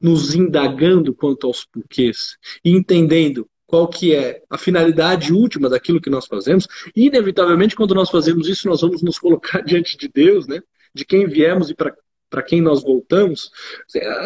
nos 0.00 0.34
indagando 0.34 1.14
quanto 1.14 1.46
aos 1.46 1.64
porquês 1.64 2.36
e 2.64 2.70
entendendo 2.70 3.48
qual 3.66 3.88
que 3.88 4.14
é 4.14 4.42
a 4.50 4.58
finalidade 4.58 5.32
última 5.32 5.68
daquilo 5.68 6.00
que 6.00 6.10
nós 6.10 6.26
fazemos. 6.26 6.68
Inevitavelmente, 6.94 7.74
quando 7.74 7.94
nós 7.94 8.10
fazemos 8.10 8.48
isso, 8.48 8.68
nós 8.68 8.82
vamos 8.82 9.02
nos 9.02 9.18
colocar 9.18 9.62
diante 9.64 9.96
de 9.96 10.08
Deus, 10.08 10.46
né? 10.46 10.60
de 10.94 11.04
quem 11.04 11.26
viemos 11.26 11.70
e 11.70 11.74
para 11.74 11.94
quem 12.42 12.60
nós 12.60 12.82
voltamos. 12.82 13.50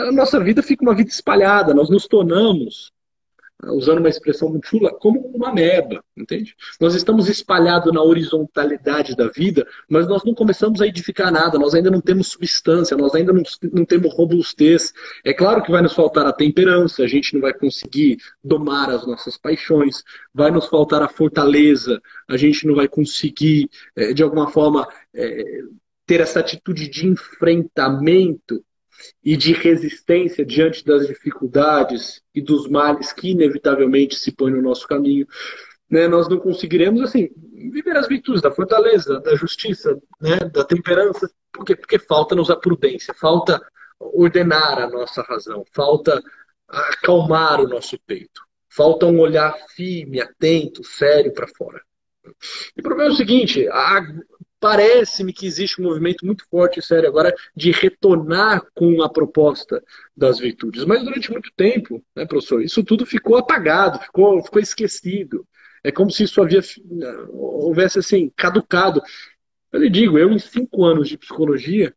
A 0.06 0.12
nossa 0.12 0.38
vida 0.40 0.62
fica 0.62 0.82
uma 0.82 0.94
vida 0.94 1.10
espalhada, 1.10 1.74
nós 1.74 1.90
nos 1.90 2.06
tornamos 2.06 2.92
usando 3.64 3.98
uma 3.98 4.08
expressão 4.08 4.48
muito 4.48 4.68
chula, 4.68 4.92
como 4.94 5.20
uma 5.34 5.52
meba, 5.52 6.02
entende? 6.16 6.54
Nós 6.80 6.94
estamos 6.94 7.28
espalhados 7.28 7.92
na 7.92 8.02
horizontalidade 8.02 9.16
da 9.16 9.28
vida, 9.28 9.66
mas 9.88 10.06
nós 10.06 10.22
não 10.24 10.32
começamos 10.32 10.80
a 10.80 10.86
edificar 10.86 11.32
nada, 11.32 11.58
nós 11.58 11.74
ainda 11.74 11.90
não 11.90 12.00
temos 12.00 12.28
substância, 12.28 12.96
nós 12.96 13.14
ainda 13.14 13.32
não, 13.32 13.42
não 13.72 13.84
temos 13.84 14.14
robustez. 14.14 14.92
É 15.24 15.32
claro 15.32 15.62
que 15.62 15.72
vai 15.72 15.82
nos 15.82 15.92
faltar 15.92 16.26
a 16.26 16.32
temperança, 16.32 17.02
a 17.02 17.08
gente 17.08 17.34
não 17.34 17.40
vai 17.40 17.52
conseguir 17.52 18.18
domar 18.42 18.90
as 18.90 19.06
nossas 19.06 19.36
paixões, 19.36 20.04
vai 20.32 20.50
nos 20.50 20.66
faltar 20.66 21.02
a 21.02 21.08
fortaleza, 21.08 22.00
a 22.28 22.36
gente 22.36 22.66
não 22.66 22.76
vai 22.76 22.86
conseguir, 22.86 23.68
é, 23.96 24.12
de 24.12 24.22
alguma 24.22 24.50
forma, 24.50 24.86
é, 25.12 25.62
ter 26.08 26.22
essa 26.22 26.40
atitude 26.40 26.88
de 26.88 27.06
enfrentamento 27.06 28.64
e 29.22 29.36
de 29.36 29.52
resistência 29.52 30.44
diante 30.44 30.82
das 30.82 31.06
dificuldades 31.06 32.22
e 32.34 32.40
dos 32.40 32.66
males 32.66 33.12
que 33.12 33.30
inevitavelmente 33.30 34.16
se 34.16 34.32
põem 34.32 34.54
no 34.54 34.62
nosso 34.62 34.88
caminho, 34.88 35.26
né, 35.88 36.08
nós 36.08 36.26
não 36.26 36.38
conseguiremos 36.38 37.02
assim 37.02 37.28
viver 37.70 37.94
as 37.96 38.08
virtudes 38.08 38.40
da 38.40 38.50
fortaleza, 38.50 39.20
da 39.20 39.36
justiça, 39.36 40.00
né, 40.18 40.38
da 40.52 40.64
temperança, 40.64 41.30
porque 41.52 41.76
porque 41.76 41.98
falta-nos 41.98 42.50
a 42.50 42.56
prudência, 42.56 43.12
falta 43.12 43.60
ordenar 44.00 44.78
a 44.78 44.88
nossa 44.88 45.22
razão, 45.22 45.62
falta 45.72 46.22
acalmar 46.66 47.60
o 47.60 47.68
nosso 47.68 47.98
peito, 48.06 48.40
falta 48.68 49.04
um 49.04 49.20
olhar 49.20 49.54
firme, 49.76 50.22
atento, 50.22 50.82
sério 50.82 51.34
para 51.34 51.48
fora. 51.48 51.82
E 52.76 52.80
o 52.80 52.82
problema 52.82 53.10
é 53.10 53.12
o 53.12 53.16
seguinte: 53.16 53.68
a, 53.68 54.00
parece-me 54.60 55.32
que 55.32 55.46
existe 55.46 55.80
um 55.80 55.84
movimento 55.84 56.24
muito 56.24 56.44
forte 56.50 56.80
e 56.80 56.82
sério 56.82 57.08
agora 57.08 57.34
de 57.54 57.70
retornar 57.70 58.66
com 58.74 59.02
a 59.02 59.08
proposta 59.08 59.82
das 60.16 60.38
virtudes. 60.38 60.84
Mas 60.84 61.02
durante 61.02 61.30
muito 61.30 61.50
tempo, 61.56 62.04
né, 62.14 62.26
professor, 62.26 62.62
isso 62.62 62.82
tudo 62.82 63.06
ficou 63.06 63.36
apagado, 63.36 64.00
ficou, 64.00 64.42
ficou 64.42 64.60
esquecido. 64.60 65.46
É 65.82 65.92
como 65.92 66.10
se 66.10 66.24
isso 66.24 66.42
havia 66.42 66.60
houvesse 67.30 67.98
assim, 67.98 68.32
caducado. 68.36 69.00
Eu 69.72 69.80
lhe 69.80 69.90
digo, 69.90 70.18
eu 70.18 70.30
em 70.32 70.38
cinco 70.38 70.84
anos 70.84 71.08
de 71.08 71.18
psicologia, 71.18 71.94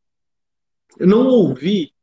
eu 0.99 1.07
não 1.07 1.25
ouvi 1.27 1.93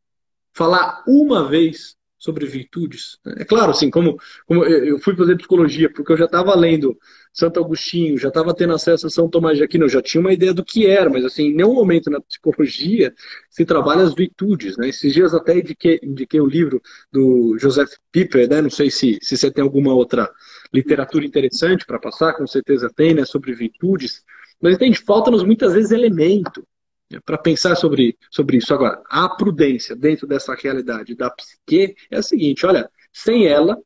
falar 0.52 1.04
uma 1.06 1.48
vez 1.48 1.97
sobre 2.19 2.47
virtudes. 2.47 3.19
É 3.37 3.45
claro, 3.45 3.71
assim, 3.71 3.91
como, 3.91 4.19
como 4.47 4.64
eu 4.64 4.99
fui 4.99 5.14
fazer 5.16 5.37
psicologia, 5.37 5.91
porque 5.91 6.12
eu 6.12 6.16
já 6.16 6.25
estava 6.25 6.55
lendo 6.57 6.99
Santo 7.33 7.61
Agostinho, 7.61 8.19
já 8.19 8.29
estava 8.29 8.55
tendo 8.55 8.75
acesso 8.75 9.07
a 9.07 9.11
São 9.11 9.29
Tomás 9.29 9.57
de 9.57 9.62
Aquino, 9.62 9.85
eu 9.85 9.89
já 9.89 10.03
tinha 10.03 10.21
uma 10.21 10.33
ideia 10.33 10.53
do 10.53 10.64
que 10.64 10.87
era, 10.87 11.09
mas 11.09 11.25
assim, 11.25 11.45
em 11.45 11.55
nenhum 11.55 11.75
momento 11.75 12.11
na 12.11 12.21
psicologia 12.21 13.14
se 13.49 13.64
trabalha 13.64 14.03
as 14.03 14.14
virtudes. 14.14 14.77
Né? 14.77 14.89
Esses 14.89 15.12
dias 15.12 15.33
até 15.33 15.59
indiquei, 15.59 16.01
indiquei 16.03 16.41
o 16.41 16.47
livro 16.47 16.83
do 17.12 17.57
Joseph 17.59 17.93
Piper, 18.11 18.49
né? 18.49 18.61
não 18.61 18.71
sei 18.71 18.91
se, 18.91 19.19
se 19.23 19.37
você 19.37 19.51
tem 19.51 19.62
alguma 19.62 19.95
outra 19.95 20.29
literatura 20.73 21.25
interessante 21.25 21.87
para 21.87 22.01
passar, 22.01 22.35
com 22.35 22.47
certeza 22.47 22.91
tem, 22.95 23.14
né? 23.14 23.25
sobre 23.25 23.53
virtudes, 23.53 24.25
mas 24.61 24.75
entende, 24.75 24.99
falta-nos 24.99 25.45
muitas 25.45 25.73
vezes 25.73 25.93
elemento 25.93 26.61
né? 26.61 26.64
Para 27.24 27.38
pensar 27.38 27.74
sobre, 27.76 28.16
sobre 28.30 28.59
isso. 28.59 28.72
Agora, 28.74 29.02
a 29.09 29.28
prudência 29.28 29.96
dentro 29.96 30.26
dessa 30.26 30.54
realidade 30.54 31.14
da 31.14 31.30
psique 31.30 31.94
é 32.11 32.18
a 32.18 32.22
seguinte: 32.22 32.66
olha, 32.66 32.90
sem 33.12 33.46
ela, 33.46 33.76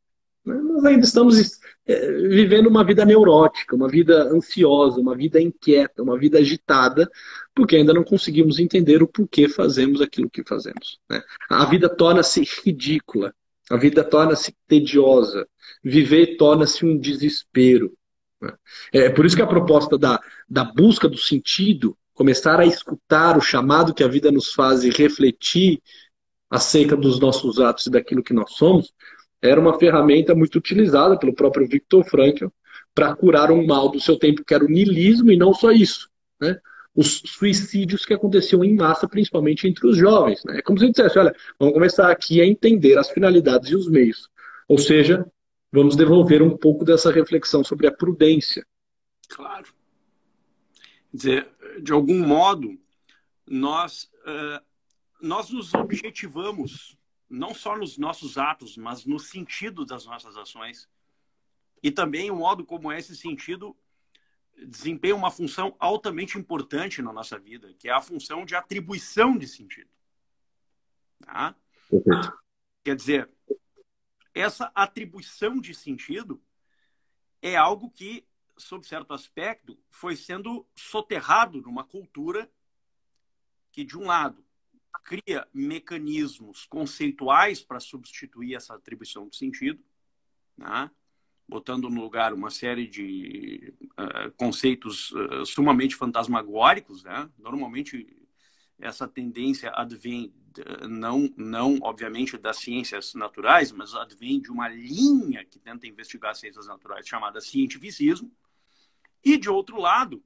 né, 0.44 0.54
nós 0.54 0.84
ainda 0.84 1.04
estamos 1.04 1.60
é, 1.86 2.12
vivendo 2.28 2.66
uma 2.66 2.84
vida 2.84 3.04
neurótica, 3.04 3.76
uma 3.76 3.88
vida 3.88 4.24
ansiosa, 4.24 5.00
uma 5.00 5.16
vida 5.16 5.40
inquieta, 5.40 6.02
uma 6.02 6.18
vida 6.18 6.38
agitada, 6.38 7.08
porque 7.54 7.76
ainda 7.76 7.94
não 7.94 8.02
conseguimos 8.02 8.58
entender 8.58 9.02
o 9.02 9.08
porquê 9.08 9.48
fazemos 9.48 10.00
aquilo 10.00 10.30
que 10.30 10.42
fazemos. 10.44 10.98
Né? 11.08 11.22
A 11.48 11.64
vida 11.66 11.88
torna-se 11.88 12.42
ridícula, 12.64 13.32
a 13.70 13.76
vida 13.76 14.02
torna-se 14.02 14.54
tediosa, 14.66 15.46
viver 15.82 16.36
torna-se 16.36 16.84
um 16.84 16.98
desespero. 16.98 17.92
Né? 18.40 18.52
É 18.92 19.10
por 19.10 19.24
isso 19.24 19.36
que 19.36 19.42
a 19.42 19.46
proposta 19.46 19.96
da, 19.96 20.20
da 20.48 20.64
busca 20.64 21.08
do 21.08 21.18
sentido 21.18 21.96
começar 22.22 22.60
a 22.60 22.64
escutar 22.64 23.36
o 23.36 23.40
chamado 23.40 23.92
que 23.92 24.04
a 24.04 24.06
vida 24.06 24.30
nos 24.30 24.52
faz 24.52 24.84
e 24.84 24.90
refletir 24.90 25.82
acerca 26.48 26.96
dos 26.96 27.18
nossos 27.18 27.58
atos 27.58 27.86
e 27.86 27.90
daquilo 27.90 28.22
que 28.22 28.32
nós 28.32 28.52
somos, 28.52 28.94
era 29.42 29.60
uma 29.60 29.76
ferramenta 29.76 30.32
muito 30.32 30.54
utilizada 30.54 31.18
pelo 31.18 31.34
próprio 31.34 31.66
Viktor 31.66 32.04
Frankl 32.04 32.46
para 32.94 33.16
curar 33.16 33.50
um 33.50 33.66
mal 33.66 33.88
do 33.88 34.00
seu 34.00 34.16
tempo, 34.16 34.44
que 34.44 34.54
era 34.54 34.64
o 34.64 34.68
niilismo, 34.68 35.32
e 35.32 35.36
não 35.36 35.52
só 35.52 35.72
isso. 35.72 36.08
Né? 36.40 36.60
Os 36.94 37.22
suicídios 37.26 38.06
que 38.06 38.14
aconteciam 38.14 38.62
em 38.62 38.76
massa, 38.76 39.08
principalmente 39.08 39.66
entre 39.66 39.84
os 39.84 39.96
jovens. 39.96 40.44
Né? 40.44 40.58
É 40.58 40.62
como 40.62 40.78
se 40.78 40.88
dissesse, 40.90 41.18
olha, 41.18 41.34
vamos 41.58 41.74
começar 41.74 42.08
aqui 42.08 42.40
a 42.40 42.46
entender 42.46 42.96
as 42.98 43.10
finalidades 43.10 43.68
e 43.70 43.74
os 43.74 43.90
meios. 43.90 44.28
Ou 44.68 44.78
seja, 44.78 45.26
vamos 45.72 45.96
devolver 45.96 46.40
um 46.40 46.56
pouco 46.56 46.84
dessa 46.84 47.10
reflexão 47.10 47.64
sobre 47.64 47.88
a 47.88 47.92
prudência. 47.92 48.64
Claro. 49.28 49.66
Quer 51.10 51.16
dizer, 51.16 51.48
de 51.80 51.92
algum 51.92 52.26
modo, 52.26 52.78
nós, 53.46 54.10
uh, 54.24 54.64
nós 55.20 55.50
nos 55.50 55.72
objetivamos, 55.74 56.96
não 57.28 57.54
só 57.54 57.76
nos 57.76 57.96
nossos 57.96 58.36
atos, 58.36 58.76
mas 58.76 59.04
no 59.04 59.18
sentido 59.18 59.84
das 59.84 60.04
nossas 60.04 60.36
ações. 60.36 60.88
E 61.82 61.90
também 61.90 62.30
o 62.30 62.36
modo 62.36 62.64
como 62.64 62.92
esse 62.92 63.16
sentido 63.16 63.76
desempenha 64.66 65.16
uma 65.16 65.30
função 65.30 65.74
altamente 65.78 66.38
importante 66.38 67.02
na 67.02 67.12
nossa 67.12 67.38
vida, 67.38 67.74
que 67.74 67.88
é 67.88 67.92
a 67.92 68.00
função 68.00 68.44
de 68.44 68.54
atribuição 68.54 69.36
de 69.36 69.48
sentido. 69.48 69.90
Tá? 71.20 71.56
Quer 72.84 72.96
dizer, 72.96 73.30
essa 74.34 74.70
atribuição 74.74 75.60
de 75.60 75.74
sentido 75.74 76.42
é 77.40 77.56
algo 77.56 77.90
que 77.90 78.26
sob 78.56 78.86
certo 78.86 79.12
aspecto, 79.12 79.78
foi 79.90 80.16
sendo 80.16 80.66
soterrado 80.76 81.60
numa 81.60 81.84
cultura 81.84 82.50
que, 83.70 83.84
de 83.84 83.96
um 83.96 84.06
lado, 84.06 84.44
cria 85.04 85.46
mecanismos 85.52 86.64
conceituais 86.66 87.62
para 87.62 87.80
substituir 87.80 88.54
essa 88.54 88.74
atribuição 88.74 89.26
de 89.26 89.36
sentido, 89.36 89.82
né? 90.56 90.90
botando 91.48 91.90
no 91.90 92.00
lugar 92.00 92.32
uma 92.32 92.50
série 92.50 92.86
de 92.86 93.74
uh, 93.98 94.30
conceitos 94.36 95.10
uh, 95.12 95.44
sumamente 95.44 95.96
fantasmagóricos. 95.96 97.02
Né? 97.02 97.28
Normalmente, 97.38 98.16
essa 98.78 99.08
tendência 99.08 99.72
advém 99.74 100.32
não, 100.88 101.32
não, 101.36 101.78
obviamente, 101.82 102.36
das 102.36 102.58
ciências 102.58 103.14
naturais, 103.14 103.72
mas 103.72 103.94
advém 103.94 104.40
de 104.40 104.50
uma 104.50 104.68
linha 104.68 105.44
que 105.44 105.58
tenta 105.58 105.86
investigar 105.86 106.34
ciências 106.34 106.66
naturais 106.66 107.06
chamada 107.06 107.40
cientificismo, 107.40 108.30
e, 109.24 109.36
de 109.36 109.48
outro 109.48 109.78
lado, 109.78 110.22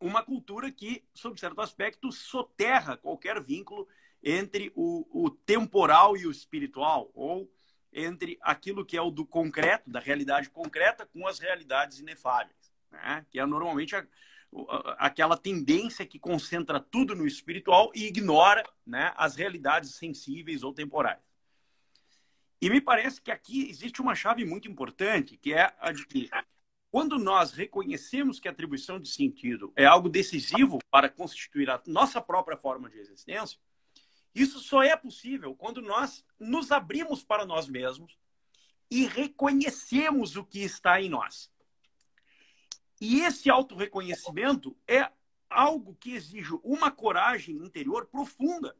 uma 0.00 0.22
cultura 0.22 0.70
que, 0.70 1.04
sob 1.14 1.38
certo 1.38 1.60
aspecto, 1.60 2.10
soterra 2.10 2.96
qualquer 2.96 3.40
vínculo 3.40 3.88
entre 4.22 4.72
o, 4.74 5.06
o 5.24 5.30
temporal 5.30 6.16
e 6.16 6.26
o 6.26 6.30
espiritual, 6.30 7.10
ou 7.14 7.50
entre 7.92 8.38
aquilo 8.40 8.84
que 8.84 8.96
é 8.96 9.02
o 9.02 9.10
do 9.10 9.26
concreto, 9.26 9.90
da 9.90 10.00
realidade 10.00 10.48
concreta, 10.50 11.06
com 11.06 11.26
as 11.26 11.38
realidades 11.38 11.98
inefáveis, 11.98 12.72
né? 12.90 13.26
que 13.30 13.38
é 13.38 13.44
normalmente 13.44 13.94
a, 13.94 14.06
a, 14.68 15.06
aquela 15.06 15.36
tendência 15.36 16.06
que 16.06 16.18
concentra 16.18 16.80
tudo 16.80 17.14
no 17.14 17.26
espiritual 17.26 17.90
e 17.94 18.06
ignora 18.06 18.64
né, 18.86 19.12
as 19.16 19.36
realidades 19.36 19.96
sensíveis 19.96 20.62
ou 20.62 20.72
temporais. 20.72 21.20
E 22.60 22.70
me 22.70 22.80
parece 22.80 23.20
que 23.20 23.30
aqui 23.30 23.68
existe 23.68 24.00
uma 24.00 24.14
chave 24.14 24.44
muito 24.44 24.68
importante, 24.68 25.36
que 25.36 25.52
é 25.52 25.74
a 25.80 25.90
de 25.90 26.06
que 26.06 26.30
quando 26.92 27.18
nós 27.18 27.52
reconhecemos 27.52 28.38
que 28.38 28.46
a 28.46 28.50
atribuição 28.50 29.00
de 29.00 29.08
sentido 29.08 29.72
é 29.74 29.86
algo 29.86 30.10
decisivo 30.10 30.78
para 30.90 31.08
constituir 31.08 31.70
a 31.70 31.82
nossa 31.86 32.20
própria 32.20 32.54
forma 32.54 32.90
de 32.90 32.98
existência, 32.98 33.58
isso 34.34 34.60
só 34.60 34.82
é 34.82 34.94
possível 34.94 35.54
quando 35.54 35.80
nós 35.80 36.22
nos 36.38 36.70
abrimos 36.70 37.24
para 37.24 37.46
nós 37.46 37.66
mesmos 37.66 38.18
e 38.90 39.06
reconhecemos 39.06 40.36
o 40.36 40.44
que 40.44 40.58
está 40.62 41.00
em 41.00 41.08
nós. 41.08 41.50
E 43.00 43.20
esse 43.22 43.48
autorreconhecimento 43.48 44.76
é 44.86 45.10
algo 45.48 45.94
que 45.94 46.12
exige 46.12 46.52
uma 46.62 46.90
coragem 46.90 47.56
interior 47.56 48.04
profunda. 48.04 48.76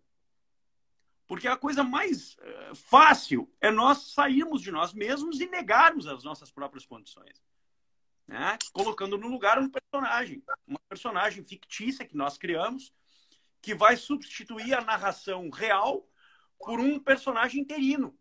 Porque 1.26 1.48
a 1.48 1.56
coisa 1.56 1.82
mais 1.82 2.34
uh, 2.34 2.74
fácil 2.74 3.50
é 3.58 3.70
nós 3.70 4.12
sairmos 4.12 4.60
de 4.60 4.70
nós 4.70 4.92
mesmos 4.92 5.40
e 5.40 5.46
negarmos 5.46 6.06
as 6.06 6.22
nossas 6.22 6.50
próprias 6.50 6.84
condições 6.84 7.40
né? 8.32 8.58
colocando 8.72 9.18
no 9.18 9.28
lugar 9.28 9.58
um 9.58 9.68
personagem, 9.68 10.42
uma 10.66 10.80
personagem 10.88 11.44
fictícia 11.44 12.06
que 12.06 12.16
nós 12.16 12.38
criamos, 12.38 12.92
que 13.60 13.74
vai 13.74 13.94
substituir 13.94 14.72
a 14.72 14.80
narração 14.80 15.50
real 15.50 16.08
por 16.58 16.80
um 16.80 16.98
personagem 16.98 17.60
interino, 17.60 18.18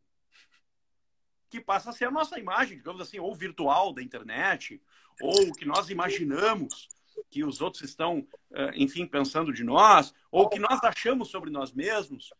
que 1.49 1.61
passa 1.61 1.91
a 1.91 1.93
ser 1.93 2.05
a 2.05 2.11
nossa 2.11 2.37
imagem, 2.37 2.77
digamos 2.77 3.01
assim, 3.01 3.19
ou 3.19 3.33
virtual 3.33 3.93
da 3.93 4.03
internet, 4.03 4.81
ou 5.21 5.53
que 5.53 5.65
nós 5.65 5.89
imaginamos 5.89 6.89
que 7.29 7.45
os 7.45 7.61
outros 7.61 7.83
estão, 7.83 8.27
eh, 8.51 8.71
enfim, 8.75 9.05
pensando 9.05 9.53
de 9.53 9.63
nós, 9.63 10.13
ou 10.29 10.49
que 10.49 10.59
nós 10.59 10.83
achamos 10.83 11.29
sobre 11.29 11.49
nós 11.49 11.71
mesmos. 11.71 12.33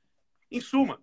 Em 0.49 0.59
suma, 0.59 1.01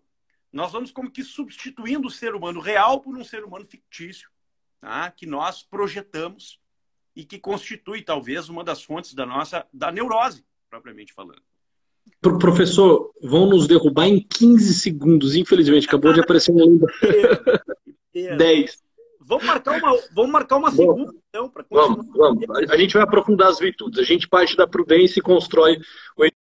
nós 0.53 0.73
vamos 0.73 0.91
como 0.91 1.11
que 1.11 1.25
substituindo 1.25 2.09
o 2.09 2.11
ser 2.11 2.35
humano 2.35 2.61
real 2.61 3.01
por 3.01 3.17
um 3.17 3.25
ser 3.25 3.43
humano 3.45 3.65
fictício, 3.65 4.31
tá? 4.81 5.11
que 5.11 5.27
nós 5.27 5.63
projetamos 5.63 6.59
e 7.15 7.25
que 7.25 7.39
constitui 7.39 8.03
talvez 8.03 8.49
uma 8.49 8.63
das 8.63 8.83
fontes 8.83 9.15
da 9.15 9.27
nossa 9.27 9.67
da 9.73 9.91
neurose, 9.91 10.45
propriamente 10.71 11.13
falando. 11.13 11.43
Professor, 12.21 13.13
vão 13.23 13.47
nos 13.47 13.67
derrubar 13.67 14.07
em 14.07 14.21
15 14.21 14.75
segundos, 14.75 15.37
infelizmente. 15.37 15.87
Acabou 15.87 16.13
de 16.13 16.21
aparecer 16.21 16.51
uma 16.51 16.65
lenda. 16.65 16.87
10. 18.13 18.83
Vamos 19.21 19.45
marcar 19.45 19.79
uma, 19.79 20.01
vamos 20.15 20.33
marcar 20.33 20.57
uma 20.57 20.71
segunda, 20.71 21.13
então, 21.29 21.51
para 21.51 21.63
Vamos, 21.71 22.07
vamos. 22.09 22.45
A 22.71 22.77
gente 22.79 22.95
vai 22.95 23.03
aprofundar 23.03 23.49
as 23.49 23.59
virtudes. 23.59 23.99
A 23.99 24.03
gente 24.03 24.27
parte 24.27 24.57
da 24.57 24.67
prudência 24.67 25.21
e 25.21 25.23
constrói 25.23 25.79
o 26.17 26.25